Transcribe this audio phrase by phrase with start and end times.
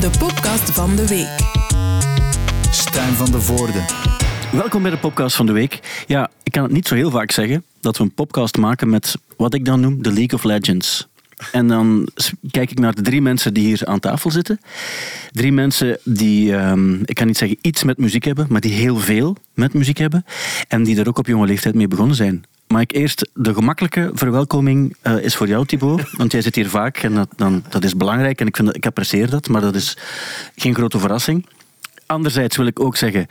[0.00, 1.36] de podcast van de week.
[2.70, 3.84] Stijn van de Voorde.
[4.52, 6.04] Welkom bij de podcast van de week.
[6.06, 9.16] Ja, ik kan het niet zo heel vaak zeggen dat we een podcast maken met
[9.36, 11.08] wat ik dan noem de League of Legends.
[11.52, 12.08] En dan
[12.50, 14.60] kijk ik naar de drie mensen die hier aan tafel zitten.
[15.32, 18.96] Drie mensen die, ehm, ik kan niet zeggen iets met muziek hebben, maar die heel
[18.96, 20.24] veel met muziek hebben.
[20.68, 22.44] En die er ook op jonge leeftijd mee begonnen zijn.
[22.68, 26.02] Maar ik eerst, de gemakkelijke verwelkoming eh, is voor jou, Thibaut.
[26.16, 28.40] Want jij zit hier vaak en dat, dan, dat is belangrijk.
[28.40, 29.96] En ik, vind ik apprecieer dat, maar dat is
[30.56, 31.46] geen grote verrassing.
[32.06, 33.26] Anderzijds wil ik ook zeggen,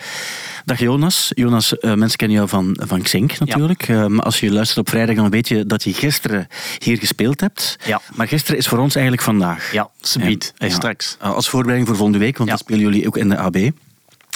[0.65, 1.31] dag Jonas.
[1.35, 3.87] Jonas, eh, mensen kennen jou van, van Xink natuurlijk.
[3.87, 7.41] Eh, maar als je luistert op vrijdag, dan weet je dat je gisteren hier gespeeld
[7.41, 7.77] hebt.
[7.85, 8.01] Ja.
[8.15, 9.71] Maar gisteren is voor ons eigenlijk vandaag.
[9.71, 10.53] Ja, subiet.
[10.57, 11.17] En- straks.
[11.21, 12.55] Eh, Als voorbereiding voor volgende week, want Ja.
[12.55, 13.57] dan spelen jullie ook in de AB.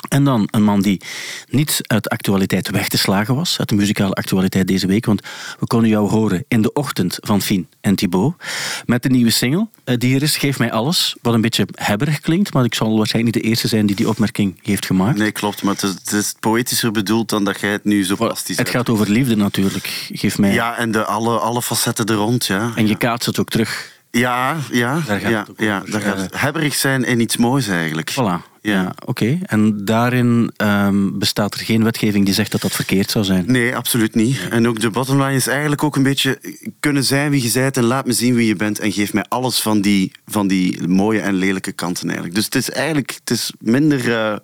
[0.08, 1.00] En dan een man die
[1.48, 5.20] niet uit de actualiteit weg te slagen was, uit de muzikale actualiteit deze week, want
[5.58, 8.34] we konden jou horen in de ochtend van Fien en Thibaut,
[8.86, 12.20] met de nieuwe single eh, die er is, Geef mij alles, wat een beetje hebberig
[12.20, 15.18] klinkt, maar ik zal waarschijnlijk niet de eerste zijn die die opmerking heeft gemaakt.
[15.18, 18.16] Nee, klopt, maar het is, het is poëtischer bedoeld dan dat jij het nu zo
[18.16, 20.52] plastisch Het gaat over liefde natuurlijk, geef mij.
[20.52, 22.72] Ja, en de, alle, alle facetten er rond, ja.
[22.74, 24.00] En je kaatst het ook terug.
[24.10, 27.36] Ja, ja, Daar gaat ja, het ja daar gaat Eh, het hebberig zijn en iets
[27.36, 28.12] moois eigenlijk.
[28.12, 28.51] Voilà.
[28.62, 29.38] Ja, oké.
[29.42, 33.44] En daarin ehm, bestaat er geen wetgeving die zegt dat dat verkeerd zou zijn.
[33.46, 34.38] Nee, absoluut niet.
[34.50, 36.38] En ook de bottomline is eigenlijk ook een beetje
[36.80, 39.24] kunnen zijn wie je bent en laat me zien wie je bent en geef mij
[39.28, 42.34] alles van die, van die mooie en lelijke kanten eigenlijk.
[42.34, 44.36] Dus het is eigenlijk het is minder eh,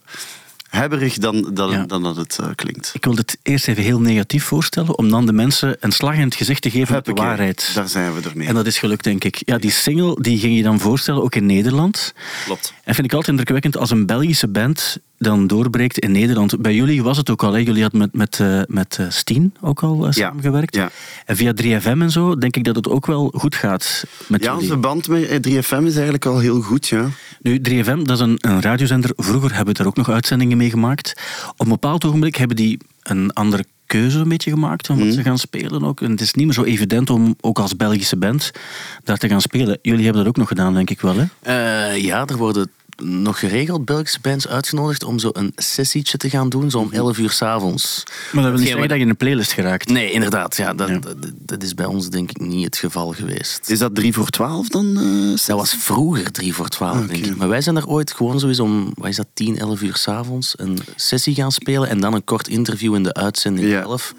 [0.68, 1.84] hebberig dan, dan, Ja.
[1.86, 2.90] dan dat het eh, klinkt.
[2.94, 6.20] Ik wil het eerst even heel negatief voorstellen, om dan de mensen een slag in
[6.20, 7.70] het gezicht te geven met de Huppakee, waarheid.
[7.74, 8.46] Daar zijn we ermee.
[8.48, 9.42] En dat is gelukt, denk ik.
[9.44, 12.14] Ja, die single die ging je dan voorstellen, ook in Nederland.
[12.44, 12.72] Klopt.
[12.84, 16.60] En vind ik altijd indrukwekkend als een Belgische band dan doorbreekt in Nederland.
[16.62, 17.58] Bij jullie was het ook al, hè?
[17.58, 20.74] jullie hadden met, met, eh, met eh, Steen ook al Ja, samengewerkt.
[20.74, 20.90] ja.
[21.26, 24.50] En via 3FM en zo denk ik dat het ook wel goed gaat met Ja,
[24.52, 24.62] jullie.
[24.68, 27.06] onze band met eh, 3FM is eigenlijk al heel goed, ja.
[27.42, 29.10] Nu, 3FM, dat is een, een radiozender.
[29.16, 31.12] Vroeger hebben we daar ook nog uitzendingen mee gemaakt.
[31.50, 35.22] Op een bepaald ogenblik hebben die een andere keuze een beetje gemaakt van wat ze
[35.22, 36.00] gaan spelen ook.
[36.00, 38.50] En het is niet meer zo evident om ook als Belgische band
[39.04, 39.78] daar te gaan spelen.
[39.82, 41.24] Jullie hebben dat ook nog gedaan, denk ik wel, hè?
[41.42, 42.70] Eh, ja, er worden
[43.02, 47.18] nog geregeld Belgische bands uitgenodigd om zo een sessietje te gaan doen, zo om 11
[47.18, 48.02] uur s'avonds.
[48.32, 49.88] Maar dat wil niet zeggen dat je in een playlist geraakt.
[49.88, 50.56] Nee, inderdaad.
[50.56, 50.98] Ja, dat, Ja.
[50.98, 53.70] Dat, dat is bij ons denk ik niet het geval geweest.
[53.70, 54.96] Is dat 3 voor 12 dan?
[54.96, 57.36] eh, Dat was vroeger 3 voor 12, denk ik.
[57.36, 60.54] Maar wij zijn er ooit gewoon sowieso om, wat is dat, 10, 11 uur s'avonds
[60.58, 63.82] een sessie gaan spelen en dan een kort interview in de uitzending Ja.
[63.82, 64.14] zelf.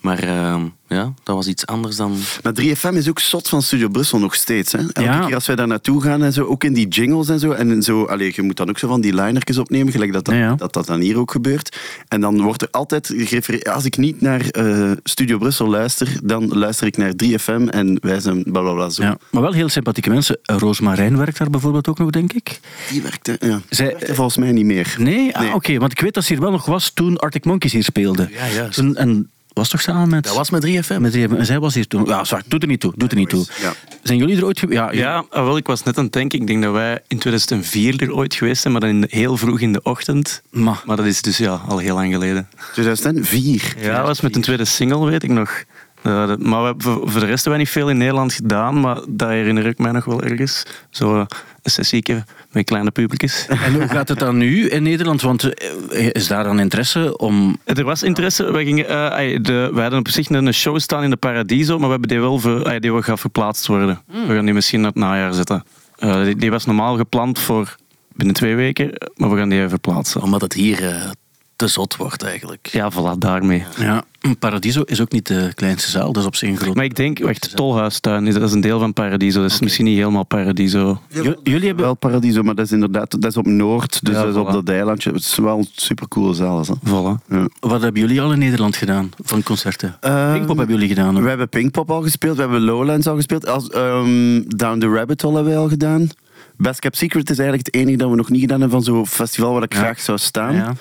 [0.00, 2.16] Maar ehm, ja, dat was iets anders dan...
[2.42, 4.72] Maar 3FM is ook zot van Studio Brussel nog steeds.
[4.72, 4.78] Hè?
[4.78, 5.24] Elke Ja.
[5.26, 7.50] keer als wij daar naartoe gaan en zo, ook in die jingles en zo.
[7.50, 10.34] En zo allee, je moet dan ook zo van die linertjes opnemen, gelijk dat dat,
[10.34, 10.54] Ja, ja.
[10.54, 11.76] dat dat dan hier ook gebeurt.
[12.08, 13.68] En dan wordt er altijd gerefereerd.
[13.68, 18.20] Als ik niet naar eh, Studio Brussel luister, dan luister ik naar 3FM en wij
[18.20, 19.02] zijn blablabla zo.
[19.02, 20.38] Ja, maar wel heel sympathieke mensen.
[20.42, 22.60] Roosmarijn werkt daar bijvoorbeeld ook nog, denk ik.
[22.90, 23.60] Die werkte, ja.
[23.68, 24.94] Zij- Die werkte volgens mij niet meer.
[24.98, 25.34] Nee?
[25.36, 25.54] Ah, Nee.
[25.54, 25.78] oké.
[25.78, 28.28] Want ik weet dat ze hier wel nog was toen Arctic Monkeys hier speelden.
[28.32, 28.74] Ja, juist.
[28.74, 30.24] Toen, en was toch samen met...
[30.24, 31.00] Dat was met 3FM.
[31.00, 32.04] Met die, en zij was hier toen.
[32.04, 32.92] Ja, zwart, doet er niet toe.
[32.96, 33.46] Doet er niet toe.
[33.60, 33.72] Ja.
[34.02, 34.78] Zijn jullie er ooit geweest?
[34.80, 36.40] Ja, Ja, ah, wel, ik was net aan het denken.
[36.40, 39.36] Ik denk dat wij in 2004 er ooit geweest zijn, maar dan in de- heel
[39.36, 40.42] vroeg in de ochtend.
[40.50, 42.48] Maar, Maar dat is dus ja, al heel lang geleden.
[42.72, 43.74] 2004.
[43.78, 45.62] Ja, dat was met een tweede single, weet ik nog.
[46.08, 48.80] Eh, maar we hebben, voor, voor de rest hebben wij niet veel in Nederland gedaan,
[48.80, 50.62] maar dat herinner ik mij nog wel ergens.
[50.90, 51.26] Zo eh,
[51.62, 53.46] een sessieke met kleine publiekjes.
[53.66, 55.20] en hoe gaat het dan nu in Nederland?
[55.20, 57.58] Want eh, is daar dan interesse om...
[57.64, 58.52] Er was interesse.
[58.52, 58.86] Wij, gingen,
[59.42, 62.20] de, wij hadden op zich een show staan in de Paradiso, maar we hebben die
[62.20, 64.02] wel ver, die gaan verplaatst worden.
[64.06, 65.64] We gaan die misschien naar het najaar zetten.
[65.98, 67.76] Die, die was normaal gepland voor
[68.12, 70.22] binnen twee weken, maar we gaan die verplaatsen.
[70.22, 71.12] Omdat het hier
[71.58, 72.66] te zot wordt eigenlijk.
[72.66, 73.64] Ja, voilà, daarmee.
[73.78, 74.02] Ja,
[74.38, 76.12] Paradiso is ook niet de kleinste zaal.
[76.12, 76.74] Dat is op zich een groot...
[76.74, 79.40] Maar ik denk, wacht, Tolhuistuin, is- dat is een deel van Paradiso.
[79.42, 81.00] Dat is misschien niet helemaal Paradiso.
[81.08, 81.84] J- jullie hebben...
[81.84, 84.52] Wel Paradiso, maar dat is inderdaad dat is op Noord, dus Ja, dat is op
[84.52, 85.10] dat eilandje.
[85.10, 86.60] Het is wel een supercoole zaal.
[86.60, 86.74] Hè.
[86.88, 87.24] Voilà.
[87.28, 87.48] Ja.
[87.60, 89.96] Wat hebben jullie al in Nederland gedaan van concerten?
[90.00, 91.22] Ehm, Pinkpop hebben jullie gedaan.
[91.22, 93.46] We hebben Pinkpop al gespeeld, we hebben Lowlands al gespeeld.
[93.48, 96.08] Als, ehm, Down the Rabbit Hole hebben we al gedaan.
[96.56, 99.06] Best Kept Secret is eigenlijk het enige dat we nog niet gedaan hebben van zo'n
[99.06, 99.78] festival waar ik Ja.
[99.78, 100.76] graag zou staan.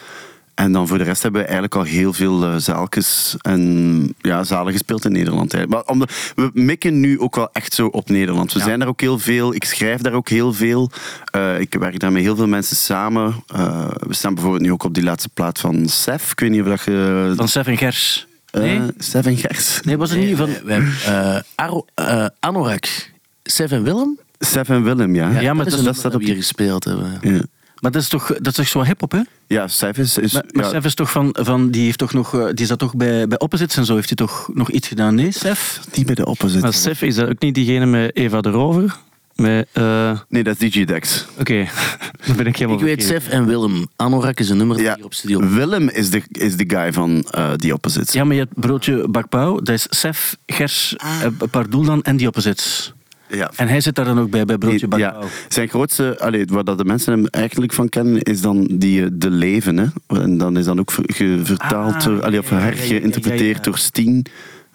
[0.58, 4.44] En dan voor de rest hebben we eigenlijk al heel veel eh, zaaltjes en ja,
[4.44, 5.54] zalen gespeeld in Nederland.
[5.54, 5.86] eigenlijk.
[5.86, 8.54] Maar omdat, we mikken nu ook wel echt zo op Nederland.
[8.54, 8.66] We Ja.
[8.66, 10.92] zijn daar ook heel veel, ik schrijf daar ook heel veel.
[11.26, 13.36] Eh, ik werk daar met heel veel mensen samen.
[13.48, 16.32] Eh, we staan bijvoorbeeld nu ook op die laatste plaat van Sef.
[16.32, 17.34] Ik weet niet of dat je...
[17.36, 18.28] Van Seven Gers.
[18.50, 18.80] eh, Nee?
[18.98, 19.80] Sef en Gers.
[19.84, 20.50] Nee, was het niet van...
[20.66, 23.12] We hebben eh, eh, Anorak,
[23.44, 24.20] Seven Willem.
[24.40, 25.40] Sef en Willem, ja.
[25.40, 27.18] Ja, maar dat, dat- is dat staat dat op we hier gespeeld hebben.
[27.22, 27.42] Ja,
[27.80, 29.22] Maar dat is toch, dat is toch zo hip-hop, hè?
[29.48, 30.18] ja Sef is...
[30.18, 32.66] is Maar, maar ja, Sef is toch van, van die heeft toch nog, eh, die
[32.66, 35.16] zat toch bij, bij Opposites en zo, heeft hij toch nog iets gedaan?
[35.16, 35.80] Nee, Sef?
[35.92, 36.62] die bij de opposite.
[36.62, 38.98] Maar Sef, is dat ook niet diegene met Eva de Rover?
[39.36, 41.26] Met, eh, Nee, dat is DigiDex.
[41.40, 41.68] Oké.
[42.28, 43.04] Dan ben ik helemaal Ik weet.
[43.04, 43.88] Sef en Willem.
[43.96, 45.50] Anorak is een nummer Ja, hier op studio.
[45.50, 48.14] Willem is de, is de guy van eh The Opposites.
[48.14, 49.60] Ja, maar je hebt broodje bakpauw.
[49.60, 52.94] Dat is Sef, Gers, eh, Pardoeldan en die opposites.
[53.30, 53.52] Ja.
[53.56, 55.30] En hij zit daar dan ook bij, bij broodje ja, bakpauw.
[55.48, 59.10] zijn grootste, allee, waar dat de mensen hem eigenlijk van kennen, is dan die eh,
[59.14, 59.78] De Leven.
[59.78, 59.86] Hè?
[60.22, 63.56] En dan is dan ook vertaald, Ah, door, allee, of ja, ja, ja, hergeïnterpreteerd ja,
[63.56, 63.62] ja.
[63.62, 64.26] door Steen.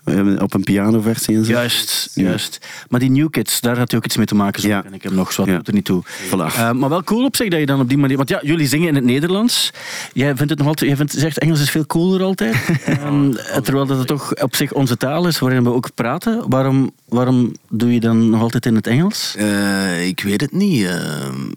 [0.04, 1.50] Eh, Op een pianoversie en zo.
[1.52, 2.58] Juist, juist.
[2.88, 4.62] Maar die New Kids, daar had hij ook iets mee te maken.
[4.62, 4.80] Zo Ja.
[4.80, 6.02] ken ik hem nog, zo doet er niet toe.
[6.26, 6.30] Voilà.
[6.56, 8.16] Eh, maar wel cool op zich dat je dan op die manier...
[8.16, 9.70] Want ja, jullie zingen in het Nederlands.
[10.12, 10.88] Jij vindt het nog altijd...
[10.88, 12.56] Jij vindt, zegt Engels is veel cooler altijd.
[12.84, 13.30] Ehm,
[13.62, 16.44] terwijl dat het toch op zich onze taal is waarin we ook praten.
[16.48, 19.34] Waarom, waarom doe je dan nog altijd in het Engels?
[19.38, 20.84] Eh, ik weet het niet.
[20.84, 20.90] Eh,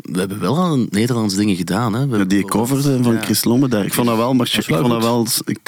[0.01, 1.93] we hebben wel al Nederlandse dingen gedaan.
[1.93, 1.99] Hè.
[1.99, 3.21] We Ja, hebben die bijvoorbeeld- cover van Ja.
[3.21, 5.59] Chris Lomme, daar- ik vond dat wel, maar ik, vond dat wel, ik,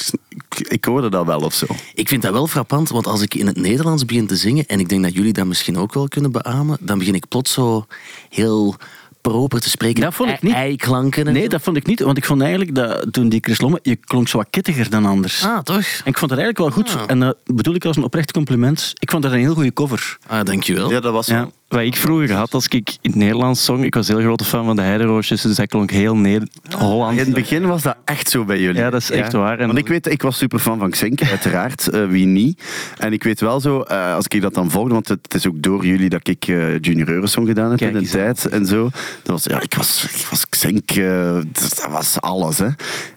[0.59, 1.65] ik, ik hoorde dat wel of zo.
[1.93, 4.79] Ik vind dat wel frappant, want als ik in het Nederlands begin te zingen, en
[4.79, 7.85] ik denk dat jullie dat misschien ook wel kunnen beamen, dan begin ik plots zo
[8.29, 8.75] heel
[9.21, 10.01] proper te spreken.
[10.01, 10.53] Dat vond ik niet.
[10.53, 11.27] Ei-klanken.
[11.27, 11.47] en Nee, zo.
[11.47, 11.99] dat vond ik niet.
[11.99, 13.79] Want ik vond eigenlijk dat toen die Chris Lomme...
[13.81, 15.43] Je klonk zo wat kittiger dan anders.
[15.43, 15.75] Ah, toch?
[15.77, 16.95] En ik vond het eigenlijk wel goed.
[16.95, 17.03] Ah.
[17.07, 18.93] En dat bedoel ik als een oprecht compliment.
[18.99, 20.17] Ik vond dat een heel goede cover.
[20.27, 20.89] Ah, dankjewel.
[20.91, 21.49] Ja, dat was Ja.
[21.67, 24.65] Wat ik vroeger had als ik in het Nederlands zong, ik was heel grote fan
[24.65, 26.47] van de Heideroosjes, dus dat klonk heel Neder
[26.77, 27.19] Hollands.
[27.19, 28.81] In het begin was dat echt zo bij jullie.
[28.81, 29.59] Ja, dat is echt waar.
[29.59, 31.87] En- Want ik weet, ik was super fan van Xink, uiteraard.
[31.87, 32.61] eh, wie niet?
[32.97, 35.47] En ik weet wel zo, eh, als ik dat dan volgde, want het, het is
[35.47, 38.65] ook door jullie dat ik eh, Junior Eurosong gedaan heb Kijk in de tijd en
[38.65, 38.83] zo.
[38.83, 42.57] Dat was, ja, ik was, ik was Xink, eh, dat, was alles.
[42.57, 42.67] Hè.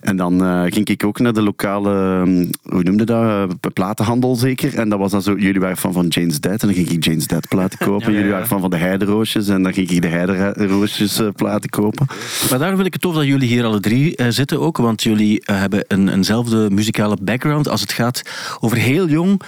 [0.01, 4.75] En dan eh, ging ik ook naar de lokale, hm, hoe noemde dat, platenhandel zeker.
[4.79, 7.05] En dat was dan zo, jullie waren fan van Jane's Dead en dan ging ik
[7.05, 8.13] Jane's Dead platen kopen.
[8.13, 12.07] Jullie fan van de Heideroosjes en dan ging ik de Heideroosjes eh, platen kopen.
[12.51, 14.77] Maar daarom vind ik het tof dat jullie hier alle drie eh, zitten ook.
[14.77, 18.23] Want jullie eh, hebben een, eenzelfde muzikale background als het gaat
[18.61, 19.43] over heel jong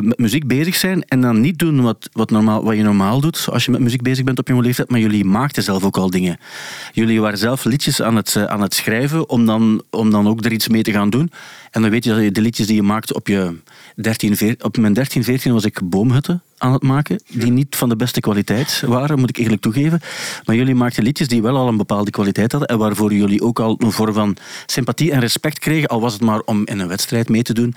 [0.00, 1.04] met muziek bezig zijn.
[1.04, 4.02] En dan niet doen wat, wat, normaal, wat je normaal doet als je met muziek
[4.02, 4.90] bezig bent op jonge leeftijd.
[4.90, 6.38] Maar jullie maakten zelf ook al dingen.
[6.92, 10.52] Jullie waren zelf liedjes aan het, aan het schrijven om dan, om dan ook er
[10.52, 11.30] iets mee te gaan doen.
[11.70, 13.56] En dan weet je dat je de liedjes die je maakt op je
[13.96, 14.64] 13, 14...
[14.64, 17.22] Op mijn 13, 14 was ik boomhutten aan het maken.
[17.28, 20.00] Die niet van de beste kwaliteit waren, moet ik eerlijk toegeven.
[20.44, 22.68] Maar jullie maakten liedjes die wel al een bepaalde kwaliteit hadden.
[22.68, 24.36] En waarvoor jullie ook al een vorm van
[24.66, 25.88] sympathie en respect kregen.
[25.88, 27.74] Al was het maar om in een wedstrijd mee te doen.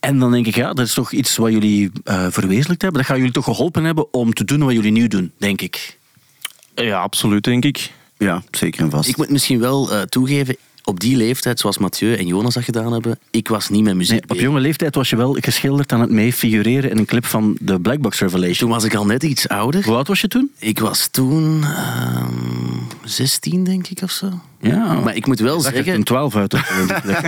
[0.00, 3.00] En dan denk ik, ja, dat is toch iets wat jullie eh, verwezenlijkt hebben.
[3.00, 5.98] Dat gaat jullie toch geholpen hebben om te doen wat jullie nu doen, denk ik.
[6.74, 7.92] Ja, absoluut, denk ik.
[8.18, 9.08] Ja, zeker en vast.
[9.08, 12.92] Ik moet misschien wel eh, toegeven, op die leeftijd, zoals Mathieu en Jonas dat gedaan
[12.92, 16.00] hebben, ik was niet met muziek Nee, op jonge leeftijd was je wel geschilderd aan
[16.00, 18.56] het mee figureren in een clip van de Black Box Revelation.
[18.56, 19.84] Toen was ik al net iets ouder.
[19.84, 20.50] Hoe oud was je toen?
[20.58, 22.28] Ik was toen ehm
[23.04, 24.28] 16, denk ik, of zo.
[24.60, 25.94] Ja, Maar ik moet wel zeggen...
[25.94, 26.54] een 12 uit.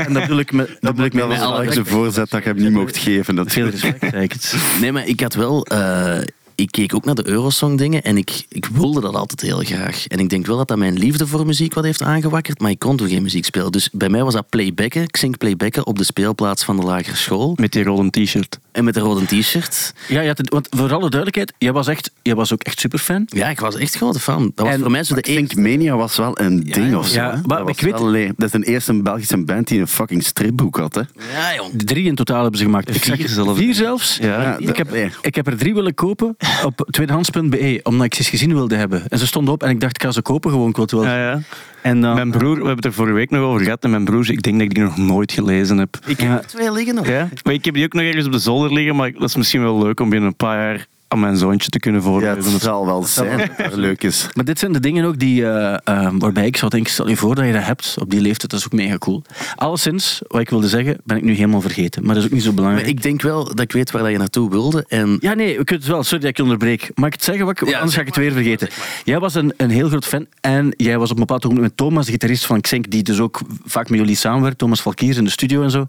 [0.06, 1.86] En dat bedoel ik met, dat bedoel ik met was alle wel echt respect.
[1.88, 3.34] een voorzet dat ik hem niet mocht geven.
[3.34, 4.54] Dat Veel respect, zei ik het.
[4.80, 5.66] Nee, maar ik had wel...
[5.66, 6.18] eh,
[6.54, 10.06] ik keek ook naar de Eurosong dingen en ik, ik wilde dat altijd heel graag.
[10.06, 12.78] En ik denk wel dat dat mijn liefde voor muziek wat heeft aangewakkerd, maar ik
[12.78, 13.72] kon toen geen muziek spelen.
[13.72, 17.16] Dus bij mij was dat playbacken, ik zing playbacken op de speelplaats van de lagere
[17.16, 17.52] school.
[17.60, 18.58] Met die rode t-shirt.
[18.72, 19.94] En met een rode t-shirt.
[20.08, 22.80] Ja, je had het, want voor alle duidelijkheid, jij was, echt, jij was ook echt
[22.80, 23.26] superfan.
[23.28, 24.52] Ja, ik was echt grote fan.
[24.54, 25.60] Dat was En- voor mij zo de eerste...
[25.60, 26.98] Mania was wel een ding ja.
[26.98, 27.14] of zo.
[27.14, 29.88] Ja, maar dat, ik weet- wel een- dat is een eerste Belgische band die een
[29.88, 30.94] fucking stripboek had.
[30.94, 31.00] Hè?
[31.32, 31.70] Ja, jong.
[31.84, 32.88] Drie in totaal hebben ze gemaakt.
[32.94, 33.56] Ik Vier zeg.
[33.56, 34.16] Vier zelfs?
[34.20, 34.42] Ja.
[34.42, 38.28] Ja, Ik heb, ik heb er drie willen kopen op tweedehands.be, omdat ik ze eens
[38.28, 39.02] gezien wilde hebben.
[39.08, 40.68] En ze stonden op en ik dacht, ik ga ze kopen gewoon.
[40.68, 41.04] Ik wil het wel.
[41.04, 41.40] Ja, ja.
[41.82, 44.04] En dan, Mijn broer, we hebben het er vorige week nog over gehad, en mijn
[44.04, 45.98] broer, ik denk dat ik die nog nooit gelezen heb.
[46.06, 47.08] Ik heb twee liggen nog.
[47.08, 47.28] Ja?
[47.42, 49.62] Maar ik heb die ook nog ergens op de zolder liggen, maar dat is misschien
[49.62, 52.52] wel leuk om binnen een paar jaar aan mijn zoontje te kunnen Ja, voorlezen.
[52.52, 54.28] het zal wel zijn dat het leuk is.
[54.34, 57.16] Maar dit zijn de dingen ook die, eh, eh, waarbij ik zou denken, stel je
[57.16, 59.22] voor dat je dat hebt op die leeftijd, dat is ook mega cool.
[59.56, 62.04] Alleszins, wat ik wilde zeggen, ben ik nu helemaal vergeten.
[62.04, 62.88] Maar dat is ook niet zo Maar belangrijk.
[62.88, 64.84] ik denk wel dat ik weet waar dat je naartoe wilde.
[64.88, 66.02] En Ja, nee, kunnen het wel.
[66.02, 66.90] Sorry dat ik je onderbreek.
[66.94, 67.44] Mag ik het zeggen?
[67.46, 68.68] Wat ik, Ja, anders ga ik het weer vergeten.
[69.04, 71.76] Jij was een, een heel groot fan en jij was op een bepaald moment met
[71.76, 75.24] Thomas, de gitarist van Xenk, die dus ook vaak met jullie samenwerkt, Thomas Valkiers in
[75.24, 75.86] de studio en zo.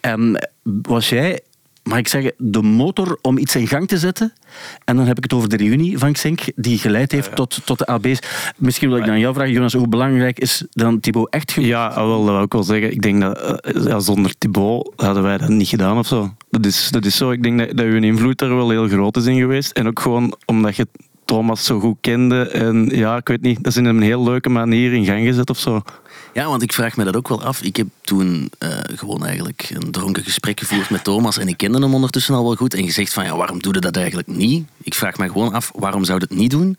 [0.00, 0.48] En
[0.82, 1.40] was jij,
[1.84, 4.32] mag ik zeggen, de motor om iets in gang te zetten?
[4.84, 7.78] En dan heb ik het over de reunie van Xenk, die geleid heeft Tot, tot
[7.78, 8.18] de AB's.
[8.56, 11.94] Misschien wil ik dan jou vragen, Jonas, hoe belangrijk is dan Thibaut echt ge- Ja,
[11.94, 12.90] wel, dat wil ik wel zeggen.
[12.92, 16.34] Ik denk dat eh, ja, zonder Thibaut hadden wij dat niet gedaan of zo.
[16.50, 17.30] Dat is, dat is zo.
[17.30, 19.70] Ik denk dat, dat uw invloed daar wel heel groot is in geweest.
[19.72, 20.86] En ook gewoon omdat je
[21.24, 22.48] Thomas zo goed kende.
[22.48, 25.50] En ja, ik weet niet, dat is in een heel leuke manier in gang gezet
[25.50, 25.82] of zo.
[26.34, 27.62] Ja, want ik vraag me dat ook wel af.
[27.62, 31.80] Ik heb toen eh, gewoon eigenlijk een dronken gesprek gevoerd met Thomas en ik kende
[31.80, 34.68] hem ondertussen al wel goed en gezegd van ja, waarom doe je dat eigenlijk niet?
[34.82, 36.78] Ik vraag me gewoon af, waarom zou je het niet doen?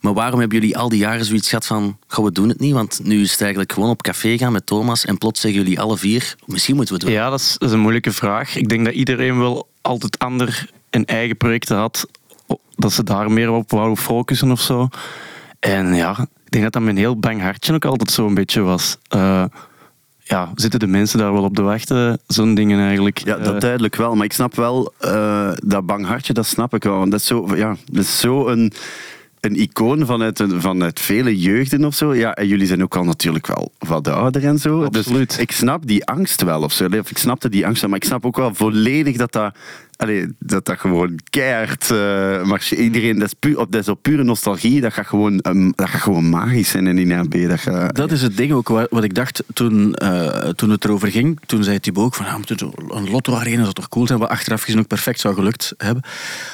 [0.00, 2.72] Maar waarom hebben jullie al die jaren zoiets gehad van, goh, we doen het niet?
[2.72, 5.80] Want nu is het eigenlijk gewoon op café gaan met Thomas en plots zeggen jullie
[5.80, 7.20] alle vier, misschien moeten we het doen.
[7.20, 8.56] Ja, dat is, een moeilijke vraag.
[8.56, 12.06] Ik denk dat iedereen wel altijd ander een eigen projecten had.
[12.76, 14.88] Dat ze daar meer op wou focussen of zo.
[15.58, 18.96] En ja, denk dat dat mijn heel bang hartje ook altijd zo'n beetje was.
[19.08, 19.44] Eh,
[20.18, 22.20] ja, zitten de mensen daar wel op te wachten?
[22.26, 23.18] Zo'n dingen eigenlijk.
[23.18, 24.14] Ja, dat Eh, duidelijk wel.
[24.14, 26.98] Maar ik snap wel, eh, dat bang hartje, dat snap ik wel.
[26.98, 28.72] Want dat is zo, ja, dat is zo een,
[29.40, 32.14] een icoon vanuit, een- vanuit vele jeugden of zo.
[32.14, 34.84] Ja, en jullie zijn ook al natuurlijk wel wat ouder en zo.
[34.84, 35.28] Absoluut.
[35.28, 36.84] Dus ik snap die angst wel of zo.
[36.86, 39.54] Of ik snapte die angst wel, maar ik snap ook wel volledig dat dat...
[40.02, 44.22] Allee, dat dat gewoon keihard uh, marche- Iedereen, dat is, op, dat is op pure
[44.24, 44.80] nostalgie.
[44.80, 47.48] Dat gaat gewoon, ehm, dat gaat gewoon magisch zijn in die NB.
[47.48, 51.08] Dat Dat is het ding ook wa- wat ik dacht toen, eh, toen het erover
[51.10, 51.38] ging.
[51.46, 54.18] Toen zei Thibaut ook van zo een lotto-arena zou toch cool zijn.
[54.18, 56.02] Wat achteraf gezien ook perfect zou gelukt hebben.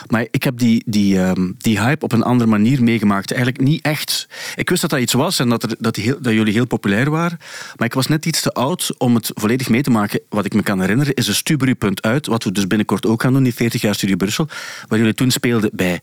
[0.08, 3.32] Maar ik heb die, die, ehm, die hype op een andere manier meegemaakt.
[3.32, 4.28] Eigenlijk niet echt.
[4.54, 7.10] Ik wist dat dat iets was en dat, er, dat, heel, dat jullie heel populair
[7.10, 7.38] waren.
[7.76, 10.20] Maar ik was net iets te oud om het volledig mee te maken.
[10.28, 12.26] Wat ik me kan herinneren is de Stubru.uit.
[12.26, 14.48] Wat we dus binnenkort ook gaan doen, die 40 jaar Studio Brussel.
[14.88, 16.00] Waar jullie toen speelden bij,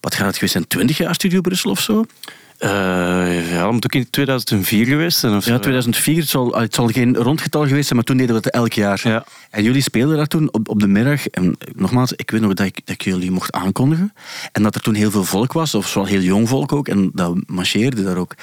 [0.00, 2.04] wat gaat het geweest zijn, 20 jaar Studio Brussel of zo?
[2.64, 5.36] Eh, ja, moet ook in 2004 geweest zijn.
[5.36, 5.44] Of.
[5.44, 6.16] Ja, 2004.
[6.16, 9.00] Het zal, het zal geen rondgetal geweest zijn, maar toen deden we het elk jaar.
[9.04, 9.24] Ja.
[9.50, 11.26] En jullie speelden daar toen op, op de middag.
[11.26, 14.12] En nogmaals, ik weet nog dat ik, dat ik jullie mocht aankondigen.
[14.52, 16.88] En dat er toen heel veel volk was, of wel heel jong volk ook.
[16.88, 18.34] En dat marcheerde daar ook.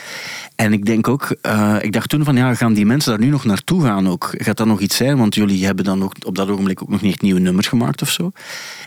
[0.55, 3.29] En ik denk ook, eh, ik dacht toen van ja, gaan die mensen daar nu
[3.29, 4.29] nog naartoe gaan ook?
[4.31, 5.17] Gaat dat nog iets zijn?
[5.17, 8.01] Want jullie hebben dan ook op dat ogenblik ook nog niet echt nieuwe nummers gemaakt
[8.01, 8.31] of zo.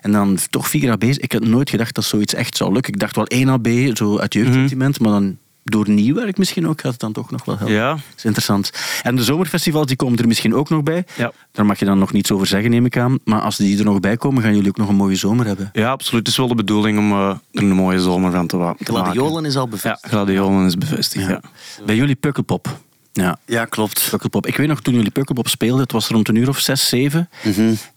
[0.00, 1.16] En dan toch 4 AB's.
[1.16, 2.92] Ik had nooit gedacht dat zoiets echt zou lukken.
[2.92, 5.23] Ik dacht wel 1 AB, zo uit jeugdsentiment, maar dan
[5.64, 7.74] door nieuw werk misschien ook gaat het dan toch nog wel helpen.
[7.74, 7.90] Ja.
[7.92, 8.70] Dat is interessant.
[9.02, 11.04] En de zomerfestivals die komen er misschien ook nog bij.
[11.16, 11.32] Ja.
[11.52, 13.18] Daar mag je dan nog niets over zeggen, neem ik aan.
[13.24, 15.70] Maar als die er nog bij komen, gaan jullie ook nog een mooie zomer hebben.
[15.72, 16.20] ja, absoluut.
[16.20, 18.92] Het is wel de bedoeling om eh, er een mooie zomer van te, wa- te
[18.92, 19.04] maken.
[19.12, 20.12] Gladiolen is al Ja, bevestigd.
[20.12, 21.40] Gladiolen is bevestigd, ja.
[21.86, 22.78] Bij jullie Pukkelpop.
[23.16, 24.06] Ja, ja, klopt.
[24.10, 24.46] Pukkelpop.
[24.46, 27.28] Ik weet nog, toen jullie Pukkelpop speelden, het was rond een uur of zes, zeven,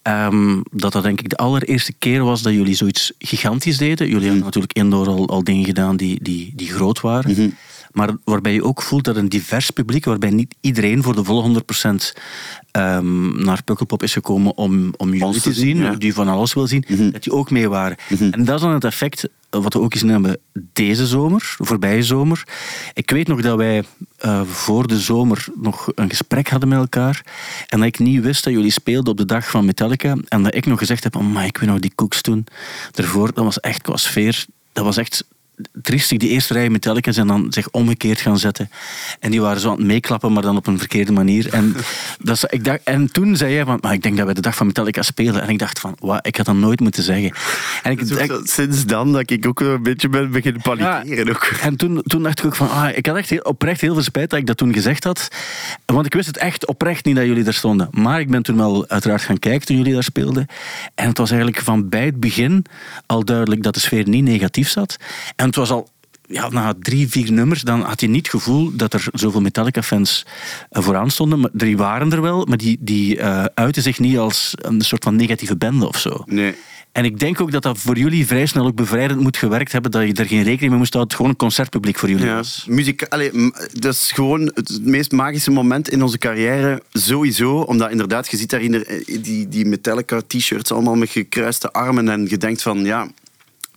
[0.01, 4.07] ehm, dat dat denk ik de allereerste keer was dat jullie zoiets gigantisch deden.
[4.07, 7.55] Jullie hebben natuurlijk indoor al, al dingen gedaan die, die, die groot waren.
[7.91, 11.41] Maar waarbij je ook voelt dat een divers publiek, waarbij niet iedereen voor de volle
[11.41, 12.13] 100%
[12.71, 15.95] ehm, naar Pukkelpop is gekomen om, om jullie te zien, ja.
[15.95, 17.97] die van alles wil zien, dat die ook mee waren.
[18.31, 22.03] En dat is dan het effect wat we ook gezien hebben deze zomer, de voorbije
[22.03, 22.43] zomer.
[22.93, 23.83] Ik weet nog dat wij
[24.17, 27.25] eh, voor de zomer nog een gesprek hadden met elkaar
[27.67, 30.55] en dat ik niet wist dat jullie speelden op de dag van Metallica en dat
[30.55, 32.45] ik nog gezegd heb, maar ik weet nog die koeks toen.
[32.91, 35.25] Daarvoor, dat was echt qua sfeer, dat was echt
[35.81, 38.69] triestig, die eerste rij Metallica's en dan zich omgekeerd gaan zetten.
[39.19, 41.53] En die waren zo aan het meeklappen, maar dan op een verkeerde manier.
[41.53, 41.75] En,
[42.19, 44.55] dat ik dacht, en toen zei jij, van, maar ik denk dat wij de dag
[44.55, 45.41] van Metallica spelen.
[45.41, 47.31] En ik dacht van, wat, ik had dat nooit moeten zeggen.
[47.83, 51.29] En ik, sinds dan dat ik ook een beetje ben beginnen panikeren.
[51.29, 51.43] Ook.
[51.61, 54.03] en toen, toen dacht ik ook van, ah, ik had echt heel, oprecht heel veel
[54.03, 55.27] spijt dat ik dat toen gezegd had.
[55.85, 57.87] Want ik wist het echt oprecht niet dat jullie daar stonden.
[57.91, 60.45] Maar ik ben toen wel uiteraard gaan kijken toen jullie daar speelden.
[60.95, 62.65] En het was eigenlijk van bij het begin
[63.05, 64.97] al duidelijk dat de sfeer niet negatief zat.
[65.35, 65.89] En het was al
[66.29, 70.25] ja, na drie, vier nummers, dan had je niet het gevoel dat er zoveel Metallica-fans
[70.69, 71.39] eh, vooraan stonden.
[71.39, 75.03] Maar die waren er wel, maar die, die eh uiten zich niet als een soort
[75.03, 76.23] van negatieve bende of zo.
[76.25, 76.55] Nee.
[76.91, 79.91] En ik denk ook dat dat voor jullie vrij snel ook bevrijdend moet gewerkt hebben,
[79.91, 81.01] dat je er geen rekening mee moest houden.
[81.01, 82.65] Het gewoon een concertpubliek voor jullie Ja, was.
[82.69, 83.31] muziek, allee,
[83.73, 86.81] dat is gewoon het meest magische moment in onze carrière.
[86.91, 92.09] Sowieso, omdat inderdaad, je ziet daar in de- die, die Metallica-t-shirts allemaal met gekruiste armen
[92.09, 93.07] en je denkt van, ja,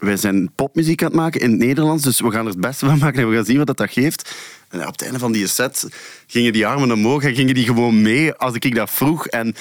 [0.00, 2.86] wij zijn popmuziek aan het maken in het Nederlands, dus we gaan er het beste
[2.86, 4.34] van maken en we gaan zien wat dat, geeft.
[4.68, 5.88] En op het einde van die set
[6.26, 9.26] gingen die armen omhoog en gingen die gewoon mee als ik dat vroeg.
[9.26, 9.54] En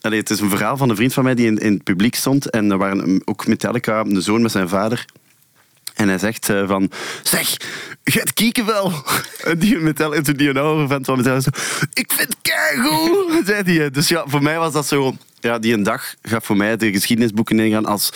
[0.00, 2.50] het is een verhaal van een vriend van mij die in, in het publiek stond
[2.50, 5.04] en er waren ook Metallica, een zoon met zijn vader.
[5.94, 6.90] En hij zegt eh, van,
[7.22, 7.56] zeg,
[8.04, 8.92] het kieken wel.
[9.44, 11.50] En die metal, en toen die een oude vent van metal zo,
[11.92, 13.90] ik vind keigoed, zei hij.
[13.90, 16.92] Dus ja, voor mij was dat zo, ja, die een dag gaat voor mij de
[16.92, 18.12] geschiedenisboeken ingaan als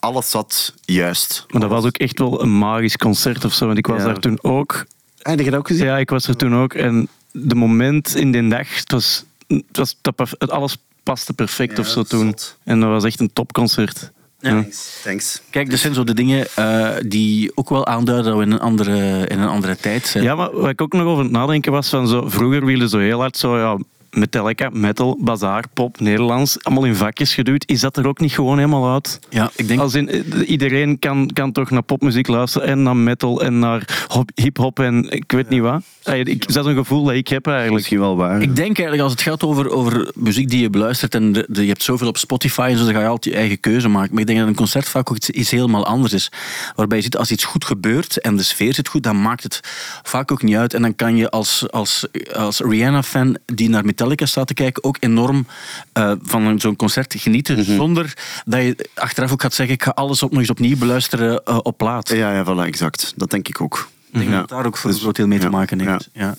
[0.00, 1.44] alles zat juist.
[1.48, 3.66] Maar dat was ook echt wel een magisch concert of zo.
[3.66, 4.04] Want ik was Ja.
[4.04, 4.86] daar toen ook.
[5.18, 5.86] Heb je dat ook gezien?
[5.86, 6.74] Ja, ik was er toen ook.
[6.74, 9.96] En de moment in die dag, het was, het was,
[10.38, 12.24] het alles paste perfect Ja, of zo toen.
[12.26, 12.56] zot.
[12.64, 14.10] En dat was echt een topconcert.
[14.40, 14.50] Ja.
[14.50, 15.00] Thanks.
[15.04, 15.40] Thanks.
[15.50, 18.60] Kijk, dat zijn zo de dingen eh, die ook wel aanduiden dat we in een
[18.60, 20.24] andere, in een andere tijd zijn.
[20.24, 22.98] Ja, maar wat ik ook nog over het nadenken was van zo, vroeger wilden zo
[22.98, 23.78] heel hard zo, ja,
[24.10, 27.64] Metallica, metal, bazaar, pop, Nederlands, allemaal in vakjes geduwd.
[27.66, 29.18] Is dat er ook niet gewoon helemaal uit?
[29.28, 32.96] Ja, ik denk Als in, eh, iedereen kan, kan toch naar popmuziek luisteren en naar
[32.96, 35.82] metal en naar hop- hip-hop en ik weet niet wat.
[36.02, 37.76] Ey, Ik, dat is een gevoel dat ik heb eigenlijk.
[37.76, 38.42] Misschien wel waar.
[38.42, 41.62] Ik denk eigenlijk als het gaat over, over muziek die je beluistert en de, de-
[41.62, 44.10] je hebt zoveel op Spotify en zo, dan ga je altijd je eigen keuze maken.
[44.12, 46.32] Maar ik denk dat een concert vaak ook iets, iets helemaal anders is.
[46.76, 49.60] Waarbij je ziet, als iets goed gebeurt en de sfeer zit goed, dan maakt het
[50.02, 50.74] vaak ook niet uit.
[50.74, 54.96] En dan kan je als, als, als Rihanna-fan die naar Metallica staat te kijken, ook
[55.00, 55.46] enorm
[55.92, 57.64] eh, van een- zo'n concert genieten.
[57.64, 58.14] Zonder
[58.44, 61.58] dat je achteraf ook gaat zeggen, ik ga alles op, nog eens opnieuw beluisteren eh,
[61.62, 62.08] op plaat.
[62.08, 63.12] Ja, ja, voilà, exact.
[63.16, 63.88] Dat denk ik ook.
[64.12, 64.38] Ik denk Ja.
[64.38, 66.08] dat daar ook voor een Dus- groot deel mee te maken heeft.
[66.12, 66.34] Ja.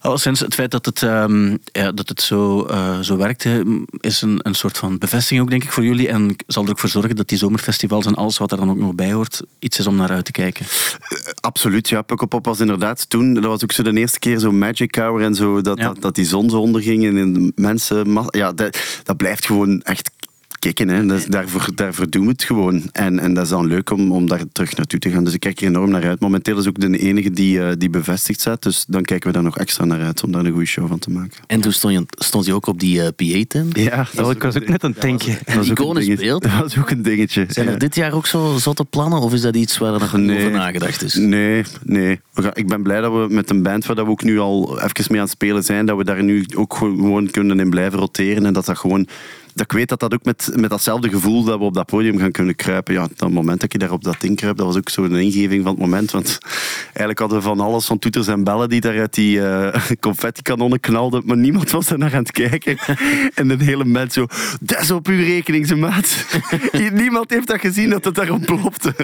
[0.00, 4.38] Alleszins, het feit dat het, ehm, ja, dat het zo, eh, zo werkte, is een,
[4.42, 6.08] een soort van bevestiging ook, denk ik, voor jullie.
[6.08, 8.76] En zal er ook voor zorgen dat die zomerfestivals en alles wat er dan ook
[8.78, 10.66] nog bij hoort, iets is om naar uit te kijken.
[11.40, 12.02] Absoluut, ja.
[12.02, 15.34] Pukkelpop was inderdaad toen, dat was ook zo de eerste keer zo Magic Hour en
[15.34, 15.84] zo, dat, Ja.
[15.84, 18.28] dat, dat die zon zo onderging en mensen...
[18.28, 20.10] Ja, dat, dat blijft gewoon echt
[20.60, 21.06] kicken, hè.
[21.06, 22.82] Dat, is- daarvoor, daarvoor doen we het gewoon.
[22.92, 25.24] En, en dat is dan leuk om, om daar terug naartoe te gaan.
[25.24, 26.20] Dus ik kijk er enorm naar uit.
[26.20, 29.42] Momenteel is ook de enige die, eh, die bevestigd staat, dus dan kijken we daar
[29.42, 31.36] nog extra naar uit om daar een goede show van te maken.
[31.46, 33.78] En toen stond je, stond je ook op die eh, PA-tent.
[33.78, 35.38] Ja, Dat was ook net een tankje.
[35.44, 36.26] dat was ook een Iconisch dingetje.
[36.26, 36.42] beeld.
[36.42, 37.44] Dat was ook een dingetje.
[37.48, 37.78] Zijn er ja.
[37.78, 39.20] dit jaar ook zo zotte plannen?
[39.20, 40.38] Of is dat iets waar er nog Nee.
[40.38, 41.14] over nagedacht is?
[41.14, 42.20] Nee, nee.
[42.52, 45.04] Ik ben blij dat we met een band waar dat we ook nu al even
[45.08, 48.46] mee aan het spelen zijn, dat we daar nu ook gewoon kunnen in blijven roteren.
[48.46, 49.06] En dat dat gewoon...
[49.54, 52.18] Dat ik weet dat dat ook met, met datzelfde gevoel dat we op dat podium
[52.18, 52.94] gaan kunnen kruipen.
[52.94, 55.62] Ja, dat moment dat je daar op dat ding kruipt, dat was ook zo'n ingeving
[55.62, 56.10] van het moment.
[56.10, 56.38] Want
[56.84, 60.80] eigenlijk hadden we van alles, van toeters en bellen die daar uit die eh confetti-kanonnen
[60.80, 61.22] knalden.
[61.24, 62.78] Maar niemand was er naar aan het kijken.
[63.34, 64.26] En de hele mens zo,
[64.60, 66.26] dat is op uw rekening, ze maat.
[66.92, 68.94] Niemand heeft dat gezien dat het daar ontplopte.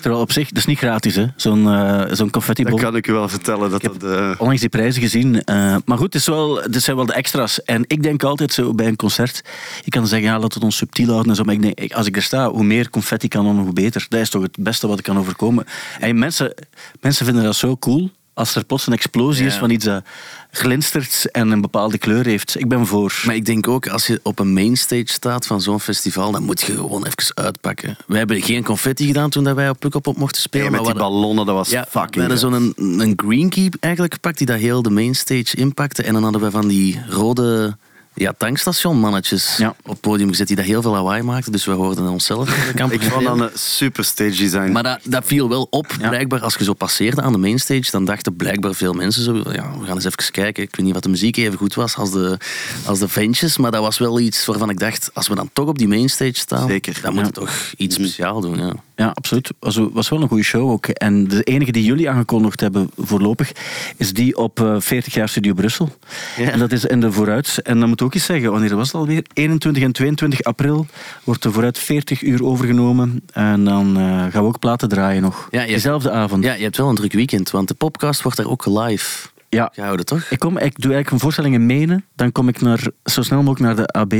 [0.00, 1.26] Terwijl op zich, dat is niet gratis, hè?
[1.36, 3.70] Zo'n eh zo'n confetti Dat kan ik u wel vertellen.
[3.70, 5.42] Dat dat, eh, onlangs die prijzen gezien.
[5.84, 7.62] maar goed, het, is wel, dit zijn wel de extra's.
[7.62, 10.76] En ik denk altijd zo bij een concert, je kan zeggen, ja, laat het ons
[10.76, 11.42] subtiel houden en zo.
[11.44, 14.06] Maar ik denk, ik- als ik er sta, hoe meer confetti kan, hoe beter.
[14.08, 15.66] Dat is toch het beste wat ik kan overkomen.
[16.00, 16.54] En mensen,
[17.00, 18.10] mensen vinden dat zo cool.
[18.34, 19.58] Als er plots een explosie is Ja.
[19.58, 20.04] van iets dat
[20.50, 22.60] glinstert en een bepaalde kleur heeft.
[22.60, 23.22] Ik ben voor.
[23.26, 26.60] Maar ik denk ook, als je op een mainstage staat van zo'n festival, dan moet
[26.60, 27.96] je gewoon even uitpakken.
[28.06, 30.66] Wij hebben geen confetti gedaan toen dat wij op Pukkelpop mochten spelen.
[30.70, 33.12] Nee, met maar die we hadden- ballonnen, dat was Ja, we fucking hadden zo'n een
[33.16, 36.02] green key eigenlijk gepakt die dat heel de mainstage inpakte.
[36.02, 37.76] En dan hadden we van die rode
[38.18, 39.68] ja, tankstationmannetjes Ja.
[39.82, 41.52] op het podium gezet die dat heel veel lawaai maakten.
[41.52, 44.72] Dus we hoorden onszelf eigenlijk Ik vond dat een super stage design.
[44.72, 46.08] Maar dat, dat viel wel op, Ja.
[46.08, 46.40] blijkbaar.
[46.40, 49.34] Als je zo passeerde aan de mainstage, dan dachten blijkbaar veel mensen zo...
[49.36, 50.62] Ja, we gaan eens even kijken.
[50.62, 52.38] Ik weet niet wat de muziek even goed was als de,
[52.84, 53.56] als de ventjes.
[53.58, 56.34] Maar dat was wel iets waarvan ik dacht, als we dan toch op die mainstage
[56.34, 56.68] staan...
[56.68, 58.72] Zeker, dan moet we toch iets speciaal doen, ja.
[58.98, 59.50] Ja, absoluut.
[59.58, 60.86] Was, was wel een goede show ook.
[60.88, 63.52] En de enige die jullie aangekondigd hebben voorlopig,
[63.96, 65.88] is die op eh, 40 jaar Studio Brussel.
[66.36, 67.58] En dat is in de Vooruit.
[67.62, 69.22] En dan moet ik ook eens zeggen, wanneer was het alweer?
[69.32, 70.86] 21 en 22 april
[71.24, 73.22] wordt de Vooruit 40 uur overgenomen.
[73.32, 75.48] En dan eh, gaan we ook platen draaien nog.
[75.50, 76.44] Ja, je- Diezelfde avond.
[76.44, 79.70] Ja, je hebt wel een druk weekend, want de podcast wordt daar ook live Ja.
[79.72, 80.24] gehouden, toch?
[80.30, 82.04] Ik, kom, ik doe eigenlijk een voorstelling in Menen.
[82.16, 84.12] Dan kom ik naar, zo snel mogelijk naar de AB.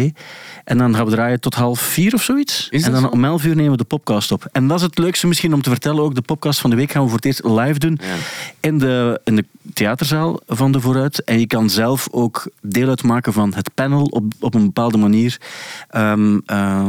[0.65, 2.69] En dan gaan we draaien tot half vier of zoiets.
[2.69, 3.07] En dan zo?
[3.07, 4.49] om elf uur nemen we de podcast op.
[4.53, 6.03] En dat is het leukste misschien om te vertellen.
[6.03, 7.99] Ook de podcast van de week gaan we voor het eerst live doen.
[8.03, 8.15] Ja.
[8.61, 11.25] In, de, in de theaterzaal van de Vooruit.
[11.25, 15.41] En je kan zelf ook deel uitmaken van het panel op, op een bepaalde manier.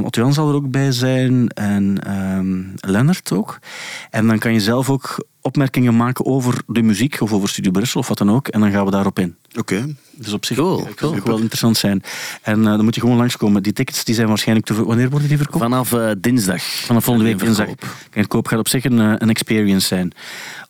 [0.03, 1.49] Otto Jan zal er ook bij zijn.
[1.49, 3.59] En ehm Lennart ook.
[4.09, 7.21] En dan kan je zelf ook opmerkingen maken over de muziek.
[7.21, 8.47] Of over Studio Brussel of wat dan ook.
[8.47, 9.35] En dan gaan we daarop in.
[9.57, 9.95] Oké.
[10.11, 11.19] Dus op zich Cool, het cool.
[11.23, 12.03] wel interessant zijn.
[12.41, 13.63] En eh, dan moet je gewoon langskomen.
[13.63, 15.63] Die tickets die zijn waarschijnlijk te Wanneer worden die verkocht?
[15.63, 16.63] Vanaf eh, dinsdag.
[16.63, 17.67] Vanaf volgende week In dinsdag.
[18.11, 20.11] En koop gaat op zich een, eh, een experience zijn.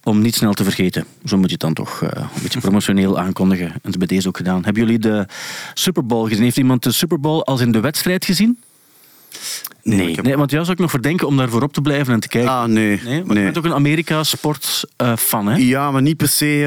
[0.03, 1.05] Om niet snel te vergeten.
[1.25, 3.65] Zo moet je het dan toch eh, een beetje promotioneel aankondigen.
[3.65, 4.63] En dat is bij deze ook gedaan.
[4.63, 5.25] Hebben jullie de
[5.73, 6.43] Super Bowl gezien?
[6.43, 8.59] Heeft iemand de Super Bowl als in de wedstrijd gezien?
[9.97, 12.19] Nee, heb- Nee, want jou zou ik nog verdenken om daar voorop te blijven en
[12.19, 12.51] te kijken.
[12.51, 13.01] Ah, nee.
[13.05, 15.55] nee, maar je bent ook een Amerika-sport-fan, hè?
[15.57, 16.63] Ja, maar niet per se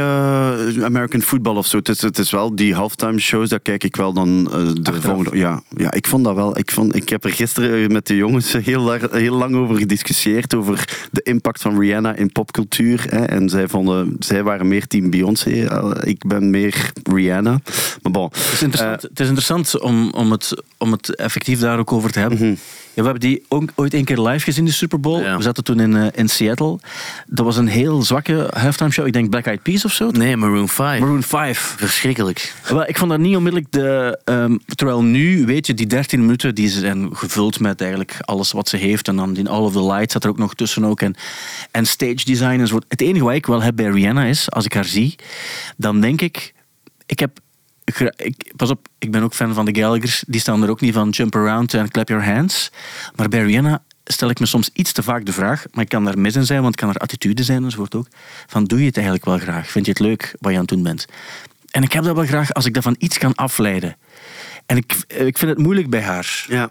[0.76, 1.76] eh, American football of zo.
[1.76, 4.90] Het is, het is wel die halftime shows, daar kijk ik wel dan eh, de
[4.90, 5.04] Achteraf.
[5.04, 5.36] volgende.
[5.38, 6.58] Ja, ja, ik vond dat wel.
[6.58, 10.54] Ik, vond, ik heb er gisteren met de jongens heel, heel lang over gediscussieerd.
[10.54, 13.04] Over de impact van Rihanna in popcultuur.
[13.08, 13.24] Hè.
[13.24, 15.50] En zij, vonden, zij waren meer team Beyoncé.
[15.50, 17.60] eh, ik ben meer Rihanna.
[18.02, 18.24] Maar bon.
[18.32, 22.10] Het is interessant, het is interessant om, om, het, om het effectief daar ook over
[22.12, 22.38] te hebben.
[22.38, 22.54] Ja,
[22.94, 25.20] we hebben die ook ooit een keer live gezien, de Super Bowl.
[25.20, 25.36] Ja.
[25.36, 26.78] We zaten toen in, eh, in Seattle.
[27.26, 29.06] Dat was een heel zwakke halftime show.
[29.06, 30.10] Ik denk Black Eyed Peas of zo.
[30.10, 31.00] Nee, Maroon 5.
[31.00, 31.74] Maroon 5.
[31.76, 32.54] Verschrikkelijk.
[32.68, 34.18] Wel, ik vond dat niet onmiddellijk de...
[34.24, 38.68] ehm, terwijl nu, weet je, die 13 minuten die zijn gevuld met eigenlijk alles wat
[38.68, 39.08] ze heeft.
[39.08, 41.00] En dan in All of the Lights zat er ook nog tussen ook.
[41.00, 41.14] En,
[41.70, 42.84] en stage design enzovoort.
[42.88, 45.14] Het enige wat ik wel heb bij Rihanna is, als ik haar zie,
[45.76, 46.54] dan denk ik...
[47.06, 47.38] Ik heb...
[47.84, 50.24] Ik, pas op, ik ben ook fan van de Gallaghers.
[50.26, 52.70] Die staan er ook niet van jump around en clap your hands.
[53.16, 56.04] Maar bij Rihanna stel ik me soms iets te vaak de vraag, maar ik kan
[56.04, 58.06] daar mis in zijn, want kan er attitude zijn enzovoort ook,
[58.46, 59.70] van doe je het eigenlijk wel graag?
[59.70, 61.06] Vind je het leuk wat je aan het doen bent?
[61.70, 63.96] En ik heb dat wel graag als ik dat van iets kan afleiden.
[64.66, 66.44] En ik, ik vind het moeilijk bij haar.
[66.48, 66.70] Ja.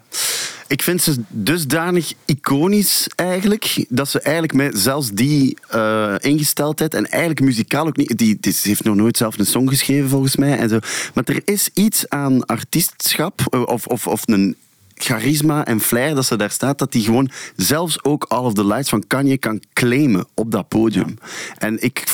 [0.72, 7.06] Ik vind ze dusdanig iconisch eigenlijk, dat ze eigenlijk met zelfs die eh, ingesteldheid en
[7.06, 8.18] eigenlijk muzikaal ook niet...
[8.18, 10.58] Die, heeft nog nooit zelf een song geschreven volgens mij.
[10.58, 10.78] En zo.
[11.14, 14.56] Maar er is iets aan artiestschap, eh, of, of, of een
[15.02, 18.66] charisma en flair dat ze daar staat, dat die gewoon zelfs ook All of the
[18.66, 21.18] Lights van Kanye kan claimen op dat podium.
[21.58, 22.04] En ik,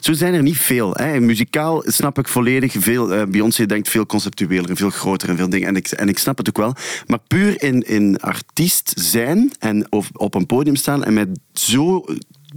[0.00, 0.94] zo zijn er niet veel.
[0.94, 1.20] Hè.
[1.20, 3.12] Muzikaal snap ik volledig veel.
[3.12, 5.68] eh, Beyoncé denkt veel conceptueler en veel groter en veel dingen.
[5.68, 6.74] En ik, en ik snap het ook wel.
[7.06, 12.04] Maar puur in, in artiest zijn en op, op een podium staan en met zo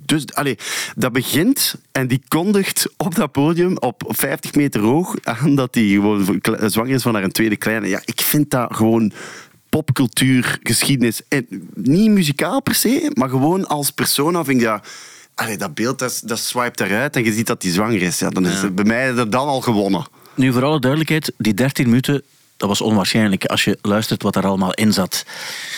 [0.05, 0.57] dus allee,
[0.95, 5.83] dat begint en die kondigt op dat podium op 50 meter hoog aan dat hij
[5.83, 7.87] gewoon zwanger is van haar een tweede kleine.
[7.87, 9.11] Ja, ik vind dat gewoon
[9.75, 11.21] popcultuur, geschiedenis.
[11.27, 14.87] En niet muzikaal per se, maar gewoon als persona vind ik dat...
[15.33, 18.19] Allee, dat beeld, dat, dat swipe eruit en je ziet dat hij zwanger is.
[18.19, 20.05] Ja, dan is het bij mij er dan al gewonnen.
[20.33, 22.23] Nu, voor alle duidelijkheid, die 13 minuten,
[22.57, 25.25] dat was onwaarschijnlijk als je luistert wat er allemaal in zat.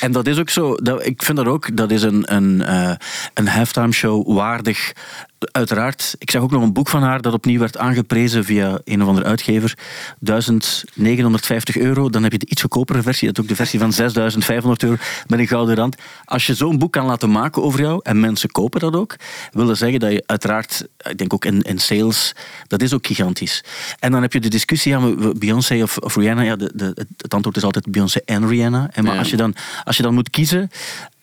[0.02, 2.96] En dat is ook zo, dat, ik vind dat ook, dat is een, een, eh,
[3.34, 4.94] een halftime show waardig.
[5.39, 9.02] Uiteraard, ik zag ook nog een boek van haar dat opnieuw werd aangeprezen via een
[9.02, 9.78] of andere uitgever.
[10.19, 13.28] 1950 euro, dan heb je de iets goedkopere versie.
[13.28, 14.95] Dat is ook de versie van 6500 euro
[15.28, 15.95] met een gouden rand.
[16.26, 19.15] Als je zo'n boek kan laten maken over jou, en mensen kopen dat ook,
[19.52, 22.36] wil dat zeggen dat je uiteraard, ik denk ook in, in sales,
[22.67, 23.63] dat is ook gigantisch.
[24.00, 27.34] En dan heb je de discussie, ja, Beyoncé of, of Rihanna, ja, de, de, het
[27.34, 28.89] antwoord is altijd Beyoncé en Rihanna.
[28.91, 29.19] En maar Ja.
[29.19, 30.69] als, je dan, als je dan moet kiezen,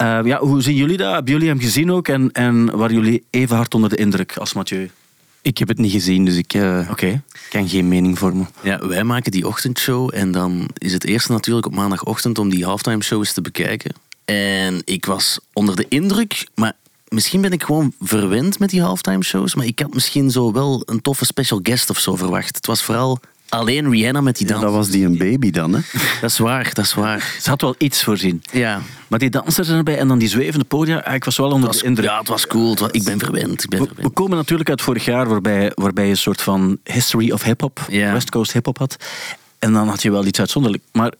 [0.04, 1.12] eh, ja, hoe zien jullie dat?
[1.12, 2.08] Hebben jullie hem gezien ook?
[2.08, 4.90] En, en waren jullie even hard onder de indruk als Mathieu?
[5.42, 7.22] Ik heb het niet gezien, dus ik eh, Oké.
[7.50, 8.48] kan geen mening vormen.
[8.62, 12.64] Ja, wij maken die ochtendshow en dan is het eerste natuurlijk op maandagochtend om die
[12.64, 13.94] halftime shows te bekijken.
[14.24, 16.72] En ik was onder de indruk, maar
[17.08, 20.82] misschien ben ik gewoon verwend met die halftime shows, maar ik had misschien zo wel
[20.86, 22.56] een toffe special guest of zo verwacht.
[22.56, 24.64] Het was vooral alleen Rihanna met die Ja, dans.
[24.64, 25.80] dat was die een baby dan, hè?
[26.20, 27.34] Dat is waar, dat is waar.
[27.40, 28.42] Ze had wel iets voorzien.
[28.52, 31.68] Ja, Maar die dansers erbij en dan die zwevende podia, ah, ik was wel onder
[31.68, 32.06] was, de indruk.
[32.08, 32.70] ja het was cool.
[32.70, 33.62] Het was- ik ben verwend.
[33.62, 37.30] Ik ben We, komen natuurlijk uit vorig jaar, waarbij, waarbij je een soort van history
[37.30, 38.12] of hip-hop, Ja.
[38.12, 38.96] West Coast hip-hop had.
[39.58, 40.82] En dan had je wel iets uitzonderlijk.
[40.92, 41.12] Maar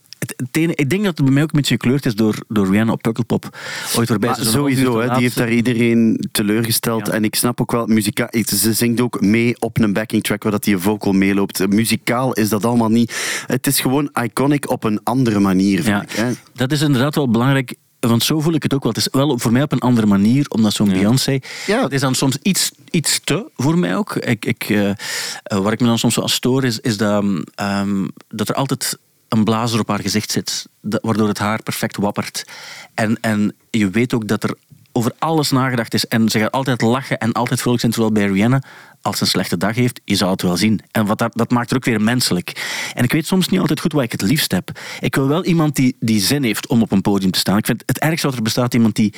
[0.53, 3.01] ik denk dat het bij mij ook een beetje gekleurd is door, door Rihanna op
[3.01, 3.57] Pukkelpop.
[3.97, 7.07] Ooit Maar uur sowieso, hè, die heeft daar iedereen teleurgesteld.
[7.07, 7.13] Ja.
[7.13, 10.51] En ik snap ook wel, muzikaal, ze zingt ook mee op een backing track waar
[10.51, 11.67] dat die vocal meeloopt.
[11.69, 13.43] Muzikaal is dat allemaal niet.
[13.47, 16.11] Het is gewoon iconic op een andere manier, vind Ja, ik.
[16.11, 16.31] Hè.
[16.53, 17.75] dat is inderdaad wel belangrijk.
[17.99, 18.91] Want zo voel ik het ook wel.
[18.91, 21.39] Het is wel voor mij op een andere manier, omdat zo'n Beyoncé...
[21.65, 21.83] Ja.
[21.83, 24.15] Het is dan soms iets, iets te voor mij ook.
[24.15, 24.95] Ik, ik, eh, eh,
[25.43, 27.25] waar ik me dan soms wel aan stoor, is, is dat,
[27.55, 28.97] ehm, dat er altijd
[29.37, 30.67] een blazer op haar gezicht zit.
[30.81, 32.45] waardoor het haar perfect wappert.
[32.93, 34.55] En, en je weet ook dat er
[34.91, 36.07] over alles nagedacht is.
[36.07, 37.91] En ze gaat altijd lachen en altijd vrolijk zijn.
[37.91, 38.61] Terwijl bij Rihanna,
[39.01, 40.81] als ze een slechte dag heeft, je zou het wel zien.
[40.91, 42.79] En wat dat, dat maakt er ook weer menselijk.
[42.93, 44.79] En ik weet soms niet altijd goed wat ik het liefst heb.
[44.99, 47.57] Ik wil wel iemand die, die zin heeft om op een podium te staan.
[47.57, 49.13] Ik vind het ergste wat er bestaat, iemand die,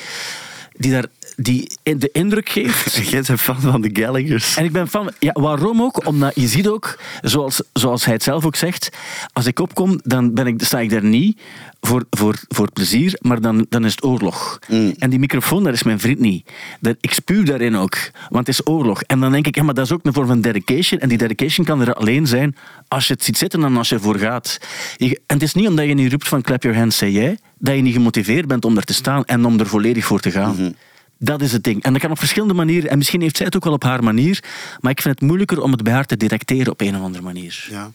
[0.72, 1.06] die daar
[1.40, 4.56] die de indruk geeft Jij bent fan van de Gallaghers.
[4.56, 6.06] en ik ben van, ja, waarom ook?
[6.06, 8.88] Omdat je ziet ook, zoals, zoals hij het zelf ook zegt,
[9.32, 11.40] als ik opkom, dan ben ik, sta ik daar niet
[11.80, 14.58] voor, voor, voor plezier, maar dan, dan is het oorlog.
[14.98, 16.50] En die microfoon, daar is mijn vriend niet.
[16.80, 17.96] Dat, ik spuw daarin ook,
[18.28, 19.02] want het is oorlog.
[19.02, 21.00] En dan denk ik, ja, maar dat is ook een vorm van dedication.
[21.00, 22.56] En die dedication kan er alleen zijn
[22.88, 24.58] als je het ziet zitten en als je ervoor gaat.
[24.96, 27.38] Je- en het is niet omdat je niet roept van clap your hands, say jij,
[27.58, 30.30] dat je niet gemotiveerd bent om er te staan en om er volledig voor te
[30.30, 30.74] gaan.
[31.18, 31.82] Dat is het ding.
[31.82, 32.90] En dat kan op verschillende manieren.
[32.90, 34.44] En misschien heeft zij het ook wel op haar manier.
[34.80, 37.24] Maar ik vind het moeilijker om het bij haar te detecteren op een of andere
[37.24, 37.66] manier.
[37.70, 37.90] Ja.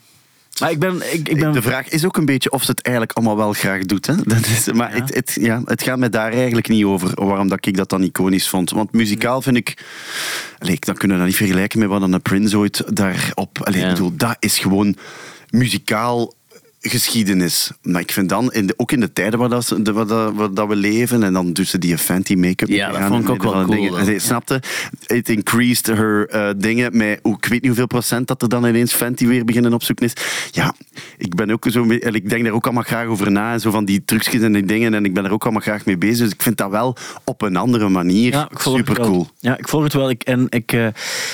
[0.60, 1.14] Maar ik ben...
[1.14, 3.54] Ik, ik ben De vraag is ook een beetje of ze het eigenlijk allemaal wel
[3.54, 4.06] graag doet.
[4.06, 4.16] Hè?
[4.24, 5.02] Dat is, maar Ja.
[5.02, 8.04] Het, het, ja, het gaat mij daar eigenlijk niet over waarom dat ik dat dan
[8.04, 8.70] iconisch vond.
[8.70, 9.84] Want muzikaal vind ik...
[10.60, 13.60] Allee, dan kunnen we dat niet vergelijken met wat een Prince ooit daarop...
[13.64, 13.88] Allee, Ja.
[13.88, 14.96] ik bedoel, dat is gewoon
[15.50, 16.34] muzikaal
[16.90, 17.72] geschiedenis.
[17.82, 20.54] Maar ik vind dan, in de, ook in de tijden waar, dat, waar, dat, waar
[20.54, 22.70] dat we leven, en dan ze die Fenty make-up.
[22.70, 23.98] Ja, dat vond ik ook wel cool.
[23.98, 24.62] En ze- Snapte?
[25.06, 28.66] It increased her eh, dingen met, hoe- ik weet niet hoeveel procent dat er dan
[28.66, 30.14] ineens Fenty weer beginnen opzoeken is.
[30.52, 30.74] Ja,
[31.18, 33.72] ik ben ook zo, en ik denk daar ook allemaal graag over na, en zo
[33.72, 36.18] van die trucjes en die dingen, en ik ben er ook allemaal graag mee bezig.
[36.24, 39.28] Dus ik vind dat wel op een andere manier Ja, super cool.
[39.40, 40.10] Ja, ik volg het wel.
[40.10, 40.86] Ik, en ik, eh,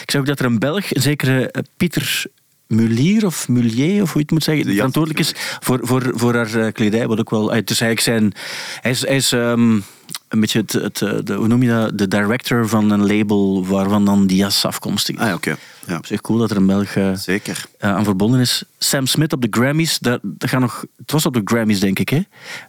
[0.01, 2.23] ik zag ook dat er een Belg, een zekere eh, Pieter
[2.69, 6.36] Mulier of Mulier, of hoe je het moet zeggen, Ja, verantwoordelijk is voor, voor, voor
[6.36, 7.08] haar eh, kledij.
[7.08, 8.34] Wat ook wel, eh, dus eigenlijk zijn,
[8.82, 9.79] hij is, hij is ehm,
[10.27, 13.65] een beetje het, het, eh, de, hoe noem je dat, de director van een label
[13.65, 15.21] waarvan dan die jas afkomstig is.
[15.21, 15.58] Ah oké.
[15.89, 17.63] Ja, Op zich cool dat er een Belg eh, zeker.
[17.80, 18.63] eh, aan verbonden is.
[18.78, 21.99] Sam Smith op de Grammys, dat, dat gaat nog, het was op de Grammys denk
[21.99, 22.19] ik, hè?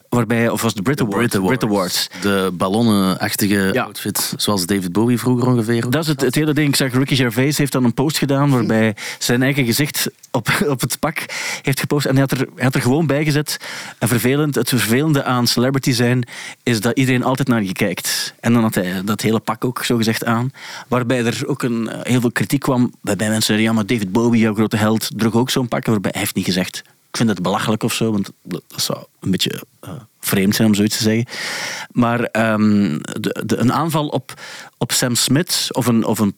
[0.08, 1.36] Waarbij, of was het de Brit Awards?
[1.38, 2.08] Brit Awards.
[2.20, 3.82] De ballonnenachtige Ja.
[3.84, 5.90] outfit, zoals David Bowie vroeger ongeveer.
[5.90, 6.68] Dat is het, het hele ding.
[6.68, 10.80] Ik zag Ricky Gervais heeft dan een post gedaan waarbij zijn eigen gezicht op, op
[10.80, 11.24] het pak
[11.62, 12.06] heeft gepost.
[12.06, 13.56] En hij had, er, hij had er gewoon bij gezet.
[13.98, 16.28] En vervelend, het vervelende aan celebrity zijn
[16.62, 18.34] is dat iedereen altijd naar je kijkt.
[18.40, 20.52] En dan had hij dat hele pak ook zo gezegd aan.
[20.88, 22.92] Waarbij er ook een, eh, heel veel kritiek kwam.
[23.10, 25.86] Waarbij mensen zeiden, ja maar David Bowie, jouw grote held, droeg ook zo'n pak.
[25.86, 29.04] Waarbij hij heeft niet gezegd ik vind het belachelijk of zo, want dat dat zou
[29.20, 31.26] een beetje eh, vreemd zijn om zoiets te zeggen.
[31.92, 34.40] Maar ehm, de, de, een aanval op,
[34.78, 36.34] op Sam Smith of een, of een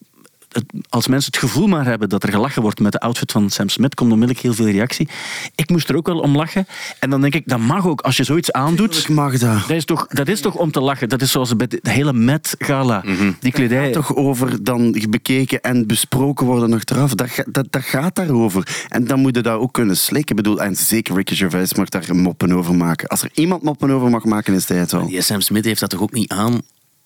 [0.53, 3.49] het- als mensen het gevoel maar hebben dat er gelachen wordt met de outfit van
[3.49, 5.07] Sam Smith, komt onmiddellijk heel veel reactie.
[5.55, 6.67] Ik moest er ook wel om lachen.
[6.99, 8.01] En dan denk ik, dat mag ook.
[8.01, 9.59] Als je zoiets aandoet, Ik mag dat.
[9.67, 11.09] dat is, toch, dat is toch om te lachen.
[11.09, 13.03] Dat is zoals bij de hele Met-gala.
[13.39, 13.91] Die kledij.
[13.91, 17.13] toch over dan bekeken en besproken worden achteraf.
[17.15, 18.85] Dat, dat, dat gaat daarover.
[18.87, 20.35] En dan moet je dat ook kunnen slikken.
[20.37, 23.07] Ik bedoel, en zeker Ricky Gervais mag daar moppen over maken.
[23.07, 25.07] Als er iemand moppen over mag maken, is hij het wel.
[25.07, 26.61] Die Sam Smith heeft dat toch ook niet aan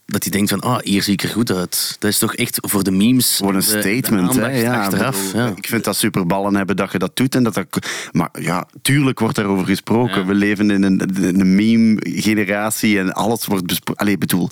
[0.09, 1.95] dat hij denkt van, ah, hier zie ik er goed uit.
[1.99, 3.35] Dat is toch echt voor de memes.
[3.35, 4.35] Gewoon een de- de statement.
[4.35, 4.47] hè.
[4.47, 5.25] Ja, achteraf.
[5.25, 5.53] bedoel, ja.
[5.55, 7.35] Ik vind dat superballen hebben dat je dat doet.
[7.35, 7.65] En dat dat,
[8.11, 10.19] maar ja, tuurlijk wordt daarover gesproken.
[10.21, 10.25] Ja.
[10.25, 11.01] We leven in een,
[11.39, 14.01] een meme-generatie en alles wordt besproken.
[14.03, 14.49] Allee, bedoel,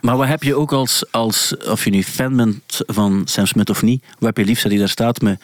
[0.00, 3.70] Maar wat heb je ook als, als, of je nu fan bent van Sam Smith
[3.70, 5.40] of niet, wat heb je liefst dat hij daar staat met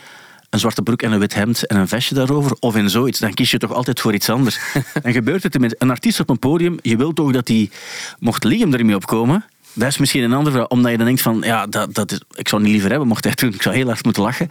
[0.51, 3.35] een zwarte broek en een wit hemd en een vestje daarover, of in zoiets, dan
[3.35, 4.59] kies je toch altijd voor iets anders.
[5.03, 5.79] Dan gebeurt het tenminste.
[5.85, 7.70] Een artiest op een podium, je wilt toch dat hij,
[8.18, 11.06] mocht Liam er niet op komen, dat is misschien een andere vraag, omdat je dan
[11.06, 13.54] denkt van, ja, dat, dat is, ik zou het niet liever hebben, mocht hij doen,
[13.54, 14.48] ik zou heel hard moeten lachen.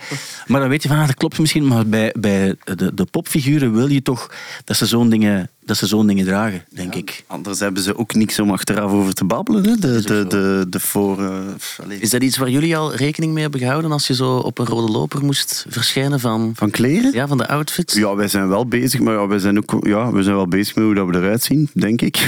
[0.47, 3.73] Maar dan weet je van, ah, dat klopt misschien, maar bij, bij de, de popfiguren
[3.73, 4.31] wil je toch
[4.63, 7.23] dat ze zo'n dingen, dat ze zo'n dingen dragen, denk ik.
[7.27, 9.63] anders hebben ze ook niks om achteraf over te babbelen.
[9.65, 9.75] Hè?
[9.75, 11.23] De, de, de, de voor...
[11.23, 14.57] eh, Is dat iets waar jullie al rekening mee hebben gehouden als je zo op
[14.59, 17.13] een rode loper moest verschijnen van, van kleren?
[17.13, 17.93] ja, van de outfits?
[17.93, 20.75] Ja, wij zijn wel bezig, maar ja, wij zijn ook ja, we zijn wel bezig
[20.75, 22.17] met hoe dat we eruit zien, denk ik.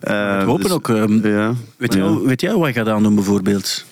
[0.00, 1.54] Eh, We hopen dus- ook, ehm, ja.
[1.76, 1.98] Weet, Ja.
[2.04, 3.84] jij, weet jij wat je gaat aandoen bijvoorbeeld?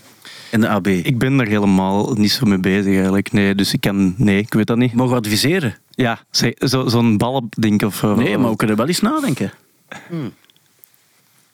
[0.51, 0.87] In de AB?
[0.87, 3.33] Ik ben daar helemaal niet zo mee bezig eigenlijk.
[3.33, 4.15] Nee, dus ik kan...
[4.17, 4.93] Nee, ik weet dat niet.
[4.95, 5.77] Mogen we adviseren?
[5.99, 8.03] Ja, zeg, zo- zo'n ballen-ding of...
[8.03, 9.53] eh, Nee, maar we kunnen wel eens nadenken.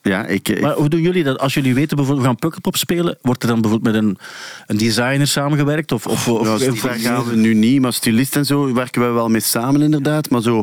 [0.07, 1.39] Ja, ik, ik- Maar hoe doen jullie dat?
[1.39, 4.19] Als jullie weten bijvoorbeeld, we gaan Pukkelpop spelen, wordt er dan bijvoorbeeld met een,
[4.67, 5.93] een designer samengewerkt?
[5.93, 9.03] Of, of, of, ja, of- daar gaan we nu niet, maar stylist en zo werken
[9.03, 10.31] we wel mee samen inderdaad.
[10.31, 10.63] Maar zo,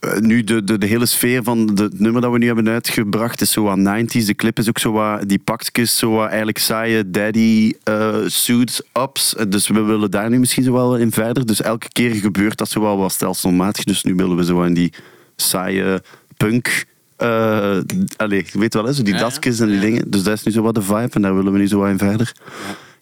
[0.00, 2.68] eh, nu de, de, de hele sfeer van de- het nummer dat we nu hebben
[2.68, 4.24] uitgebracht is zo aan 90s.
[4.26, 8.82] De clip is ook zo wat, die pakjes, zo wat eigenlijk saaie daddy eh, suits
[9.02, 9.34] ups.
[9.36, 11.46] Eh, Dus we willen daar nu misschien zo wel in verder.
[11.46, 13.84] Dus elke keer gebeurt dat zo wel wat stelselmatig.
[13.84, 14.92] Dus nu willen we zo in die
[15.36, 16.02] saaie
[16.36, 16.84] punk...
[17.16, 17.78] eh
[18.16, 20.10] allee, je weet wel, hè, zo die Ja, en die dingen.
[20.10, 21.88] Dus dat is nu zo wat de vibe en daar willen we nu zo wat
[21.88, 22.32] in verder.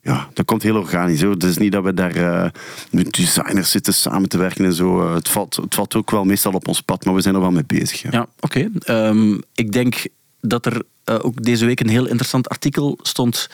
[0.02, 1.22] Ja, dat komt heel organisch.
[1.22, 1.32] Hoor.
[1.32, 2.50] Het is niet dat we daar eh,
[2.90, 5.06] met designers zitten samen te werken en zo.
[5.06, 7.40] Eh, het, valt, het valt ook wel meestal op ons pad, maar we zijn er
[7.40, 8.02] wel mee bezig.
[8.02, 8.08] Ja.
[8.12, 8.70] Ja, oké.
[8.78, 10.06] Ehm, ik denk
[10.40, 13.48] dat er ook deze week een heel interessant artikel stond.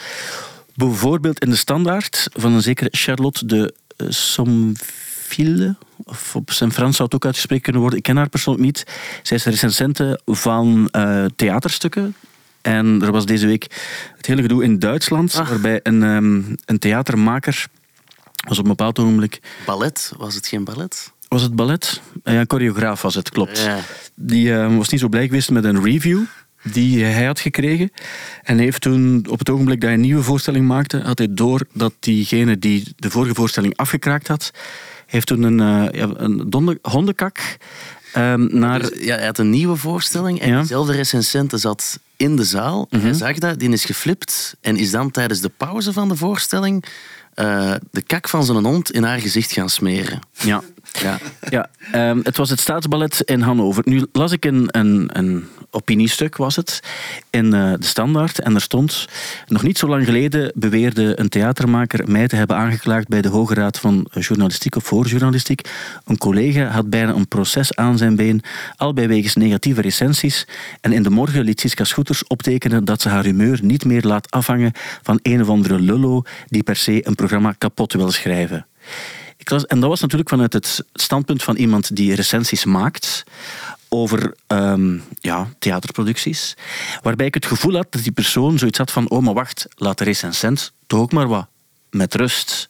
[0.75, 4.11] Bijvoorbeeld in de Standaard van een zekere Charlotte de uh,
[6.05, 7.99] Of op zijn Frans zou het ook uitgesproken kunnen worden.
[7.99, 8.85] Ik ken haar persoonlijk niet.
[9.23, 12.15] Zij is recensente van eh, theaterstukken.
[12.61, 13.67] En er was deze week
[14.17, 17.67] het hele gedoe in Duitsland, waarbij een, ehm, een theatermaker
[18.49, 21.13] was op een bepaald ogenblik Ballet, was het geen ballet?
[21.29, 22.01] was het ballet?
[22.23, 23.59] Eh, Ja, een choreograaf was het, klopt.
[23.59, 23.79] Ja.
[24.15, 26.21] Die eh, was niet zo blij geweest met een review
[26.63, 27.91] die hij had gekregen.
[28.43, 31.61] En heeft toen, op het ogenblik dat hij een nieuwe voorstelling maakte, had hij door
[31.73, 34.51] dat diegene die de vorige voorstelling afgekraakt had,
[35.11, 35.61] heeft toen een,
[35.93, 37.57] eh, een hondenkak
[38.13, 38.79] ehm, naar...
[38.81, 40.53] Dus, ja, hij had een nieuwe voorstelling en Ja.
[40.53, 40.63] Mhm.
[40.63, 42.87] dezelfde recensente zat in de zaal.
[42.91, 46.85] Hij zag dat, die is geflipt en is dan tijdens de pauze van de voorstelling
[47.35, 50.21] eh, de kak van zijn hond in haar gezicht gaan smeren.
[50.33, 50.63] Ja.
[50.93, 51.19] Ja.
[51.49, 53.83] Ja, ehm, het was het Staatsballet in Hannover.
[53.87, 56.81] Nu las ik een, een, een opiniestuk, was het,
[57.31, 58.41] in eh, de Standaard.
[58.41, 59.09] En er stond,
[59.47, 63.55] nog niet zo lang geleden beweerde een theatermaker mij te hebben aangeklaagd bij de Hoge
[63.55, 65.69] Raad van Journalistiek of voor Journalistiek.
[66.05, 68.43] Een collega had bijna een proces aan zijn been,
[68.77, 70.47] al bij wegens negatieve recensies.
[70.81, 74.31] En in de morgen liet Siska Schoeters optekenen dat ze haar humeur niet meer laat
[74.31, 78.67] afhangen van een of andere lullo die per se een programma kapot wil schrijven.
[79.37, 83.25] Ik en dat was natuurlijk vanuit het standpunt van iemand die recensies maakt
[83.93, 86.57] over ehm, ja, theaterproducties.
[87.03, 89.99] Waarbij ik het gevoel had dat die persoon zoiets had van oh, maar wacht, laat
[89.99, 91.49] de recensent toch ook maar wat
[91.91, 92.69] met rust.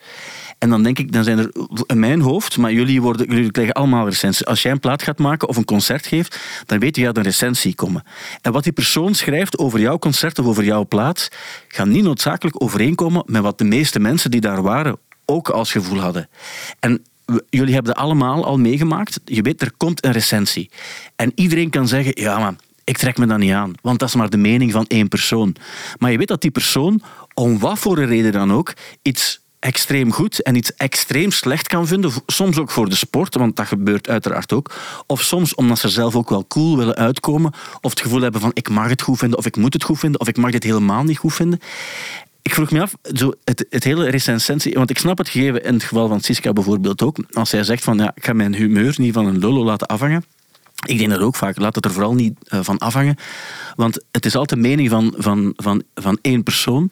[0.58, 1.52] En dan denk ik, dan zijn er
[1.86, 4.46] in mijn hoofd, maar jullie, worden, jullie krijgen allemaal recensies.
[4.46, 7.22] Als jij een plaat gaat maken of een concert geeft, dan weet je, gaat een
[7.22, 8.02] recensie komen.
[8.40, 11.28] En wat die persoon schrijft over jouw concert of over jouw plaat,
[11.68, 16.00] gaat niet noodzakelijk overeenkomen met wat de meeste mensen die daar waren ook als gevoel
[16.00, 16.28] hadden.
[16.80, 17.02] En
[17.48, 19.20] jullie hebben dat allemaal al meegemaakt.
[19.24, 20.70] Je weet, er komt een recensie.
[21.16, 23.72] En iedereen kan zeggen, ja maar ik trek me dat niet aan.
[23.82, 25.56] Want dat is maar de mening van één persoon.
[25.98, 27.02] Maar je weet dat die persoon,
[27.34, 31.86] om wat voor een reden dan ook, iets extreem goed en iets extreem slecht kan
[31.86, 32.12] vinden.
[32.26, 34.74] Soms ook voor de sport, want dat gebeurt uiteraard ook.
[35.06, 37.52] Of soms omdat ze zelf ook wel cool willen uitkomen.
[37.80, 39.98] Of het gevoel hebben van ik mag het goed vinden, of ik moet het goed
[39.98, 41.60] vinden, of ik mag dit helemaal niet goed vinden.
[42.42, 44.74] Ik vroeg me af, zo het, het hele recensentie...
[44.74, 47.16] Want ik snap het gegeven in het geval van Siska bijvoorbeeld ook.
[47.32, 50.24] Als zij zegt van, ja, ik ga mijn humeur niet van een lolo laten afhangen.
[50.86, 51.58] Ik denk dat ook vaak.
[51.58, 53.16] Laat het er vooral niet eh, van afhangen.
[53.76, 56.90] Want het is altijd mening van, van, van, van één persoon.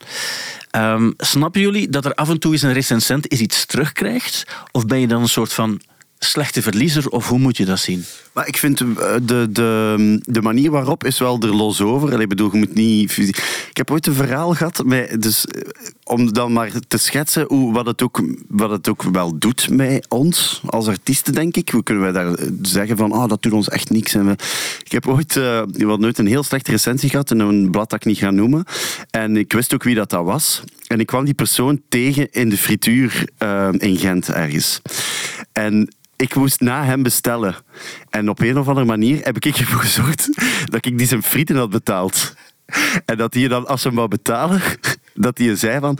[0.71, 4.43] Ehm, snappen jullie dat er af en toe eens een recensent eens iets terugkrijgt?
[4.71, 5.81] Of ben je dan een soort van
[6.19, 7.09] slechte verliezer?
[7.09, 8.05] Of hoe moet je dat zien?
[8.33, 12.21] Maar ik vind eh, de, de, de manier waarop is wel er los over.
[12.21, 13.17] Ik bedoel, je moet niet...
[13.69, 15.61] Ik heb ooit een verhaal gehad, met, dus, eh,
[16.09, 20.05] om dan maar te schetsen hoe, wat, het ook, wat het ook wel doet met
[20.09, 21.69] ons als artiesten, denk ik.
[21.69, 24.13] Hoe kunnen wij daar zeggen van, ah, dat doet ons echt niks.
[24.13, 24.31] En we,
[24.83, 27.89] ik heb ooit, eh, we hadden ooit een heel slechte recensie gehad in een blad
[27.89, 28.63] dat ik niet ga noemen.
[29.09, 30.63] En ik wist ook wie dat, dat was.
[30.87, 34.81] En ik kwam die persoon tegen in de frituur eh, in Gent ergens.
[35.51, 37.55] En ik moest na hem bestellen.
[38.09, 40.29] En op een of andere manier heb ik ervoor gezorgd
[40.71, 42.33] dat ik die zijn frieten had betaald.
[43.05, 44.61] En dat hij dan, als ze hem wou betalen,
[45.19, 45.97] dat hij zei van...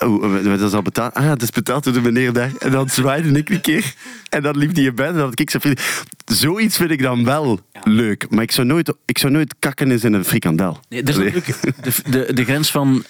[0.00, 1.14] Oh, dat is al betaald.
[1.14, 2.52] Ah dat is betaald door de meneer daar.
[2.58, 3.94] En dan zwaaide ik een keer.
[4.28, 5.84] En dan liep hij in bed en dan had ik frieten.
[6.24, 8.26] Zoiets vind ik dan wel leuk.
[8.30, 10.80] Maar ik zou nooit, ik zou nooit kakken eens in een frikandel.
[10.88, 11.46] Nee, er is natuurlijk
[11.82, 13.04] de, de, de grens van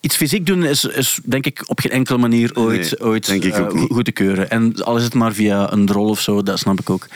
[0.00, 3.68] iets fysiek doen is, is denk ik op geen enkele manier ooit, Nee, ooit eh,
[3.68, 4.50] goed te keuren.
[4.50, 7.06] En al is het maar via een rol of zo, dat snap ik ook.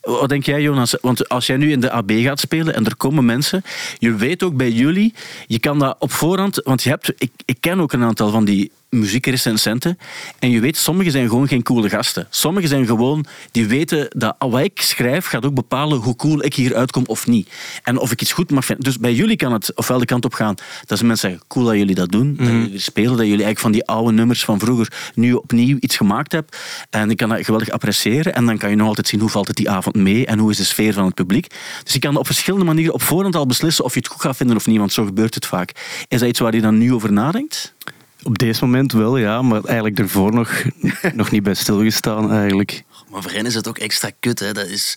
[0.00, 0.96] Wat denk jij, Jonas?
[1.00, 3.62] Want als jij nu in de AB gaat spelen en er komen mensen,
[3.98, 5.14] je weet ook bij jullie,
[5.46, 8.44] je kan dat op voorhand, want je hebt, ik, ik ken ook een aantal van
[8.44, 9.98] die muziekrecensenten
[10.38, 12.26] en je weet, sommigen zijn gewoon geen coole gasten.
[12.30, 16.54] Sommigen zijn gewoon, die weten dat wat ik schrijf gaat ook bepalen hoe cool ik
[16.54, 17.50] hier uitkom of niet.
[17.82, 18.84] En of ik iets goed mag vinden.
[18.84, 20.54] Dus bij jullie kan het ofwel de kant op gaan
[20.86, 23.58] dat ze mensen zeggen, cool dat jullie dat doen, dat jullie spelen, dat jullie eigenlijk
[23.58, 26.52] van die oude nummers van vroeger nu opnieuw iets gemaakt hebben.
[26.90, 28.34] En ik kan dat geweldig appreciëren.
[28.34, 30.50] En dan kan je nog altijd zien hoe valt het die avond mee en hoe
[30.50, 31.46] is de sfeer van het publiek.
[31.84, 34.36] Dus je kan op verschillende manieren op voorhand al beslissen of je het goed gaat
[34.36, 35.72] vinden of niet, want zo gebeurt het vaak.
[36.08, 37.74] Is dat iets waar je dan nu over nadenkt?
[38.22, 39.42] Op deze moment wel, ja.
[39.42, 40.62] Maar eigenlijk daarvoor nog,
[41.14, 42.84] nog niet bij stilgestaan, eigenlijk.
[43.10, 44.38] Maar voor hen is het ook extra kut.
[44.38, 44.52] Hè.
[44.52, 44.96] Dat is,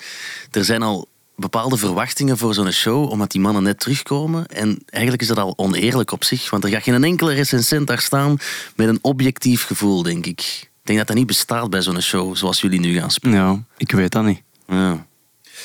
[0.52, 4.46] er zijn al bepaalde verwachtingen voor zo'n show, omdat die mannen net terugkomen.
[4.48, 8.02] En eigenlijk is dat al oneerlijk op zich, want er gaat geen enkele recensent daar
[8.02, 8.38] staan
[8.76, 10.40] met een objectief gevoel, denk ik.
[10.42, 13.38] Ik denk dat dat niet bestaat bij zo'n show, zoals jullie nu gaan spelen.
[13.38, 14.42] Ja, ik weet dat niet.
[14.68, 15.06] Ja.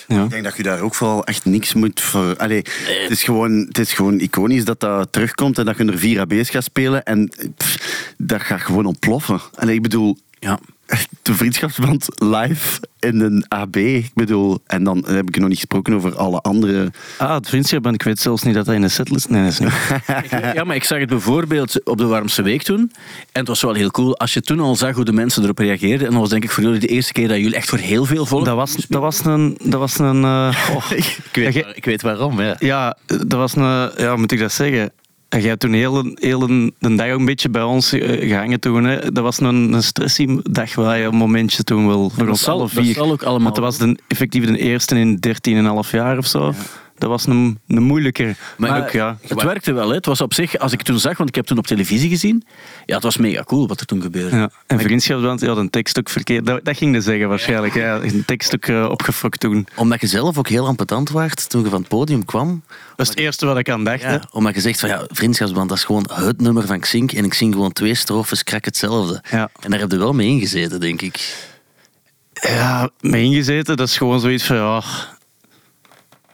[0.09, 0.25] Ja.
[0.25, 2.37] Ik denk dat je daar ook vooral echt niks moet voor.
[2.37, 5.99] Allee, het, is gewoon, het is gewoon iconisch dat dat terugkomt en dat je er
[5.99, 9.41] vier AB's gaat spelen en pff, dat gaat gewoon ontploffen.
[9.55, 10.59] Allee, ik bedoel, Ja.
[11.23, 13.77] De vriendschapsband live in een AB.
[13.77, 16.93] Ik bedoel, en dan heb ik nog niet gesproken over alle andere.
[17.19, 19.29] Ah, het vriendschap, ik weet zelfs niet dat dat in de setlist...
[19.29, 19.73] Nee, is niet.
[20.55, 22.93] Ja, maar ik zag het bijvoorbeeld op de warmste week toen.
[23.33, 24.17] En het was wel heel cool.
[24.17, 26.07] Als je toen al zag hoe de mensen erop reageerden.
[26.07, 28.05] En dat was denk ik voor jullie de eerste keer dat jullie echt voor heel
[28.05, 28.45] veel volk...
[28.45, 29.59] Dat was, dat was een...
[29.63, 30.91] Dat was een eh, oh.
[30.91, 32.57] Ik, weet, ik weet waarom, ja.
[32.59, 33.91] Ja, dat was een...
[33.97, 34.93] Ja, hoe moet ik dat zeggen?
[35.29, 37.93] En jij hebt toen heel, een- heel een, de dag ook een beetje bij ons
[37.93, 38.85] eh, gehangen toen.
[38.85, 39.13] Hè.
[39.13, 42.43] Dat was een, een stressy dag waar je een momentje toen wel voor dat ons
[42.43, 42.95] zal, alle dat vier.
[42.95, 43.43] zal ook allemaal...
[43.43, 45.19] Want dat was de, effectief de eerste in
[45.85, 46.53] 13,5 jaar of zo.
[46.99, 48.37] Dat was een, een moeilijker.
[48.57, 49.19] Maar, Maar ook, ja.
[49.29, 49.89] Het werkte wel.
[49.89, 49.95] Hè.
[49.95, 52.45] Het was op zich, als ik toen zag, want ik heb toen op televisie gezien.
[52.87, 54.37] Ja, het was mega cool wat er toen gebeurde.
[54.37, 54.51] Ja.
[54.67, 56.47] En vriendschapsband, je had een tekststuk verkeerd.
[56.47, 57.75] Dat, dat ging je zeggen waarschijnlijk.
[57.75, 59.67] Ja, een tekststuk eh, opgefokt toen.
[59.77, 62.63] Omdat je zelf ook heel ampetant waart toen je van het podium kwam.
[62.97, 64.03] Dat is het eerste wat ik aan dacht.
[64.03, 64.13] hè.
[64.13, 67.13] Ja, omdat je zegt van ja, vriendschapsband, dat is gewoon het nummer van Xink.
[67.13, 69.23] En ik zing gewoon twee strofes, krak hetzelfde.
[69.31, 69.51] Ja.
[69.61, 71.47] En daar heb je wel mee ingezeten, denk ik.
[72.33, 74.83] Ja, mee ingezeten, dat is gewoon zoiets van ja.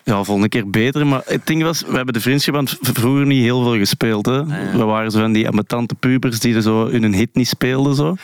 [0.05, 1.07] Ja, volgende keer beter.
[1.07, 4.27] Maar het ding was, we hebben de vriendschapband vroeger niet heel veel gespeeld.
[4.27, 4.45] Hè.
[4.73, 7.95] We waren zo van die ambetante pubers die er zo hun hit niet speelden.
[7.95, 8.14] Zo.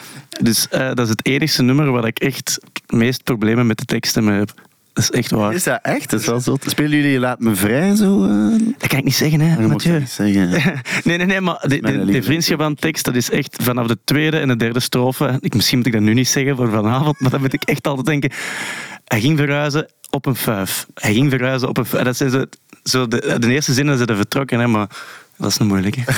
[0.40, 3.84] Dus eh, dat is het enigste nummer waar ik echt het meest problemen met de
[3.84, 4.52] teksten mee heb.
[4.92, 5.54] Dat is echt waar.
[5.54, 6.10] Is dat echt?
[6.10, 6.56] Dat is wel zo.
[6.66, 8.24] Spelen jullie Laat Me Vrij zo?
[8.24, 8.30] eh?
[8.78, 9.98] Dat kan ik niet zeggen, hè, Dat mag je Mathieu.
[9.98, 10.80] niet zeggen.
[11.04, 12.22] Nee, nee, nee, maar de, de, de lieve.
[12.22, 15.38] vriendschapband-tekst, dat is echt vanaf de tweede en de derde strofe.
[15.40, 17.86] Ik, misschien moet ik dat nu niet zeggen voor vanavond, maar dan moet ik echt
[17.86, 18.30] altijd denken.
[19.04, 20.86] Hij ging verhuizen op een vijf.
[20.94, 22.04] Hij ging verhuizen op een vijf.
[22.04, 22.44] Dat zijn zo,
[22.84, 24.88] zo de, de eerste zinnen zijn er vertrokken, hè, maar
[25.36, 26.04] dat is een moeilijke.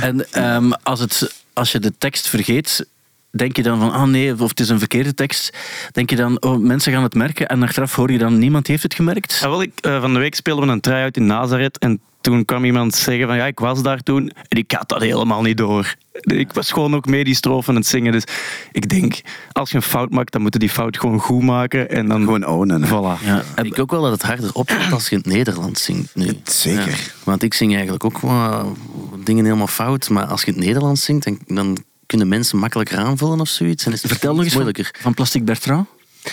[0.00, 2.86] En ehm, als, het, als je de tekst vergeet,
[3.30, 5.56] denk je dan van, ah nee, of het is een verkeerde tekst.
[5.92, 7.48] Denk je dan, oh, mensen gaan het merken.
[7.48, 9.38] En achteraf hoor je dan, niemand heeft het gemerkt.
[9.42, 12.44] Ja, wel, ik, eh, van de week speelden we een try-out in Nazareth en toen
[12.44, 15.56] kwam iemand zeggen van ja, ik was daar toen en ik had dat helemaal niet
[15.56, 15.94] door.
[16.20, 18.12] Ik was gewoon ook mee die strofe aan het zingen.
[18.12, 18.24] Dus
[18.72, 19.20] ik denk,
[19.52, 22.20] als je een fout maakt, dan moeten die fout gewoon goed maken en dan...
[22.20, 22.82] Gewoon ownen.
[22.82, 22.88] hè.
[22.88, 23.24] Voilà.
[23.24, 26.14] Ja, Ik denk ook wel dat het harder opkomt als je in het Nederlands zingt
[26.14, 26.32] nu.
[26.44, 26.88] Zeker.
[26.88, 28.76] Ja, want ik zing eigenlijk ook wel
[29.24, 30.08] dingen helemaal fout.
[30.08, 31.78] Maar als je in het Nederlands zingt, dan, dan
[32.10, 33.86] kunnen mensen makkelijker aanvullen of zoiets.
[33.86, 35.00] En is het Vertel nog eens van, moeilijker.
[35.00, 35.88] van Plastic Bertrand.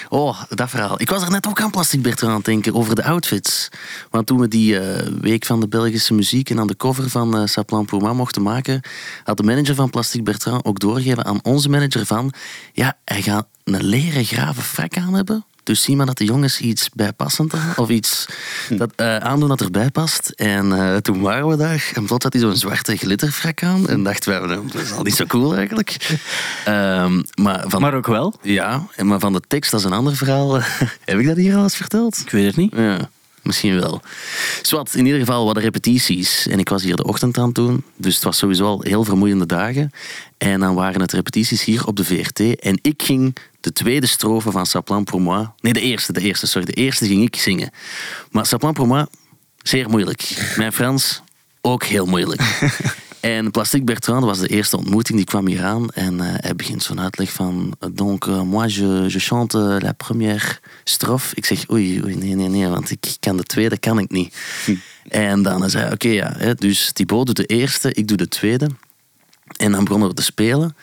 [0.10, 1.02] Oh, dat verhaal.
[1.02, 3.70] Ik was er net ook aan Plastic Bertrand aan het denken over de outfits.
[4.10, 7.42] Want toen we die eh, week van de Belgische muziek en aan de cover van
[7.42, 8.82] uh, Saplan Puma mochten maken,
[9.24, 12.34] had de manager van Plastic Bertrand ook doorgegeven aan onze manager van
[12.74, 15.46] ja, hij gaat een leren graven frak aan hebben.
[15.68, 18.26] Dus zie maar dat de jongens iets bijpassend hebben, of iets
[18.70, 20.30] dat, eh, aandoen dat erbij past.
[20.30, 23.88] En eh, toen waren we daar en plots had hij zo'n zwarte glitterfrak aan.
[23.90, 25.98] En dachten we, nou, dat is al niet zo cool eigenlijk.
[26.66, 28.34] Ehm, maar, van, Maar ook wel.
[28.42, 30.56] ja, maar van de tekst, dat is een ander verhaal.
[31.06, 32.20] Heb ik dat hier al eens verteld?
[32.20, 32.74] Ik weet het niet.
[32.76, 33.10] Ja,
[33.42, 34.02] misschien wel.
[34.62, 36.48] Zwat, in ieder geval, wat de repetities.
[36.48, 37.84] En ik was hier de ochtend aan het doen.
[37.96, 39.92] Dus het was sowieso al heel vermoeiende dagen.
[40.38, 42.60] En dan waren het repetities hier op de VRT.
[42.60, 43.36] En ik ging
[43.68, 45.50] de tweede strofe van Saplan pour moi...
[45.62, 46.66] Nee, de eerste, de eerste, sorry.
[46.66, 47.72] De eerste ging ik zingen.
[48.32, 49.06] Maar Saplan pour moi,
[49.58, 50.54] zeer moeilijk.
[50.58, 51.22] Mijn Frans,
[51.62, 52.42] ook heel moeilijk.
[53.20, 56.84] En Plastic Bertrand was de eerste ontmoeting, die kwam hier aan en eh, hij begint
[56.84, 61.36] zo'n uitleg van donc euh, moi je, je chante la première strophe.
[61.36, 64.36] Ik zeg oei, oei, nee, nee, nee, want ik kan de tweede, kan ik niet.
[65.08, 68.28] En dan zei hij, oké ja, hè, dus Thibaut doet de eerste, ik doe de
[68.28, 68.70] tweede.
[69.58, 70.76] En dan begonnen we te spelen.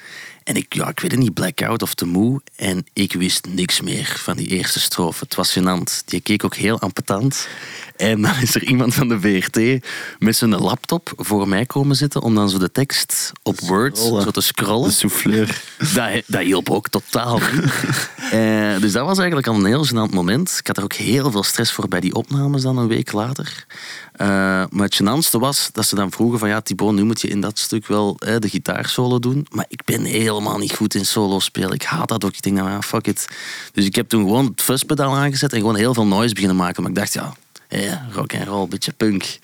[0.44, 2.40] En ik, ja, ik weet het niet, blackout of te moe.
[2.56, 5.24] En ik wist niks meer van die eerste strofe.
[5.24, 6.04] Het was gênant.
[6.04, 7.48] Die keek ook heel ampetant.
[7.96, 9.86] En dan is er iemand van de VRT
[10.18, 14.30] met zijn laptop voor mij komen zitten om dan zo de tekst op Word zo
[14.30, 14.88] te scrollen.
[14.88, 15.62] De souffleur.
[15.94, 17.72] Dat, dat hielp ook totaal niet.
[18.24, 20.56] Eh, dus dat was eigenlijk al een heel gênant moment.
[20.58, 23.66] Ik had er ook heel veel stress voor bij die opnames dan een week later.
[24.12, 24.26] Eh,
[24.70, 27.40] maar het gênantste was dat ze dan vroegen van ja, Thibaut, nu moet je in
[27.40, 29.46] dat stuk wel eh, de gitaarsolo doen.
[29.50, 30.04] Maar ik ben
[30.38, 31.72] helemaal niet goed in solo spelen.
[31.72, 32.34] Ik haat dat ook.
[32.34, 33.28] Ik denk, nou ja, fuck it.
[33.72, 36.82] Dus ik heb toen gewoon het fuzzpedaal aangezet en gewoon heel veel noise beginnen maken.
[36.82, 37.34] Maar ik dacht, ja,
[37.68, 39.38] ja rock en roll, beetje punk.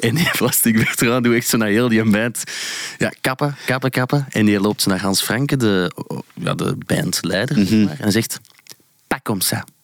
[0.00, 2.44] En die plastic Bertrand doe echt zo naar heel die band.
[2.98, 4.26] Ja, kappen, kappen, kappen.
[4.30, 5.92] En die loopt naar Hans Franke, de,
[6.34, 7.84] ja, de bandleider.
[7.84, 8.40] maar, en zegt,
[9.06, 9.75] pas comme ça.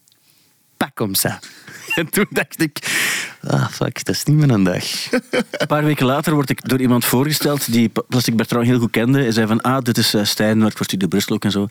[0.83, 1.39] Pas comme ça.
[1.95, 2.79] En toen dacht ik,
[3.41, 4.85] ah fuck, dat is niet mijn dag.
[5.11, 9.21] Een paar weken later word ik door iemand voorgesteld die Plastic Bertrand heel goed kende.
[9.21, 11.69] Hij zei van, ah, dit is uh, Stijn, werkt voor Studio Brussel ook en zo.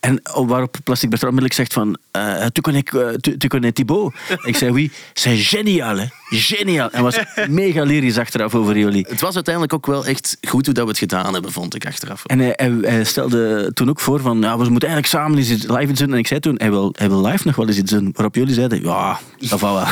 [0.00, 4.14] En waarop Plastic Bertrand onmiddellijk zegt van, uh, tu, connais, uh, tu, tu connais Thibaut?
[4.42, 6.06] ik zei, oui, c'est génial, hè.
[6.32, 6.90] Geniaal.
[6.90, 9.06] En was mega lyrisch achteraf over jullie.
[9.08, 11.86] Het was uiteindelijk ook wel echt goed hoe dat we het gedaan hebben, vond ik
[11.86, 12.24] achteraf.
[12.26, 15.50] En hij, hij, hij stelde toen ook voor van, ja, we moeten eigenlijk samen eens
[15.50, 16.12] iets live iets doen.
[16.12, 18.10] En ik zei toen, hij wil, hij wil live nog wel eens iets doen.
[18.12, 19.82] Waarop jullie zeiden, ja, dat wel.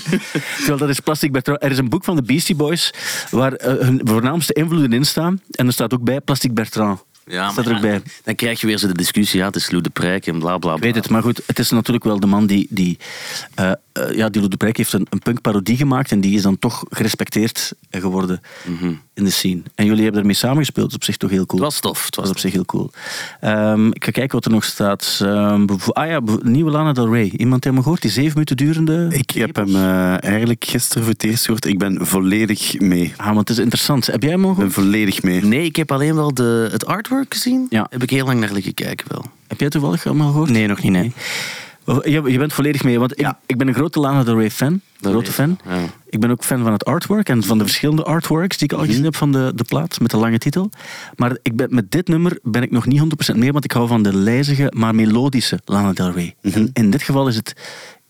[0.56, 1.62] Terwijl dat is Plastic Bertrand.
[1.62, 2.94] Er is een boek van de Beastie Boys
[3.30, 5.40] waar uh, hun voornaamste invloeden in staan.
[5.50, 7.04] En er staat ook bij Plastic Bertrand.
[7.26, 8.02] Ja, staat er ook bij.
[8.24, 10.58] Dan krijg je weer zo de discussie, ja, het is Lou de Prijk en bla
[10.58, 10.74] bla bla.
[10.74, 12.66] Ik weet het, maar goed, het is natuurlijk wel de man die...
[12.70, 12.98] die
[13.60, 16.42] uh, uh, ja, die Lou de Prijk heeft een, een punkparodie gemaakt en die is
[16.42, 18.72] dan toch gerespecteerd geworden Mhm.
[18.72, 19.00] mm -hmm.
[19.14, 19.62] in de scene.
[19.74, 21.62] En jullie hebben ermee samengespeeld, dat is op zich toch heel cool.
[21.62, 22.04] Het was tof.
[22.04, 22.90] Het was, was op zich heel cool.
[23.44, 25.20] Um, ik ga kijken wat er nog staat.
[25.22, 27.32] Um, ah ja, nieuwe Lana Del Rey.
[27.36, 28.02] Iemand heeft hem gehoord?
[28.02, 29.06] Die zeven minuten durende...
[29.10, 31.64] Ik heb hem uh, eigenlijk gisteren voor het eerst gehoord.
[31.66, 33.12] Ik ben volledig mee.
[33.16, 34.06] Ah, want het is interessant.
[34.06, 34.68] Heb jij hem al gehoord?
[34.68, 35.44] Ik ben volledig mee.
[35.44, 37.66] Nee, ik heb alleen wel de, het artwork gezien.
[37.70, 37.86] Ja.
[37.90, 39.24] Heb ik heel lang naar liggen kijken wel.
[39.46, 40.50] Heb jij toevallig allemaal gehoord?
[40.50, 41.12] Nee, nog niet, nee.
[41.84, 43.38] Je, je bent volledig mee, want ik, Ja.
[43.46, 44.80] ik ben een grote Lana Del Rey fan.
[45.00, 45.50] Dat grote fan.
[45.50, 45.84] ik, ja.
[46.08, 48.84] Ik ben ook fan van het artwork en van de verschillende artworks die ik al
[48.84, 50.70] gezien heb van de, de plaat met de lange titel.
[51.16, 53.00] Maar ik ben, met dit nummer ben ik nog niet
[53.32, 56.34] 100% mee, want ik hou van de lijzige, maar melodische Lana Del Rey.
[56.42, 57.54] En in dit geval is het,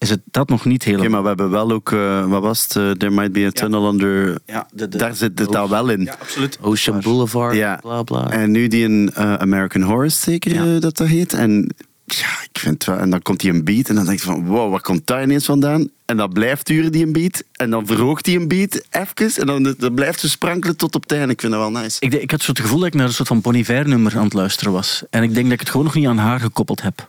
[0.03, 1.05] is het dat nog niet helemaal.
[1.07, 2.75] Oké, maar we hebben wel ook, uh, wat was het?
[2.77, 4.39] Uh, There might be a tunnel under.
[4.47, 6.03] Ja, de- de- Daar zit het al wel in.
[6.05, 6.59] Ja, absoluut.
[6.61, 7.77] Ocean Boulevard, Ja.
[7.83, 8.31] bla bla.
[8.31, 10.75] En nu die een eh, American Horror zeker Ja.
[10.75, 11.33] eh, dat dat heet.
[11.33, 11.75] En
[12.05, 14.25] ja, ik vind het wel, en dan komt die een beat en dan denk je
[14.25, 15.89] van wow, waar komt daar ineens vandaan?
[16.05, 19.47] En dan blijft duren die een beat en dan verhoogt die een beat even en
[19.47, 21.33] dan, dan blijft ze sprankelen tot op het einde.
[21.33, 21.97] Ik vind dat wel nice.
[22.01, 24.17] Ik, ik had zo het gevoel dat ik naar een soort van Bon Iver nummer
[24.17, 25.03] aan het luisteren was.
[25.11, 27.09] En ik denk dat ik het gewoon nog niet aan haar gekoppeld heb.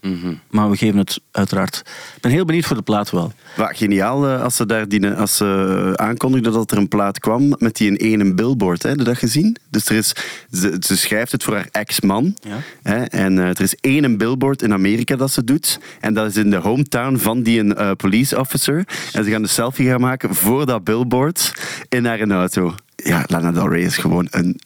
[0.00, 0.34] Mhm.
[0.50, 1.82] Maar we geven het uiteraard.
[2.14, 3.32] Ik ben heel benieuwd voor de plaat wel.
[3.56, 7.54] Wat geniaal eh, als ze daar die, als ze aankondigden dat er een plaat kwam
[7.58, 8.82] met die in één billboard.
[8.82, 9.56] Hè, heb je dat gezien?
[9.70, 10.12] Dus er is,
[10.50, 12.36] ze, ze schrijft het voor haar ex-man.
[12.40, 12.56] Ja.
[12.82, 15.80] Hè, en eh, er is één billboard in Amerika dat ze doet.
[16.00, 18.84] En dat is in de hometown van die een eh, police officer.
[19.12, 21.52] En ze gaan de selfie gaan maken voor dat billboard
[21.88, 22.74] in haar een auto.
[23.04, 24.60] Ja, Lana Del Rey is gewoon een...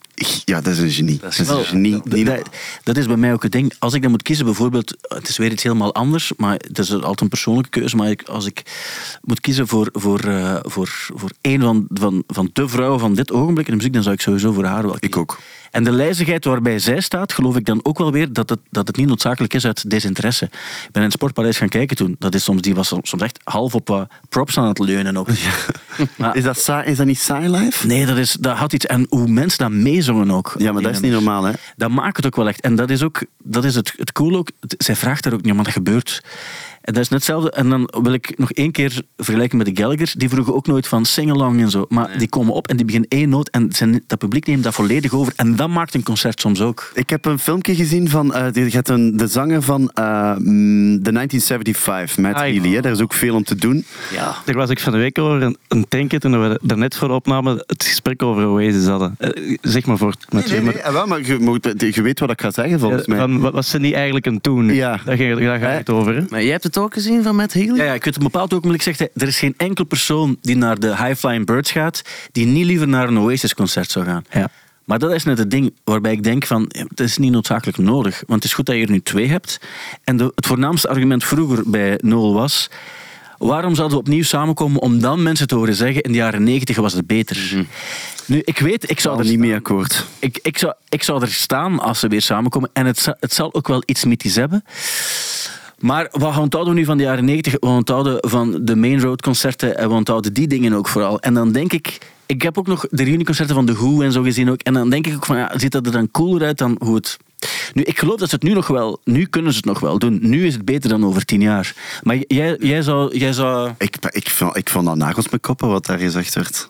[0.45, 1.19] Ja, dat is een genie.
[1.19, 2.01] Dat is, is een wel- genie.
[2.05, 2.49] Dat, dat-
[2.83, 3.73] dat is bij mij ook het ding.
[3.79, 6.91] Als ik dan moet kiezen, bijvoorbeeld, het is weer iets helemaal anders, maar het is
[6.93, 7.95] altijd een persoonlijke keuze.
[7.95, 8.61] Maar ik, als ik
[9.21, 13.31] moet kiezen voor, voor, eh, voor, voor één van, van, van de vrouwen van dit
[13.31, 15.07] ogenblik in de muziek, dan zou ik sowieso voor haar wel kiezen.
[15.07, 15.39] Ik ook.
[15.73, 18.87] En de lijzigheid waarbij zij staat, geloof ik dan ook wel weer dat het, dat
[18.87, 20.45] het niet noodzakelijk is uit desinteresse.
[20.45, 20.51] Ik
[20.91, 22.15] ben in het Sportpaleis gaan kijken toen.
[22.19, 25.27] Dat is soms, die was soms echt half op wat props aan het leunen ook.
[26.17, 27.87] Maar- Is dat, saai- is dat niet saai live?
[27.87, 28.85] Nee, dat, is, dat had iets.
[28.85, 30.55] En hoe mensen dat meezongen ook.
[30.57, 31.51] Ja, maar dat is niet normaal, hè?
[31.75, 32.61] Dat maakt het ook wel echt.
[32.61, 34.49] En dat is ook dat is het, het cool ook.
[34.77, 36.21] Zij vraagt daar ook niet om, maar dat gebeurt.
[36.83, 37.51] En dat is net hetzelfde.
[37.51, 40.13] En dan wil ik nog één keer vergelijken met de Gallagher.
[40.17, 41.85] Die vroegen ook nooit van sing-along en zo.
[41.89, 43.49] Maar die komen op en die beginnen één noot.
[43.49, 45.33] En zijn, dat publiek neemt dat volledig over.
[45.35, 46.91] En dat maakt een concert soms ook.
[46.93, 51.11] Ik heb een filmpje gezien van eh, die- een, de zanger van eh, mm, de
[51.11, 52.73] 1975, Matt Ah, Healy.
[52.75, 52.81] Hè.
[52.81, 53.85] Daar is ook veel om te doen.
[54.11, 54.35] Ja.
[54.45, 57.13] Daar was ik van de week over een, een tanken toen we daarnet voor de
[57.13, 59.15] opname het gesprek over Oasis hadden.
[59.17, 62.31] Eh, zeg maar voor met Nee, nee, nee, wel, maar je, moet- je weet wat
[62.31, 63.17] ik ga zeggen, volgens mij.
[63.17, 64.73] Van, wat was ze niet eigenlijk doen?
[64.73, 64.99] Ja.
[65.05, 66.15] Daar, ging, daar gaat het over.
[66.15, 66.21] Hè?
[66.29, 67.77] Maar jij hebt het ook gezien van Matt Healy?
[67.77, 70.37] Ja, ja, ik weet op een bepaald ogenblik zegt hij, er is geen enkele persoon
[70.41, 72.01] die naar de High Flying Birds gaat,
[72.31, 74.25] die niet liever naar een Oasis-concert zou gaan.
[74.29, 74.49] Ja.
[74.83, 78.23] Maar dat is net het ding waarbij ik denk van, het is niet noodzakelijk nodig.
[78.27, 79.59] Want het is goed dat je er nu twee hebt.
[80.03, 82.69] En de, het voornaamste argument vroeger bij Noel was,
[83.37, 86.77] waarom zouden we opnieuw samenkomen om dan mensen te horen zeggen, in de jaren negentig
[86.77, 87.65] was het beter.
[88.25, 90.05] Nu, ik weet, ik zou er niet mee akkoord.
[90.19, 92.69] ik, ik, zou, ik zou er staan als ze weer samenkomen.
[92.73, 94.63] En het, het zal ook wel iets mythisch hebben.
[95.83, 97.53] Maar wat onthouden we nu van de jaren 90?
[97.53, 101.19] We onthouden van de Main Road concerten en we onthouden die dingen ook vooral.
[101.19, 104.21] En dan denk ik, ik heb ook nog de reunieconcerten van The Who en zo
[104.21, 104.61] gezien ook.
[104.61, 106.95] En dan denk ik ook van, ja, ziet dat er dan cooler uit dan hoe
[106.95, 107.17] het...
[107.73, 108.99] Nu, ik geloof dat ze het nu nog wel...
[109.03, 110.19] Nu kunnen ze het nog wel doen.
[110.21, 111.75] Nu is het beter dan over tien jaar.
[112.03, 113.17] Maar jij, jij zou...
[113.17, 116.69] Jij zou Ik, ik, vond, ik vond dat nagels met koppen wat daar gezegd werd.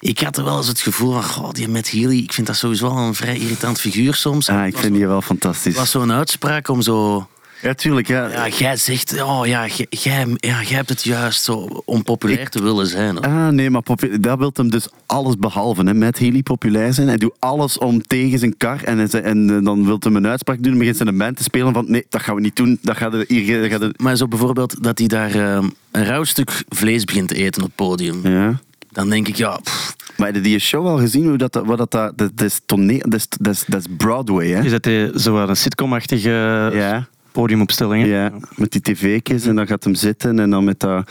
[0.00, 2.56] Ik had er wel eens het gevoel van, goh, die Matt Healy, ik vind dat
[2.56, 4.48] sowieso wel een vrij irritant figuur soms.
[4.48, 5.76] Ah, ik Het vind die wel fantastisch.
[5.76, 7.28] was zo'n uitspraak om zo...
[7.64, 8.08] Ja, tuurlijk.
[8.08, 8.28] Ja.
[8.28, 12.62] Ja, jij zegt, oh ja, jij, ja, jij hebt het juist zo om populair te
[12.62, 13.16] willen zijn.
[13.16, 13.24] hoor.
[13.24, 13.82] Ah, nee, maar
[14.20, 15.82] dat wil hem dus alles behalve.
[15.82, 15.94] Hè.
[15.94, 17.08] Met Healy populair zijn.
[17.08, 18.82] Hij doet alles om tegen zijn kar.
[18.82, 20.72] En, hij en eh, dan wil hem een uitspraak doen.
[20.72, 21.84] En begint een band te spelen van...
[21.88, 22.78] Nee, dat gaan we niet doen.
[22.82, 23.60] Dat gaat er hier...
[23.60, 23.94] Dat gaat er...
[23.96, 27.66] Maar zo bijvoorbeeld dat hij daar ehm, een rauw stuk vlees begint te eten op
[27.66, 28.28] het podium.
[28.28, 28.60] Ja.
[28.90, 31.28] Dan denk ik, ja, pff, Maar heb je die show al gezien?
[31.28, 33.02] Hoe dat, wat dat, dat, dat is toneel...
[33.08, 34.62] Dat is, dat is, dat is Broadway, hè?
[34.62, 36.30] Is dat die, zo wat een sitcom-achtige
[36.72, 37.08] Ja.
[37.34, 38.02] Podiumopstelling?
[38.02, 38.08] hè?
[38.08, 41.10] Ja, met die tv'tjes en dan gaat hem zitten en dan met dat...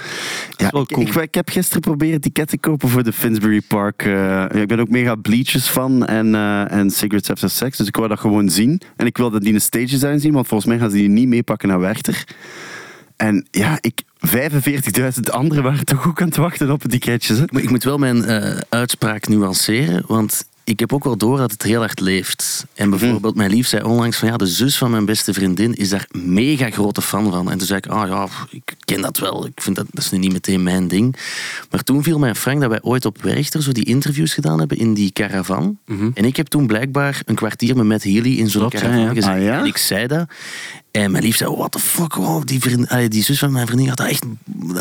[0.57, 1.07] Ja, ik, cool.
[1.07, 4.03] ik, ik heb gisteren proberen tickets te kopen voor de Finsbury Park.
[4.03, 7.87] eh, ja, ik ben ook mega Bleachers van en, eh, en Cigarettes After Sex, dus
[7.87, 8.81] ik wou dat gewoon zien.
[8.95, 11.27] En ik wilde die een stage design zien, want volgens mij gaan ze die niet
[11.27, 12.23] meepakken naar Werchter.
[13.15, 14.01] En ja, ik...
[14.27, 17.37] 45.000 anderen waren toch ook aan het wachten op ticketjes.
[17.37, 17.43] Hè?
[17.51, 21.51] Maar ik moet wel mijn eh, uitspraak nuanceren, want ik heb ook wel door dat
[21.51, 22.65] het heel hard leeft.
[22.73, 25.89] En bijvoorbeeld, mijn lief zei onlangs van ja, de zus van mijn beste vriendin is
[25.89, 27.51] daar mega grote fan van.
[27.51, 29.45] En toen zei ik, ah ja, ik ken dat wel.
[29.45, 31.15] Ik vind dat, dat is nu niet meteen mijn ding.
[31.71, 34.77] Maar toen viel mij frank dat wij ooit op Werchter zo die interviews gedaan hebben
[34.77, 35.77] in die caravan.
[36.13, 39.13] En ik heb toen blijkbaar een kwartier met Matt Healy in zo'n ja, caravan ja.
[39.13, 39.31] gezeten.
[39.31, 39.59] Ah, ja?
[39.59, 40.27] En ik zei dat.
[40.91, 43.65] En mijn lief zei, what the fuck, wow, die, vriend, allee, die zus van mijn
[43.65, 44.25] vriendin had dat echt...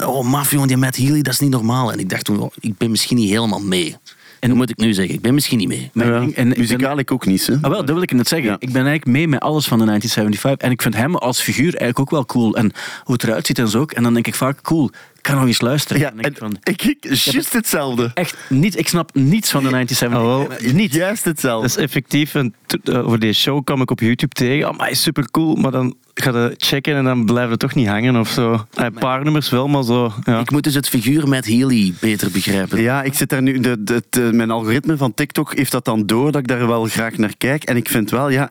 [0.04, 1.92] Oh, maf, jongen, die Matt Healy, dat is niet normaal.
[1.92, 3.96] En ik dacht toen, oh, ik ben misschien niet helemaal mee.
[4.42, 5.90] En dat moet ik nu zeggen, ik ben misschien niet mee.
[5.92, 7.46] Maar Ja, en ik ben- muzikaal ik ook niet.
[7.46, 7.54] Hè?
[7.60, 8.48] Ah, wel, dat wil ik net zeggen.
[8.48, 8.54] Ja.
[8.58, 10.66] Ik ben eigenlijk mee met alles van de 1975.
[10.66, 12.56] En ik vind hem als figuur eigenlijk ook wel cool.
[12.56, 12.72] En
[13.04, 13.92] hoe het eruit ziet en zo ook.
[13.92, 14.84] En dan denk ik vaak, cool,
[15.14, 16.02] ik kan nog eens luisteren.
[16.02, 18.10] Ja, En ik van, ik, ik juist hetzelfde.
[18.14, 20.68] echt niet, ik snap niets van de 1975.
[20.68, 20.92] Ah, niet.
[20.94, 21.68] Juist hetzelfde.
[21.68, 22.34] Dat is effectief.
[22.34, 24.68] En eh, over deze show kwam ik op YouTube tegen.
[24.68, 25.54] Oh, maar is super cool.
[25.54, 28.64] Maar dan ga je checken en dan blijven het toch niet hangen of zo.
[28.74, 30.12] Een paar nummers wel, maar zo.
[30.24, 30.40] Ja.
[30.40, 32.80] Ik moet dus het figuur Matt Healy beter begrijpen.
[32.80, 33.60] Ja, ik zit daar nu.
[33.60, 36.84] De, de, de- mijn algoritme van TikTok heeft dat dan door dat ik daar wel
[36.84, 37.64] graag naar kijk.
[37.64, 38.50] En ik vind wel, ja.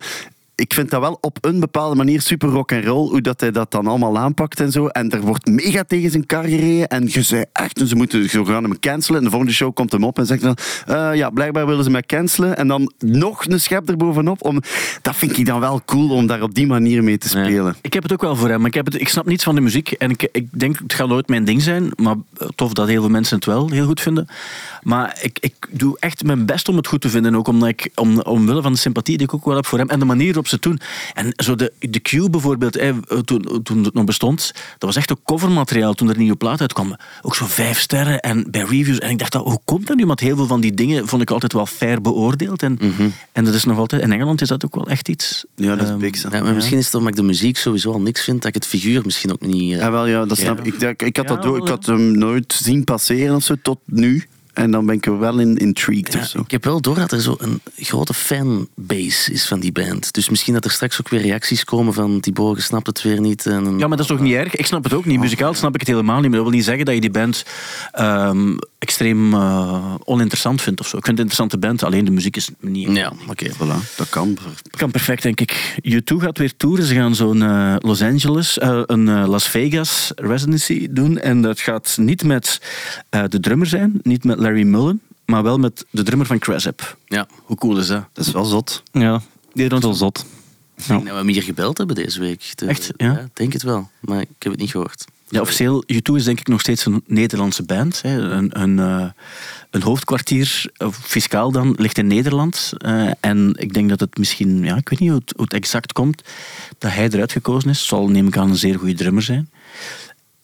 [0.62, 3.52] Ik vind dat wel op een bepaalde manier super rock and roll hoe dat hij
[3.52, 4.88] dat dan allemaal aanpakt en zo.
[4.88, 6.88] En er wordt mega tegen zijn kar gereden.
[6.88, 9.18] En je zei echt, en ze moeten ze gaan hem cancelen.
[9.18, 10.58] En de volgende show komt hem op en zegt dan,
[10.88, 12.58] eh, ja, blijkbaar willen ze mij cancelen.
[12.58, 14.44] En dan nog een schep erbovenop.
[14.44, 14.62] Om,
[15.02, 17.76] dat vind ik dan wel cool om daar op die manier mee te spelen.
[17.82, 19.56] Ik heb het ook wel voor hem, maar ik, heb het, ik snap niets van
[19.56, 19.92] de muziek.
[19.92, 21.92] En ik, ik denk, het gaat nooit mijn ding zijn.
[21.96, 22.16] Maar
[22.56, 24.28] tof dat heel veel mensen het wel heel goed vinden.
[24.82, 27.36] Maar ik, ik doe echt mijn best om het goed te vinden.
[27.36, 29.90] Ook omdat ik, om, omwille van de sympathie die ik ook wel heb voor hem.
[29.90, 30.80] En de manier ze doen.
[31.14, 32.90] En zo de, de Q bijvoorbeeld, eh,
[33.26, 34.52] toen, toen het nog bestond.
[34.54, 36.96] Dat was echt ook covermateriaal toen er een nieuwe plaat uitkwam.
[37.22, 39.00] Ook zo vijf sterren en bij reviews.
[39.00, 40.06] En ik dacht, hoe komt dat nu?
[40.06, 42.64] Want heel veel van die dingen vond ik altijd wel fair beoordeeld.
[42.64, 42.80] En,
[43.32, 44.02] en dat is nog altijd...
[44.02, 45.46] In Engeland is dat ook wel echt iets.
[45.56, 46.18] Ja, dat is big.
[46.18, 46.30] zo.
[46.32, 48.54] Ja, maar misschien is het omdat ik de muziek sowieso al niks vind, dat ik
[48.54, 49.74] het figuur misschien ook niet...
[49.74, 50.74] eh, Ja, wel, ja, dat snap ik.
[50.74, 53.56] Ik, ik, ik had Ja, dat door, ik had hem nooit zien passeren of zo
[53.62, 54.26] tot nu.
[54.54, 56.40] En dan ben ik er wel in intrigued Ja, of zo.
[56.40, 60.14] ik heb wel door dat er zo een grote fanbase is van die band.
[60.14, 63.20] Dus misschien dat er straks ook weer reacties komen van Thibaut, je snapt het weer
[63.22, 63.46] niet.
[63.46, 64.56] En, Ja, maar dat is toch niet erg?
[64.56, 65.20] Ik snap het ook niet.
[65.20, 66.30] Muzikaal snap ik het helemaal niet.
[66.30, 67.46] Maar dat wil niet zeggen dat je die band
[67.92, 70.98] ehm, extreem eh, oninteressant vindt of zo.
[70.98, 72.90] Ik vind het een interessante band, alleen de muziek is niet...
[72.96, 73.50] Ja, oké.
[73.54, 74.38] Voilà, dat kan.
[74.70, 75.76] Kan perfect, denk ik.
[75.86, 76.86] U2 gaat weer toeren.
[76.86, 81.18] Ze gaan zo'n eh, Los Angeles, eh, een Las Vegas residency doen.
[81.20, 82.62] En dat gaat niet met
[83.10, 86.98] eh, de drummer zijn, niet met Larry Mullen, maar wel met de drummer van Cresap.
[87.06, 87.28] Ja.
[87.44, 88.06] Hoe cool is dat?
[88.14, 88.84] Dat is wel zot.
[88.92, 89.22] Ja,
[89.54, 90.26] Die dat is wel zot.
[90.78, 92.52] Ik denk dat we hem hier gebeld hebben deze week.
[92.56, 92.92] De- Echt?
[92.98, 93.20] Ja?
[93.20, 95.06] Ik denk het wel, maar ik heb het niet gehoord.
[95.30, 98.02] Ja, officieel, U2 is denk ik nog steeds een Nederlandse band.
[98.02, 98.18] Hè.
[98.20, 99.10] Een, een, eh,
[99.70, 102.72] een hoofdkwartier, eh, fiscaal dan, ligt in Nederland.
[102.78, 105.54] Eh, en ik denk dat het misschien, ja, ik weet niet hoe het, hoe het
[105.54, 106.22] exact komt,
[106.78, 107.86] dat hij eruit gekozen is.
[107.88, 109.50] Zal, neem ik aan, een zeer goede drummer zijn.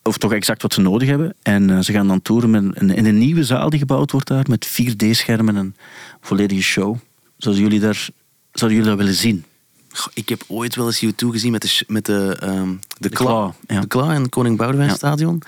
[0.07, 1.35] Of toch exact wat ze nodig hebben.
[1.41, 4.27] En eh, ze gaan dan toeren met een, in een nieuwe zaal die gebouwd wordt
[4.27, 5.75] daar, met 4D-schermen en een
[6.21, 6.95] volledige show.
[7.37, 8.09] Zouden jullie, daar,
[8.51, 9.43] zouden jullie dat willen zien?
[9.91, 13.09] Goh, ik heb ooit wel eens U2 gezien met de, met de, ehm de.
[13.09, 13.81] Claw, ja.
[13.81, 14.95] De Claw in het Koning Boudewijn Ja.
[14.95, 15.41] stadion.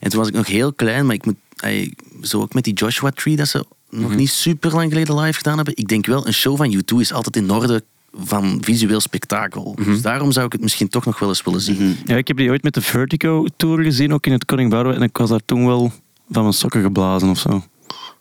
[0.00, 1.92] En toen was ik nog heel klein, maar ik moet, ey,
[2.22, 4.02] zo ook met die Joshua Tree dat ze Mhm.
[4.02, 5.76] nog niet super lang geleden live gedaan hebben.
[5.76, 7.82] Ik denk wel, een show van U2 is altijd in orde
[8.14, 9.74] van visueel spektakel.
[9.78, 9.90] Mhm.
[9.90, 11.96] Dus daarom zou ik het misschien toch nog wel eens willen zien.
[12.04, 15.02] Ja, ik heb die ooit met de Vertigo Tour gezien, ook in het Koning Boudewijn.
[15.02, 15.92] En ik was daar toen wel
[16.30, 17.64] van mijn sokken geblazen of zo.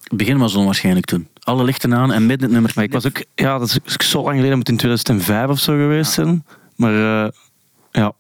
[0.04, 1.28] Het begin was onwaarschijnlijk toen.
[1.40, 2.72] Alle lichten aan en midden het nummer.
[2.76, 5.74] Maar ik was ook, ja, dat is zo lang geleden, moet in 2005 of zo
[5.74, 6.46] geweest zijn.
[6.76, 7.32] Maar eh,
[7.92, 8.14] ja,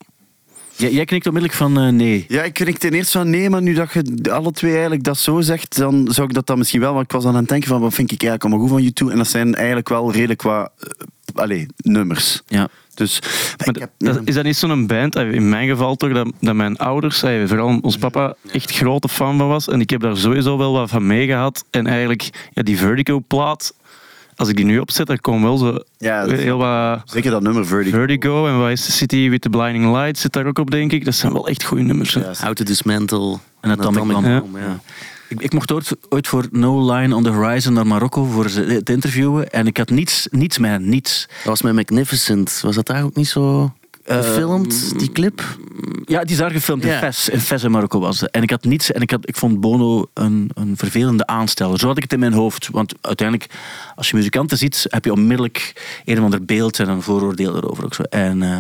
[0.79, 2.25] Jij, jij knikt onmiddellijk van eh, nee.
[2.27, 5.17] Ja, ik kreeg ten eerste van nee, maar nu dat je alle twee eigenlijk dat
[5.17, 6.93] zo zegt, dan zou ik dat dan misschien wel.
[6.93, 9.11] Want ik was aan het denken van wat vind ik eigenlijk allemaal goed van YouTube.
[9.11, 10.89] En dat zijn eigenlijk wel redelijk wat eh,
[11.33, 12.41] allee, nummers.
[12.47, 12.67] Ja.
[12.93, 13.19] Dus
[13.57, 16.31] Maar ik heb, dat, is dat niet zo'n band, eh, in mijn geval toch, dat,
[16.39, 19.67] dat mijn ouders, vooral ons papa, echt grote fan van was.
[19.67, 21.65] En ik heb daar sowieso wel wat van meegehad.
[21.69, 23.73] En eigenlijk, ja, die Vertigo-plaat,
[24.39, 27.65] als ik die nu opzet, dan komen wel zo Ja, heel wat zeker dat nummer
[27.65, 27.97] Vertigo.
[27.97, 28.47] Vertigo.
[28.47, 31.05] En wat is City with the Blinding Lights zit daar ook op, denk ik.
[31.05, 32.13] Dat zijn wel echt goede nummers.
[32.13, 32.33] Ja.
[32.41, 33.37] How to Dismantle.
[33.61, 34.25] En Atomic Bomb.
[34.25, 34.43] Ja.
[34.53, 34.79] Ja.
[35.27, 38.83] Ik, ik mocht ooit, ooit voor No Line on the Horizon naar Marokko voor ze
[38.83, 39.51] te interviewen.
[39.51, 41.27] En ik had niets, niets met niets.
[41.27, 42.59] Dat was met Magnificent.
[42.61, 43.73] Was dat daar ook niet zo
[44.13, 45.57] gefilmd, die clip?
[46.05, 46.91] Ja, die is daar gefilmd in.
[46.91, 47.29] Fes.
[47.29, 48.31] In Fes in Marokko was het.
[48.31, 48.91] En ik had niets.
[48.91, 51.79] En ik, had, ik vond Bono een, een vervelende aansteller.
[51.79, 52.69] Zo had ik het in mijn hoofd.
[52.71, 53.51] Want uiteindelijk,
[53.95, 55.73] als je muzikanten ziet, heb je onmiddellijk
[56.05, 57.83] een of ander beeld en een vooroordeel erover.
[57.83, 58.03] Ook zo.
[58.03, 58.59] En eh,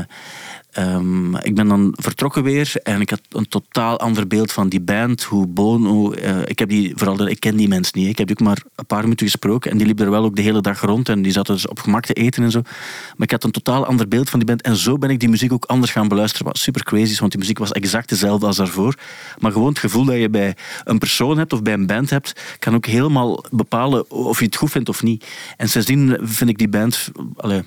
[0.79, 4.81] ehm, ik ben dan vertrokken weer en ik had een totaal ander beeld van die
[4.81, 5.23] band.
[5.23, 6.11] Hoe Bono.
[6.11, 8.09] eh, ik, heb die, vooral, ik ken die mensen niet.
[8.09, 9.71] Ik heb die ook maar een paar minuten gesproken.
[9.71, 11.09] En die liep er wel ook de hele dag rond.
[11.09, 12.61] En die zaten dus op gemak te eten en zo.
[12.61, 14.61] Maar ik had een totaal ander beeld van die band.
[14.61, 16.47] En zo ben ik die muziek ook anders gaan beluisteren.
[16.47, 18.95] Wat super crazy is, want die muziek was exact dezelfde als daarvoor.
[19.39, 22.41] Maar gewoon het gevoel dat je bij een persoon hebt of bij een band hebt,
[22.59, 25.25] kan ook helemaal bepalen of je het goed vindt of niet.
[25.57, 27.11] En sindsdien vind ik die band,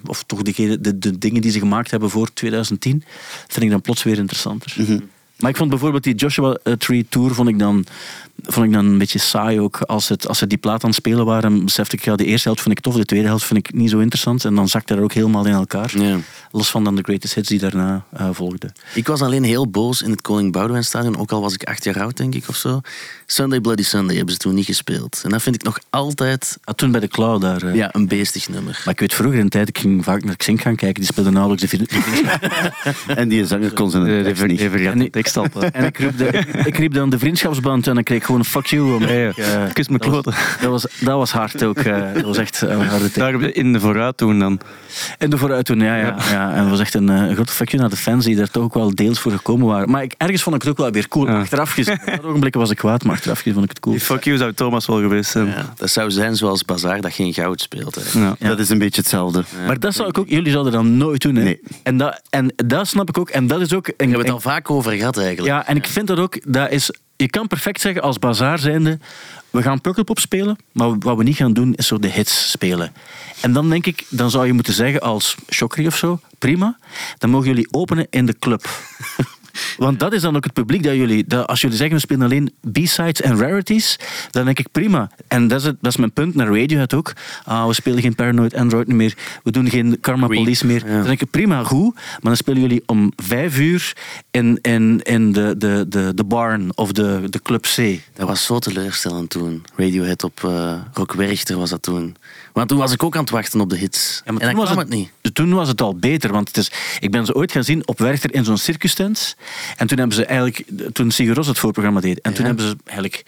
[0.07, 3.02] of toch de, de dingen die ze gemaakt hebben voor 2010,
[3.47, 4.75] vind ik dan plots weer interessanter.
[5.43, 7.85] Maar ik vond bijvoorbeeld die Joshua eh, Tree Tour vond ik dan,
[8.43, 9.81] vond ik dan een beetje saai ook.
[9.81, 12.49] Als, het, als ze die plaat aan het spelen waren, besefte ik, ja, de eerste
[12.49, 14.45] helft vind ik tof, de tweede helft vind ik niet zo interessant.
[14.45, 15.99] En dan zakte er ook helemaal in elkaar.
[15.99, 16.19] Ja.
[16.51, 18.73] Los van dan de greatest hits die daarna eh, volgden.
[18.95, 21.85] Ik was alleen heel boos in het Koning Boudewijn stadion, ook al was ik acht
[21.85, 22.81] jaar oud, denk ik, of zo.
[23.33, 25.21] Sunday Bloody Sunday hebben ze toen niet gespeeld.
[25.25, 27.63] En dat vind ik nog altijd Ah, toen bij de Cloud daar.
[27.63, 27.75] eh.
[27.75, 28.81] ja, een beestig nummer.
[28.85, 31.11] Maar ik weet vroeger in de tijd, ik ging vaak naar Xink gaan kijken, die
[31.13, 31.91] speelde nauwelijks de vriend-
[33.19, 34.61] En die zanger kon zijn tekst de, niet.
[34.61, 35.47] vergat de tekst al.
[35.73, 36.27] En ik riep, de,
[36.65, 38.95] ik riep dan de vriendschapsband en dan kreeg ik gewoon een fuck you.
[38.95, 39.33] Om, Ja, ja.
[39.37, 40.35] eh, Kus me dat, was, kloten.
[40.61, 41.79] dat, was, dat was hard ook.
[41.79, 43.15] eh, dat was echt een harde tijd.
[43.41, 44.61] Daar in de vooruit doen dan.
[45.19, 46.53] En de vooruit toen, ja, ja, ja.
[46.55, 48.63] En dat was echt een, eh, grote fuck you naar de fans die daar toch
[48.63, 49.91] ook wel deels voor gekomen waren.
[49.91, 51.27] Maar ik, ergens vond ik het ook wel weer cool.
[51.27, 51.41] Ja.
[51.41, 53.95] Achteraf gezien, op dat ogenblik was ik kwaad, maar achteraf gezien vond ik het cool.
[53.95, 55.47] Die fuck you zou Thomas wel geweest zijn.
[55.47, 57.95] Ja, dat zou zijn zoals Bazaar dat geen goud speelt.
[57.95, 58.21] Hè.
[58.21, 58.37] Ja.
[58.39, 59.45] Dat is een beetje hetzelfde.
[59.67, 61.35] Maar dat zou ik ook, jullie zouden dat nooit doen.
[61.35, 61.43] Hè?
[61.43, 61.61] Nee.
[61.83, 63.31] En, dat, en dat snap ik ook.
[63.31, 63.87] En dat is ook.
[63.87, 65.49] Een, Daar hebben we het al vaak over gehad eigenlijk.
[65.49, 68.99] Ja, en ik vind dat ook, dat is, je kan perfect zeggen als bazaar zijnde,
[69.51, 72.93] we gaan Pukkelpop spelen, maar wat we niet gaan doen is zo de hits spelen.
[73.41, 76.79] En dan denk ik, dan zou je moeten zeggen als Chokri of zo, prima,
[77.19, 78.69] dan mogen jullie openen in de club.
[79.77, 82.23] Want dat is dan ook het publiek dat jullie, dat als jullie zeggen we spelen
[82.23, 83.99] alleen B-sides en rarities,
[84.31, 85.11] dan denk ik prima.
[85.29, 87.13] En dat is, het, dat is mijn punt naar Radiohead ook.
[87.45, 90.87] Ah, we spelen geen Paranoid Android meer, we doen geen Karma Police meer.
[90.87, 90.93] ja.
[90.97, 93.93] Dan denk ik prima, goed, maar dan spelen jullie om vijf uur
[94.31, 98.01] in, in, in de, de, de, de barn of de, de Club C.
[98.15, 99.65] Dat was zo teleurstellend toen.
[99.77, 102.17] Radiohead op eh Rock Werchter was dat toen.
[102.53, 104.23] Want toen was ik ook aan het wachten op de hits.
[104.25, 105.11] Ja, maar en toen kwam was het niet.
[105.33, 107.99] Toen was het al beter, want het is, ik ben ze ooit gaan zien op
[107.99, 109.37] Werchter in zo'n circustent.
[109.77, 112.47] En toen hebben ze eigenlijk, toen Sigur Ros het voorprogramma deed, en toen Ja.
[112.47, 113.25] hebben ze eigenlijk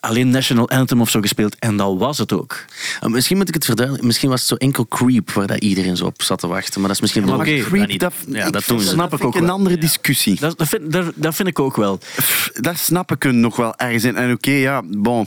[0.00, 1.56] alleen National Anthem of zo gespeeld.
[1.58, 2.64] En dat was het ook.
[3.04, 4.06] Uh, misschien moet ik het verduidelijken.
[4.08, 6.78] Misschien was het zo enkel Creep waar dat iedereen zo op zat te wachten.
[6.80, 7.40] Maar dat is misschien maar wel...
[7.40, 8.92] oké, dat Creep, niet- dat, ja, dat vind- doen ze.
[8.92, 9.50] snap ik ook een wel.
[9.50, 10.40] andere discussie.
[10.40, 11.96] Dat, dat, vind, dat, dat vind ik ook wel.
[11.98, 14.16] Pff, Daar snap ik nog wel ergens in.
[14.16, 15.26] En oké, ja, bon.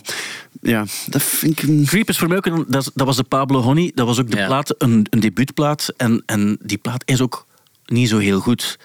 [0.61, 1.67] Ja, dat vind ik...
[1.69, 3.91] een- Creep is voor mij ook een, dat, dat was de Pablo Honey.
[3.95, 4.45] Dat was ook de Ja.
[4.45, 5.93] plaat, een, een debuutplaat.
[5.97, 7.45] En, en die plaat is ook
[7.85, 8.77] niet zo heel goed.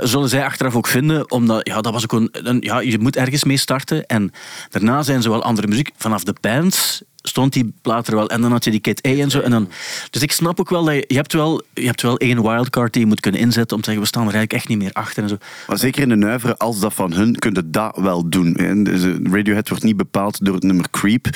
[0.00, 2.98] Eh, zullen zij achteraf ook vinden, omdat ja, dat was ook een, een- ja, je
[2.98, 4.06] moet ergens mee starten.
[4.06, 4.32] En
[4.70, 5.90] daarna zijn ze wel andere muziek.
[5.96, 8.30] Vanaf de bands stond die plaat er wel.
[8.30, 9.40] En dan had je die Kid A en zo.
[9.40, 9.68] En dan,
[10.10, 12.92] dus ik snap ook wel dat je, je hebt wel, je hebt wel één wildcard
[12.92, 14.92] die je moet kunnen inzetten om te zeggen, we staan er eigenlijk echt niet meer
[14.92, 15.22] achter.
[15.22, 15.36] En zo.
[15.66, 18.52] Maar zeker in de nuivere, als dat van hun, kun je dat wel doen.
[18.84, 21.26] Dus, eh, Radiohead wordt niet bepaald door het nummer Creep.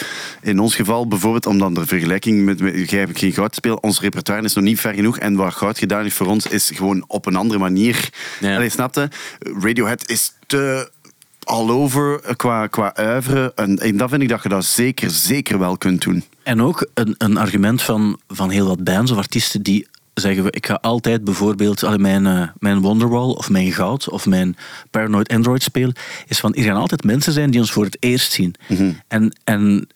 [0.42, 3.76] In ons geval bijvoorbeeld, om dan de vergelijking met, met jij hebt geen goud speel,
[3.76, 5.18] ons repertoire is nog niet ver genoeg.
[5.18, 8.08] En wat goud gedaan heeft voor ons, is gewoon op een andere manier.
[8.40, 8.54] Ja.
[8.54, 9.10] Allee, snapte?
[9.38, 10.90] Radiohead is te
[11.50, 13.52] all over eh, qua, qua uiveren.
[13.54, 16.24] En, en dat vind ik dat je dat zeker, zeker wel kunt doen.
[16.42, 20.50] En ook een, een argument van, van heel wat bands of artiesten die zeggen we,
[20.50, 24.56] ik ga altijd bijvoorbeeld mijn, eh, mijn Wonderwall of mijn Goud of mijn
[24.90, 25.94] Paranoid Android spelen,
[26.26, 28.54] is van er gaan altijd mensen zijn die ons voor het eerst zien.
[29.08, 29.88] En, en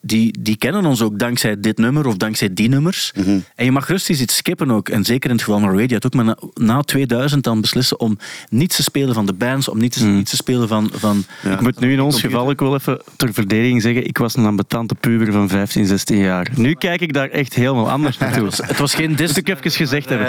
[0.00, 3.12] die, die kennen ons ook dankzij dit nummer of dankzij die nummers.
[3.54, 4.88] En je mag rustig iets skippen ook.
[4.88, 6.14] En zeker in het geval van Radiohead ook.
[6.14, 8.18] Maar na, na 2000 dan beslissen om
[8.48, 10.90] niet te spelen van de bands, om niet te, niet te spelen van...
[10.94, 11.52] van Ja.
[11.52, 14.46] Ik moet nu in ons geval ook wel even ter verdediging zeggen, ik was een
[14.46, 16.48] ambetante puber van 15, 16 jaar.
[16.56, 18.48] Nu kijk ik daar echt helemaal anders naartoe.
[18.66, 19.28] het was geen dis.
[19.28, 20.28] Dat ik even gezegd hebben.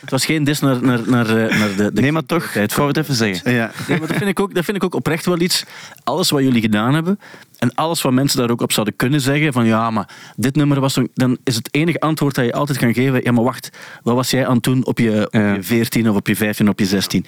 [0.00, 2.72] Het was geen dis naar, naar, naar, eh, naar de, de Nee, maar toch, ik
[2.72, 3.52] wou het even zeggen.
[3.52, 3.70] Ja.
[3.88, 5.64] Nee, maar dat vind, ik ook, dat vind ik ook oprecht wel iets.
[6.04, 7.18] Alles wat jullie gedaan hebben
[7.64, 10.80] en alles wat mensen daar ook op zouden kunnen zeggen, van ja, maar dit nummer
[10.80, 13.70] was zo, dan is het enige antwoord dat je altijd kan geven, ja, maar wacht,
[14.02, 16.66] wat was jij aan het doen op je, op je 14 of op je 15
[16.66, 17.26] of op je 16?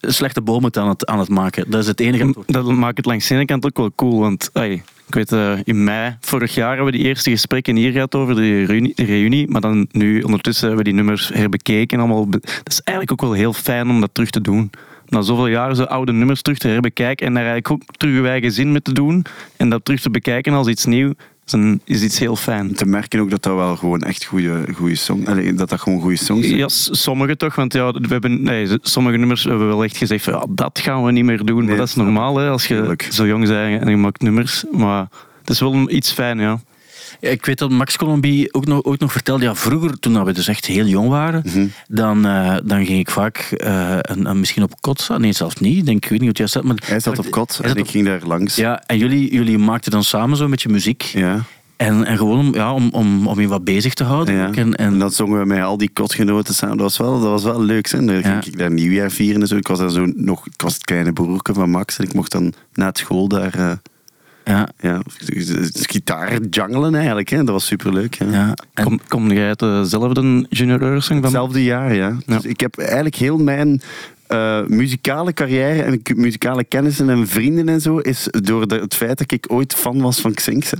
[0.00, 1.70] Slechte bomen aan het, aan het maken.
[1.70, 2.52] Dat is het enige antwoord.
[2.52, 5.58] Dat maakt het langs de ene kant ook wel cool, want ai, ik weet, eh,
[5.64, 9.04] in mei vorig jaar hebben we die eerste gesprekken hier gehad over de reunie, de
[9.04, 11.98] reunie, maar dan nu ondertussen hebben we die nummers herbekeken.
[11.98, 14.70] Allemaal dat is eigenlijk ook wel heel fijn om dat terug te doen.
[15.12, 18.52] Na zoveel jaren zo oude nummers terug te herbekijken en daar eigenlijk ook terug eigen
[18.52, 19.24] zin mee te doen
[19.56, 21.12] en dat terug te bekijken als iets nieuw,
[21.46, 22.74] is, een, is iets heel fijn.
[22.74, 25.26] Te merken ook dat dat wel gewoon echt goede, goede song...
[25.26, 26.58] Allee, dat dat gewoon goede songs zijn.
[26.58, 30.24] Ja, sommige toch, want ja, we hebben, nee, sommige nummers hebben we wel echt gezegd
[30.24, 31.64] van ja, dat gaan we niet meer doen.
[31.64, 34.64] maar dat is normaal hè, als je zo jong bent en je maakt nummers.
[34.70, 35.06] Maar
[35.40, 36.60] het is wel iets fijn, ja.
[37.22, 40.32] Ja, ik weet dat Max Colombi ook nog, ook nog vertelde, ja, vroeger, toen we
[40.32, 44.62] dus echt heel jong waren, dan, eh, dan ging ik vaak eh, een, een- misschien
[44.62, 45.20] op kot staan.
[45.20, 45.76] Nee, zelfs niet.
[45.78, 46.62] Ik Denk, ik weet niet het juist zat.
[46.64, 48.54] Maar Hij zat op kot en ik op- ging daar langs.
[48.56, 51.02] Ja, en jullie, jullie maakten dan samen zo met je muziek.
[51.02, 51.42] Ja.
[51.76, 54.34] En, en gewoon om, ja, om, om, om je wat bezig te houden.
[54.34, 54.46] Ja.
[54.46, 56.76] En, En en, dan zongen we met al die kotgenoten samen.
[56.76, 57.90] Dat was wel, dat was wel leuk.
[57.90, 58.04] Hè?
[58.04, 58.22] Dan Ja.
[58.22, 59.56] ging ik daar nieuwjaar vieren en zo.
[59.56, 62.32] Ik was, daar zo nog, ik was het kleine broertje van Max en ik mocht
[62.32, 63.72] dan na het school daar eh,
[64.44, 65.02] ja, ja,
[65.72, 67.28] gitaar jungelen eigenlijk.
[67.28, 67.36] Hè?
[67.36, 68.14] Dat was superleuk.
[68.14, 68.26] Ja.
[68.30, 68.54] ja.
[68.74, 72.16] En, Kom, kom jij uit dezelfde junior Eurosong van Hetzelfde jaar, ja.
[72.26, 72.36] Ja.
[72.36, 73.80] Dus ik heb eigenlijk heel mijn
[74.26, 79.18] eh, muzikale carrière en muzikale kennissen en vrienden en zo is door de- het feit
[79.18, 80.76] dat ik ooit fan was van Xinxe.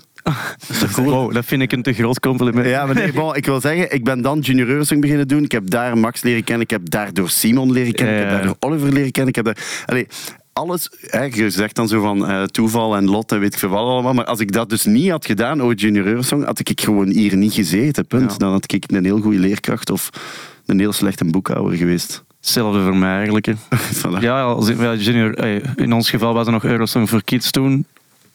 [0.96, 2.66] Wow, dat vind ik een te groot compliment.
[2.66, 5.42] Ja, maar nee, bon, ik wil zeggen, ik ben dan Junior Eurosong beginnen doen.
[5.44, 6.64] Ik heb daar Max leren kennen.
[6.64, 8.14] Ik heb daardoor Simon leren kennen.
[8.14, 9.28] Ik heb daardoor Oliver leren kennen.
[9.28, 9.84] Ik heb daar...
[9.86, 10.06] Allee,
[10.52, 13.68] alles, hè, je zegt dan zo van eh, toeval en lot en weet ik veel
[13.68, 14.14] wat allemaal.
[14.14, 17.36] Maar als ik dat dus niet had gedaan, ooit Junior Eurosong, had ik gewoon hier
[17.36, 18.06] niet gezeten.
[18.06, 18.30] Punt.
[18.30, 18.36] Ja.
[18.36, 20.10] Dan had ik een heel goede leerkracht of
[20.66, 22.24] een heel slechte boekhouder geweest.
[22.40, 23.46] Hetzelfde voor mij eigenlijk.
[23.46, 23.54] hè.
[24.00, 24.20] Voilà.
[24.20, 25.38] Ja, als, ja, junior,
[25.78, 27.86] in ons geval was er nog Eurosong voor Kids toen.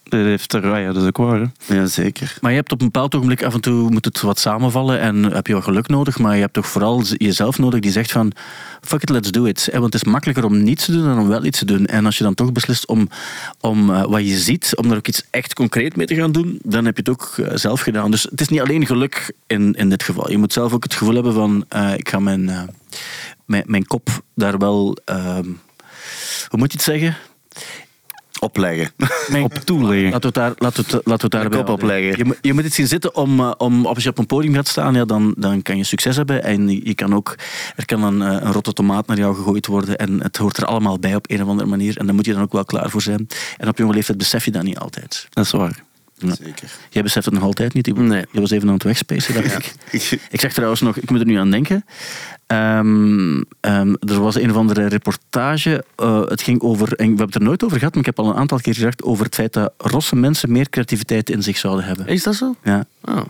[0.08, 1.40] Dat, heeft er, ah ja, dat is ook waar.
[1.40, 1.74] hè.
[1.74, 2.36] Ja, zeker.
[2.40, 5.22] maar je hebt op een bepaald ogenblik af en toe moet het wat samenvallen en
[5.22, 8.32] heb je wat geluk nodig, maar je hebt toch vooral jezelf nodig die zegt van
[8.80, 9.68] fuck it, let's do it.
[9.72, 11.86] Want het is makkelijker om niets te doen dan om wel iets te doen.
[11.86, 13.08] En als je dan toch beslist om,
[13.60, 16.58] om eh, wat je ziet, om daar ook iets echt concreet mee te gaan doen,
[16.62, 18.10] dan heb je het ook eh, zelf gedaan.
[18.10, 20.30] Dus het is niet alleen geluk in, in dit geval.
[20.30, 22.62] Je moet zelf ook het gevoel hebben van eh, ik ga mijn, eh,
[23.44, 25.48] mijn, mijn kop daar wel, ehm,
[26.48, 27.16] hoe moet je het zeggen?
[28.40, 28.90] Opleggen.
[29.28, 30.10] Mijn- Op toeleggen.
[30.10, 32.16] Laten we het daar, laten we laten we daarbij kop opleggen.
[32.18, 34.54] Je, moet- je moet het zien zitten om, eh, om als je op een podium
[34.54, 36.44] gaat staan, ja, dan, dan kan je succes hebben.
[36.44, 37.34] En je kan ook,
[37.76, 39.96] er kan een, eh, een rotte tomaat naar jou gegooid worden.
[39.98, 41.96] En het hoort er allemaal bij op een of andere manier.
[41.96, 43.26] En daar moet je dan ook wel klaar voor zijn.
[43.56, 45.26] En op jonge leeftijd besef je dat niet altijd.
[45.30, 45.86] Dat is waar.
[46.18, 46.34] Ja.
[46.34, 46.70] Zeker.
[46.90, 47.96] Jij beseft het nog altijd niet.
[47.96, 48.24] Nee.
[48.30, 49.54] Je was even aan het wegspacen, dacht
[49.90, 50.20] ik.
[50.30, 51.84] Ik zeg trouwens nog, ik moet er nu aan denken.
[52.46, 55.84] Ehm, ehm, er was een of andere reportage.
[55.96, 58.18] eh, het ging over, en we hebben het er nooit over gehad, maar ik heb
[58.24, 61.58] al een aantal keer gezegd over het feit dat rosse mensen meer creativiteit in zich
[61.58, 62.06] zouden hebben.
[62.06, 62.54] Is dat zo?
[62.62, 62.84] Ja.
[63.04, 63.20] Oh.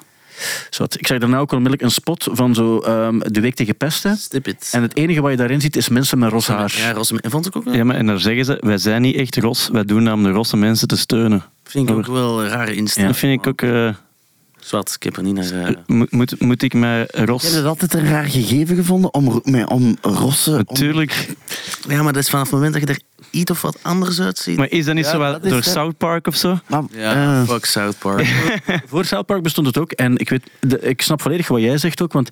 [0.98, 4.16] Ik zag daarna ook onmiddellijk een spot van zo, ehm, de week tegen pesten.
[4.16, 4.68] Stip it.
[4.72, 6.74] En het enige wat je daarin ziet is mensen met roze haar.
[6.78, 7.74] Ja, Rosse, en vond ik ook wel.
[7.74, 10.22] Ja, maar en daar zeggen ze, wij zijn niet echt ros, wij doen dat om
[10.22, 11.42] de rosse mensen te steunen.
[11.64, 13.10] Vind ik ook wel een rare instelling.
[13.12, 13.62] Dat vind ik ook...
[13.62, 13.88] eh,
[14.58, 15.52] Zwart, ik heb er niet naar...
[15.52, 17.42] eh, moet, moet, moet ik mij ros...
[17.42, 20.52] Heb je het altijd een raar gegeven gevonden om, om rossen...
[20.52, 21.28] om- Natuurlijk.
[21.88, 24.56] Ja, maar dat is vanaf het moment dat je er iets of wat anders uitziet.
[24.56, 25.62] Maar is dat niet Ja, zo wel door.
[25.62, 26.58] South Park of zo?
[26.66, 28.26] Maar, Ja, eh, fuck South Park.
[28.90, 29.92] Voor South Park bestond het ook.
[29.92, 32.12] En ik, weet, de- ik snap volledig wat jij zegt ook.
[32.12, 32.30] Want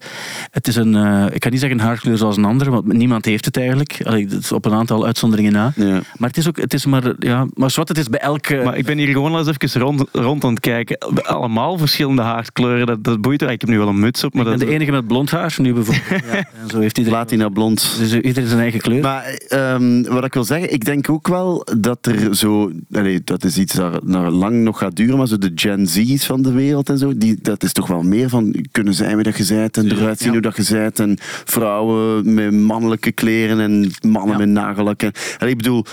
[0.50, 3.24] het is een, eh, ik kan niet zeggen een haarkleur zoals een andere, want niemand
[3.24, 4.00] heeft het eigenlijk.
[4.04, 5.72] Allee, het is op een aantal uitzonderingen na.
[5.76, 6.00] ja.
[6.16, 8.60] Maar het is ook, het is maar, ja, maar wat het is bij elke.
[8.64, 10.98] Maar ik ben hier gewoon eens even rond, rond aan het kijken.
[11.22, 13.50] Allemaal verschillende haarkleuren, dat, dat boeit er.
[13.50, 14.68] Ik heb nu wel een muts op, maar ik ben dat...
[14.68, 16.24] de enige met blond haar nu bijvoorbeeld.
[16.24, 17.18] Ja, en zo heeft iedereen.
[17.18, 17.94] Platina blond.
[17.98, 19.02] Dus iedereen zijn eigen kleur.
[19.02, 22.70] Maar ehm, wat ik wil zeggen, ik denk ook wel dat er zo...
[22.92, 26.26] Allee, dat is iets dat naar lang nog gaat duren, maar zo de Gen Z's
[26.26, 29.24] van de wereld en zo, die, dat is toch wel meer van kunnen zijn wie
[29.24, 33.60] dat je bent en eruit zien hoe dat je bent en vrouwen met mannelijke kleren
[33.60, 34.38] en mannen Ja.
[34.38, 35.02] met nagellak.
[35.02, 35.84] En, allee, ik bedoel...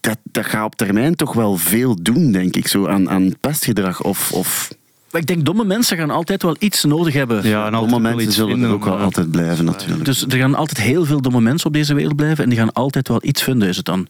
[0.00, 4.02] Dat, dat gaat op termijn toch wel veel doen, denk ik, zo aan, aan pestgedrag.
[4.02, 4.70] Of, of
[5.14, 7.48] Maar ik denk, domme mensen gaan altijd wel iets nodig hebben.
[7.48, 10.04] Ja, en domme mensen zullen er ook wel eh, altijd blijven, natuurlijk.
[10.04, 12.72] Dus er gaan altijd heel veel domme mensen op deze wereld blijven en die gaan
[12.72, 13.68] altijd wel iets vinden.
[13.68, 14.06] Is het dan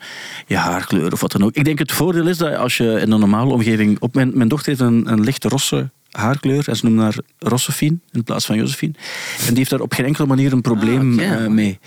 [0.46, 1.54] je haarkleur of wat dan ook.
[1.54, 3.96] Ik denk het voordeel is dat als je in een normale omgeving...
[4.00, 8.00] Op mijn, mijn dochter heeft een, een lichte rosse haarkleur en ze noemen haar Rossefien
[8.12, 8.92] in plaats van Josephine.
[9.38, 11.78] En die heeft daar op geen enkele manier een probleem Ah, eh, mee.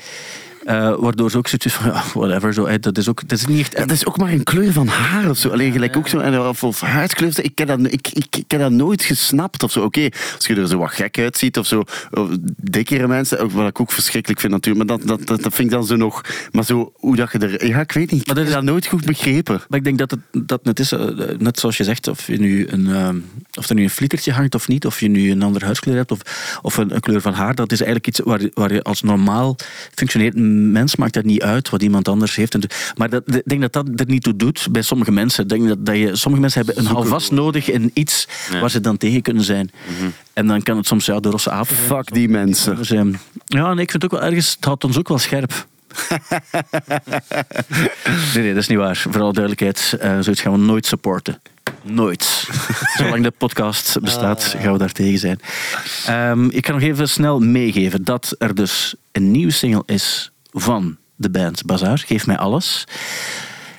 [0.68, 2.54] Eh, waardoor ze ook zoiets van, ja, whatever.
[2.54, 3.72] Zo, eh, dat is ook, dat is niet echt...
[3.72, 5.50] Ja, dat is ook maar een kleur van haar of zo.
[5.50, 7.44] Alleen gelijk ook zo, en of, of huidskleur.
[7.44, 9.82] Ik heb, dat, ik, ik, ik heb dat nooit gesnapt of zo.
[9.84, 11.84] Oké, als je er zo wat gek uitziet of zo.
[12.12, 12.30] Of
[12.62, 14.88] dikkere mensen, ook, wat ik ook verschrikkelijk vind natuurlijk.
[14.90, 16.22] Maar dat, dat, dat, dat vind ik dan zo nog...
[16.52, 17.68] Maar zo, hoe dat je er...
[17.68, 18.22] Ja, ik weet niet.
[18.22, 19.62] Ik Maar dat is- dat nooit goed begrepen.
[19.70, 21.06] Maar ik denk dat het, dat het is, eh,
[21.38, 23.10] net zoals je zegt, of, je nu een, eh,
[23.58, 26.12] of er nu een flietertje hangt of niet, of je nu een andere huidskleur hebt
[26.12, 26.20] of,
[26.62, 29.56] of een, een kleur van haar, dat is eigenlijk iets waar, waar je als normaal
[29.96, 32.54] functioneert mens maakt dat niet uit wat iemand anders heeft.
[32.54, 32.62] En,
[32.96, 35.44] maar dat, ik denk dat dat er niet toe doet bij sommige mensen.
[35.44, 38.60] Ik denk dat, dat je, sommige mensen hebben een houvast nodig in iets Ja.
[38.60, 39.72] waar ze dan tegen kunnen zijn.
[40.34, 41.88] En dan kan het soms ja, de rosse apen zijn.
[41.88, 42.86] Fuck die mensen.
[42.86, 43.20] zijn.
[43.46, 45.68] Ja, nee, ik vind het ook wel ergens, het houdt ons ook wel scherp.
[48.34, 48.96] nee, nee, dat is niet waar.
[48.98, 51.42] Voor alle duidelijkheid, eh, zoiets gaan we nooit supporten.
[51.84, 52.48] Nooit.
[52.98, 55.40] Zolang de podcast bestaat, gaan we daar tegen zijn.
[56.06, 60.98] Ehm, ik kan nog even snel meegeven dat er dus een nieuwe single is van
[61.16, 61.98] de band Bazaar.
[61.98, 62.86] Geef mij alles.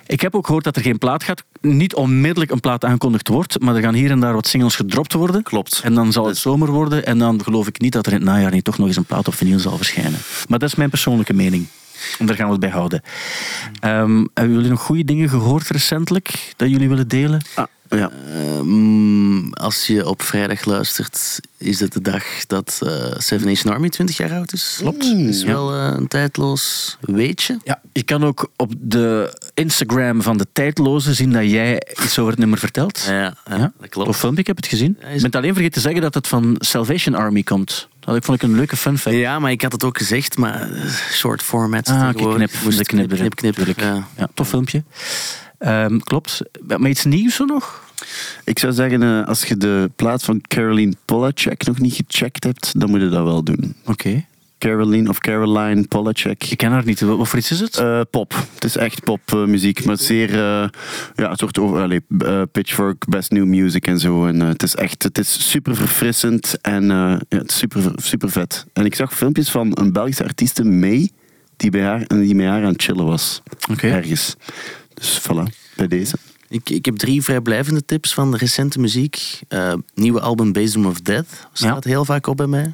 [0.07, 1.45] Ik heb ook gehoord dat er geen plaat gaat.
[1.61, 5.13] Niet onmiddellijk een plaat aangekondigd wordt, maar er gaan hier en daar wat singles gedropt
[5.13, 5.43] worden.
[5.43, 5.81] Klopt.
[5.85, 8.29] En dan zal het zomer worden en dan geloof ik niet dat er in het
[8.29, 10.19] najaar niet toch nog eens een plaat op vinyl zal verschijnen.
[10.49, 11.67] Maar dat is mijn persoonlijke mening.
[12.19, 13.03] En daar gaan we het bij houden.
[13.81, 17.41] Ehm, hebben jullie nog goede dingen gehoord recentelijk dat jullie willen delen?
[17.55, 18.11] Ah, ja.
[18.35, 23.89] Ehm, als je op vrijdag luistert, is het de dag dat eh, Seven Nation Army
[23.89, 24.77] 20 jaar oud is.
[24.81, 25.05] Klopt.
[25.05, 27.59] is wel eh, een tijdloos weetje.
[27.65, 32.31] Ja, je kan ook op de Instagram van de Tijdloze zien dat jij iets over
[32.31, 33.05] het nummer vertelt.
[33.07, 34.09] Ja, ja, Ja, dat klopt.
[34.09, 34.97] Tof filmpje, ik heb het gezien.
[35.01, 37.89] Ik is- ben het alleen vergeten te zeggen dat het van Salvation Army komt.
[38.01, 39.17] Dat vond ik een leuke fun fact.
[39.17, 41.89] Ja, maar ik had het ook gezegd, maar eh, short format.
[41.89, 42.51] Ah, oké, tegenwoordig.
[42.51, 43.79] knip, Moest knip, knip, knip.
[44.17, 44.83] Ja, tof filmpje.
[45.59, 46.43] Ehm, klopt.
[46.67, 47.87] Maar iets nieuws zo nog?
[48.45, 52.81] Ik zou zeggen, eh, als je de plaat van Caroline Polacek nog niet gecheckt hebt,
[52.81, 53.75] dan moet je dat wel doen.
[53.87, 54.25] Oké.
[54.59, 56.45] Caroline of Caroline Polacek.
[56.45, 57.01] Ik ken haar niet.
[57.01, 57.77] Wat wat voor iets is het?
[57.77, 58.35] Eh, pop.
[58.55, 60.69] Het is echt popmuziek, maar zeer eh,
[61.15, 64.27] ja, een soort over, allee, eh, Pitchfork, Best New Music en zo.
[64.27, 67.93] En, eh, het is echt, het is super verfrissend en eh, ja, het is super,
[67.97, 68.67] super vet.
[68.73, 71.11] En ik zag filmpjes van een Belgische artieste, May,
[71.57, 73.43] die, bij haar, die met haar aan het chillen was.
[73.81, 74.37] Ergens.
[74.99, 76.17] Dus voilà, bij deze.
[76.49, 79.41] Ik, ik heb drie vrijblijvende tips van de recente muziek.
[79.49, 82.71] Eh, nieuwe album Basement of Death staat heel vaak op bij mij.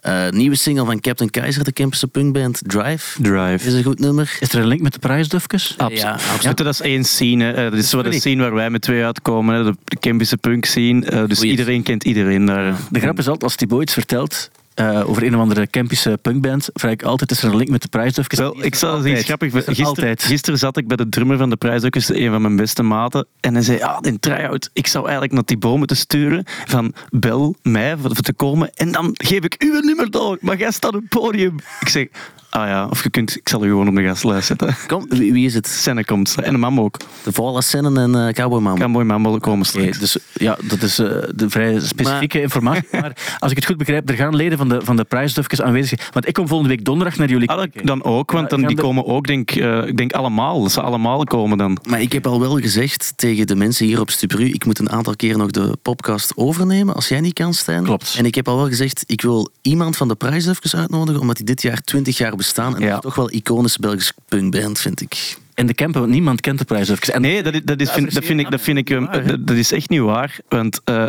[0.00, 3.22] Eh, nieuwe single van Captain Keizer, de Campus punkband Drive.
[3.22, 3.66] Drive.
[3.66, 4.36] Is een goed nummer.
[4.40, 5.74] Is er een link met de prijsdufjes?
[5.76, 6.56] Abs- Ja, absoluut.
[6.56, 7.52] Dat is één scene.
[7.52, 9.54] Eh, dat is zo de scene waar wij met twee uitkomen.
[9.54, 9.64] hè.
[9.84, 11.04] De Kempische punk scene.
[11.06, 11.50] Eh, dus Goeie.
[11.50, 12.74] iedereen kent iedereen daar.
[12.90, 16.68] De grap is altijd, als Thibaut iets vertelt eh, over een of andere Kempische punkband,
[16.72, 18.38] vraag ik altijd, is er een link met de prijsdufjes?
[18.38, 19.16] Wel, ik zal Altijd.
[19.16, 22.30] iets grappig Is er Gisteren, gisteren zat ik bij de drummer van de prijsdrukkers, een
[22.30, 23.26] van mijn beste maten.
[23.40, 26.44] En hij zei, ja, in try-out, ik zou eigenlijk naar Thibaut moeten sturen.
[26.64, 28.74] Van, bel mij voor, voor te komen.
[28.74, 30.38] En dan geef ik uw nummer door.
[30.40, 31.56] Maar jij staat op het podium.
[31.80, 32.06] Ik zeg,
[32.54, 34.76] Ah ja, of je kunt, ik zal u gewoon op de gastlijst zetten.
[34.86, 35.66] Kom, wie, wie is het?
[35.68, 36.34] Senne komt.
[36.42, 36.96] En de Mambo ook.
[37.22, 38.84] De Voila Sennen en eh Cowboy Mambo.
[38.84, 39.98] Cowboy Mambo komen straks.
[39.98, 42.88] dus ja, dat is eh, de vrij specifieke informatie.
[42.90, 45.88] Maar als ik het goed begrijp, er gaan leden van de, van de prijsdufjes aanwezig
[46.00, 46.10] zijn.
[46.12, 48.82] Want ik kom volgende week donderdag naar jullie Ah, dan ook, want dan, die de-
[48.82, 50.62] komen ook, denk, eh, ik denk allemaal.
[50.62, 51.78] Dat ze allemaal komen dan.
[51.88, 54.90] Maar ik heb al wel gezegd tegen de mensen hier op Stubru, ik moet een
[54.90, 57.84] aantal keer nog de podcast overnemen, als jij niet kan, Stijn.
[57.84, 58.14] Klopt.
[58.18, 61.36] En ik heb al wel gezegd, ik wil iemand van de prijs even uitnodigen, omdat
[61.36, 62.74] die dit jaar 20 jaar bestaan.
[62.76, 62.86] En Ja.
[62.88, 65.36] dat is toch wel iconische Belgische punkband, vind ik.
[65.54, 67.12] In de camper, want niemand kent de.
[67.12, 69.46] En Nee, dat, is- dat, is, vind, dat vind ik, dat, vind ik eh, dat,
[69.46, 70.38] dat is echt niet waar.
[70.48, 71.06] Want eh,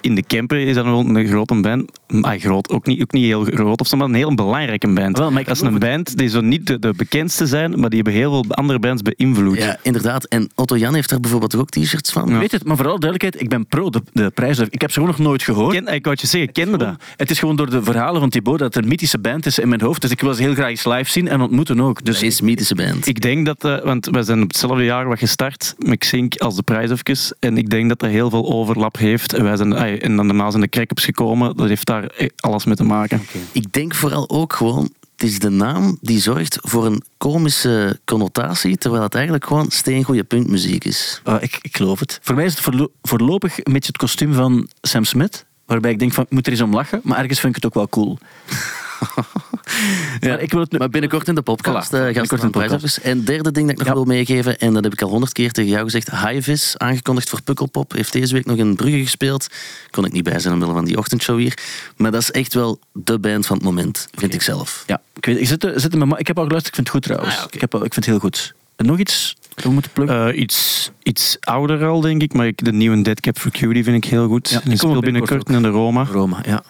[0.00, 1.90] in de camper is dat wel een grote band.
[2.06, 5.18] Maar groot, ook niet, ook niet heel groot of zo, maar een heel belangrijke band.
[5.18, 8.00] Wel, maar dat is een band die zo niet de, de bekendste zijn, maar die
[8.02, 9.56] hebben heel veel andere bands beïnvloed.
[9.56, 10.24] Ja, inderdaad.
[10.24, 12.38] En Otto Jan heeft daar bijvoorbeeld ook t-shirts van.
[12.38, 14.74] Weet het, maar vooral duidelijkheid, ik ben pro de, de prijsdufjes.
[14.74, 15.74] Ik heb ze gewoon nog nooit gehoord.
[15.74, 16.94] Ken, ik wou het je zeggen, kende dat?
[17.16, 19.68] Het is gewoon door de verhalen van Thibaut dat het een mythische band is in
[19.68, 20.00] mijn hoofd.
[20.00, 22.04] Dus ik wil ze heel graag eens live zien en ontmoeten ook.
[22.04, 23.06] Dus Dat is een mythische band.
[23.06, 26.56] Ik denk dat, eh, want wij zijn op hetzelfde jaar wat gestart met Xink als
[26.56, 27.32] de prijsofjes.
[27.38, 29.34] En ik denk dat dat heel veel overlap heeft.
[29.34, 31.56] En, wij zijn, ay, en dan daarna zijn de crack-ups gekomen.
[31.56, 33.22] Dat heeft daar eh, alles mee te maken.
[33.52, 38.76] Ik denk vooral ook gewoon, het is de naam die zorgt voor een komische connotatie,
[38.76, 41.20] terwijl het eigenlijk gewoon steengoede punkmuziek is.
[41.24, 42.18] Ah, ik, ik geloof het.
[42.22, 45.44] Voor mij is het voorlo- voorlopig een beetje het kostuum van Sam Smith.
[45.66, 47.00] Waarbij ik denk van, ik moet er eens om lachen.
[47.02, 48.18] Maar ergens vind ik het ook wel cool.
[50.20, 50.78] ja, ik wil het nu...
[50.78, 52.50] Maar binnenkort in de podcast gasten in van de podcast.
[52.52, 53.00] prijsaffiches.
[53.00, 53.94] En derde ding dat ik nog Ja.
[53.94, 57.42] wil meegeven, en dat heb ik al honderd keer tegen jou gezegd, Highvis, aangekondigd voor
[57.42, 59.46] Pukkelpop, heeft deze week nog in Brugge gespeeld.
[59.90, 61.58] Kon ik niet bij zijn omwille van die ochtendshow hier.
[61.96, 64.84] Maar dat is echt wel de band van het moment, vind ik zelf.
[64.86, 66.94] Ja, ik, weet, ik, zit, er- zit met ma- ik heb al geluisterd, ik vind
[66.94, 67.34] het goed trouwens.
[67.36, 68.54] Ah, ja, ik, heb, al- ik vind het heel goed.
[68.76, 70.28] En nog iets dat we moeten pluggen?
[70.32, 72.32] Eh, iets, iets ouder al, denk ik.
[72.32, 74.48] Maar ik, de nieuwe Dead Cap for Cutie vind ik heel goed.
[74.50, 76.04] Ja, die speelt binnenkort binnenkort in de Roma.
[76.04, 76.62] Roma, ja.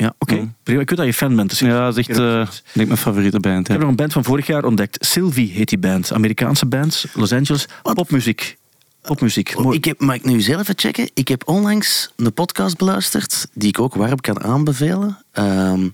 [0.00, 0.34] Ja, oké.
[0.34, 0.54] Mm.
[0.62, 0.80] Prima.
[0.80, 1.50] Ik weet dat je fan bent.
[1.50, 3.60] Dus ik- Ja, dat is echt eh, ik denk mijn favoriete band.
[3.60, 3.72] Ik Ja.
[3.72, 5.06] heb nog een band van vorig jaar ontdekt.
[5.06, 6.12] Sylvie heet die band.
[6.12, 7.66] Amerikaanse band, Los Angeles.
[7.82, 8.58] Popmuziek.
[9.02, 9.56] Popmuziek.
[9.58, 9.76] Mooi.
[9.76, 11.10] Ik heb, mag ik nu zelf even checken?
[11.14, 15.18] Ik heb onlangs een podcast beluisterd, die ik ook warm kan aanbevelen.
[15.32, 15.88] Ehm,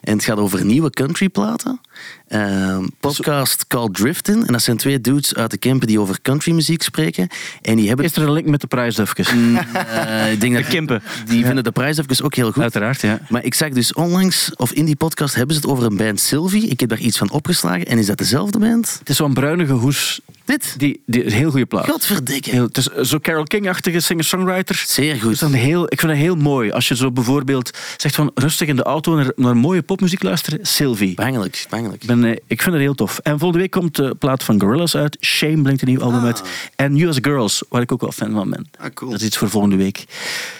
[0.00, 1.80] en het gaat over nieuwe countryplaten.
[2.28, 4.46] Ehm podcast called Driftin.
[4.46, 7.28] En dat zijn twee dudes uit de Kempen die over countrymuziek spreken.
[7.62, 8.04] En die hebben...
[8.04, 9.28] Is er een link met de prijsdufjes?
[9.28, 11.02] eh, ik denk dat De Kempen.
[11.26, 12.62] Die vinden de prijs even ook heel goed.
[12.62, 13.18] Uiteraard, ja.
[13.28, 16.20] Maar ik zag dus onlangs, of in die podcast, hebben ze het over een band
[16.20, 16.66] Sylvie.
[16.68, 17.86] Ik heb daar iets van opgeslagen.
[17.86, 18.96] En is dat dezelfde band?
[18.98, 20.20] Het is zo'n bruinige hoes.
[20.44, 20.74] Dit?
[20.76, 21.88] Die, die een heel goede plaat.
[21.88, 22.50] Godverdikke.
[22.50, 24.84] Heel, het is zo Carol King-achtige singer-songwriter.
[24.86, 25.38] Zeer goed.
[25.38, 26.70] dan heel, ik vind dat heel mooi.
[26.70, 30.58] Als je zo bijvoorbeeld zegt van rustig in de auto naar, naar mooie popmuziek luisteren.
[30.62, 31.14] Sylvie.
[31.14, 32.02] Bangelijk, bangelijk.
[32.02, 33.18] Ik, ben, eh, ik vind het heel tof.
[33.18, 35.16] En volgende week komt de plaat van Gorillaz uit.
[35.20, 36.42] Shame brengt een nieuw album uit.
[36.76, 38.66] En US Girls, waar ik ook wel fan van ben.
[38.78, 39.10] Ah, cool.
[39.10, 40.04] Dat is iets voor volgende week.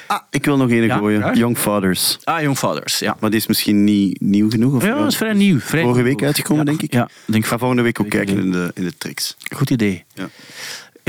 [0.07, 1.37] Ah, ik wil nog één Ja, gooien.
[1.37, 2.19] Young Fathers.
[2.25, 3.17] Ah, Young Fathers, ja.
[3.21, 4.75] Maar die is misschien niet nieuw genoeg.
[4.75, 5.59] Of Ja, dat is vrij nieuw.
[5.59, 6.09] Vrij Vorige nieuw.
[6.11, 6.93] week uitgekomen, Ja, denk ik.
[6.93, 9.37] Ja, denk Ik ga volgende week ook kijken in de, in de tricks.
[9.55, 10.05] Goed idee.
[10.15, 10.29] Ja.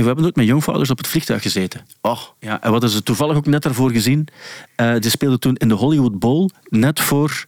[0.01, 1.85] We hebben nooit met Young Fathers op het vliegtuig gezeten.
[2.01, 4.27] Oh, Ja, en wat is er toevallig ook net daarvoor gezien?
[4.75, 7.45] Eh die speelden toen in de Hollywood Bowl, net voor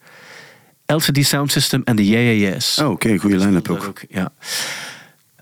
[0.85, 2.79] LCD Sound System en de Yeahs.
[2.79, 4.01] oh oké, goede line-up Daar ook.
[4.09, 4.31] ja.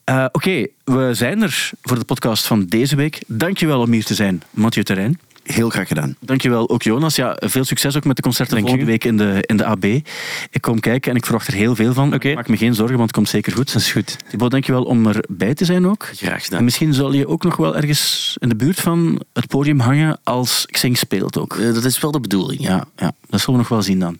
[0.03, 3.23] Eh, Oké, we zijn er voor de podcast van deze week.
[3.27, 5.19] Dankjewel om hier te zijn, Mathieu Terrein.
[5.53, 6.15] Heel graag gedaan.
[6.19, 7.15] Dankjewel ook Jonas.
[7.15, 8.93] Ja, veel succes ook met de concerten Dank volgende u.
[8.93, 9.83] week in de, in de AB.
[9.83, 12.13] Ik kom kijken en ik verwacht er heel veel van.
[12.13, 12.33] Oké.
[12.33, 13.73] Maak me geen zorgen, want het komt zeker goed.
[13.73, 14.15] Dat is goed.
[14.29, 16.09] Thibaut, dankjewel om erbij te zijn ook.
[16.13, 16.63] Graag En gedaan.
[16.63, 20.65] misschien zal je ook nog wel ergens in de buurt van het podium hangen als
[20.71, 21.55] Xing speelt ook.
[21.57, 22.69] Eh, dat is wel de bedoeling, ja.
[22.69, 24.17] Ja, ja, dat zullen we nog wel zien dan.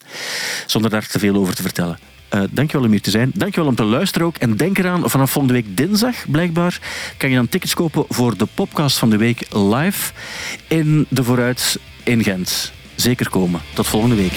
[0.66, 1.98] Zonder daar te veel over te vertellen.
[2.32, 3.32] Eh dankjewel om hier te zijn.
[3.34, 4.36] Dankjewel om te luisteren ook.
[4.38, 6.80] En denk eraan, vanaf volgende week dinsdag blijkbaar
[7.18, 10.12] kan je dan tickets kopen voor de podcast van de week live
[10.68, 12.72] in de Vooruit in Gent.
[12.96, 13.62] Zeker komen.
[13.74, 14.34] Tot volgende week.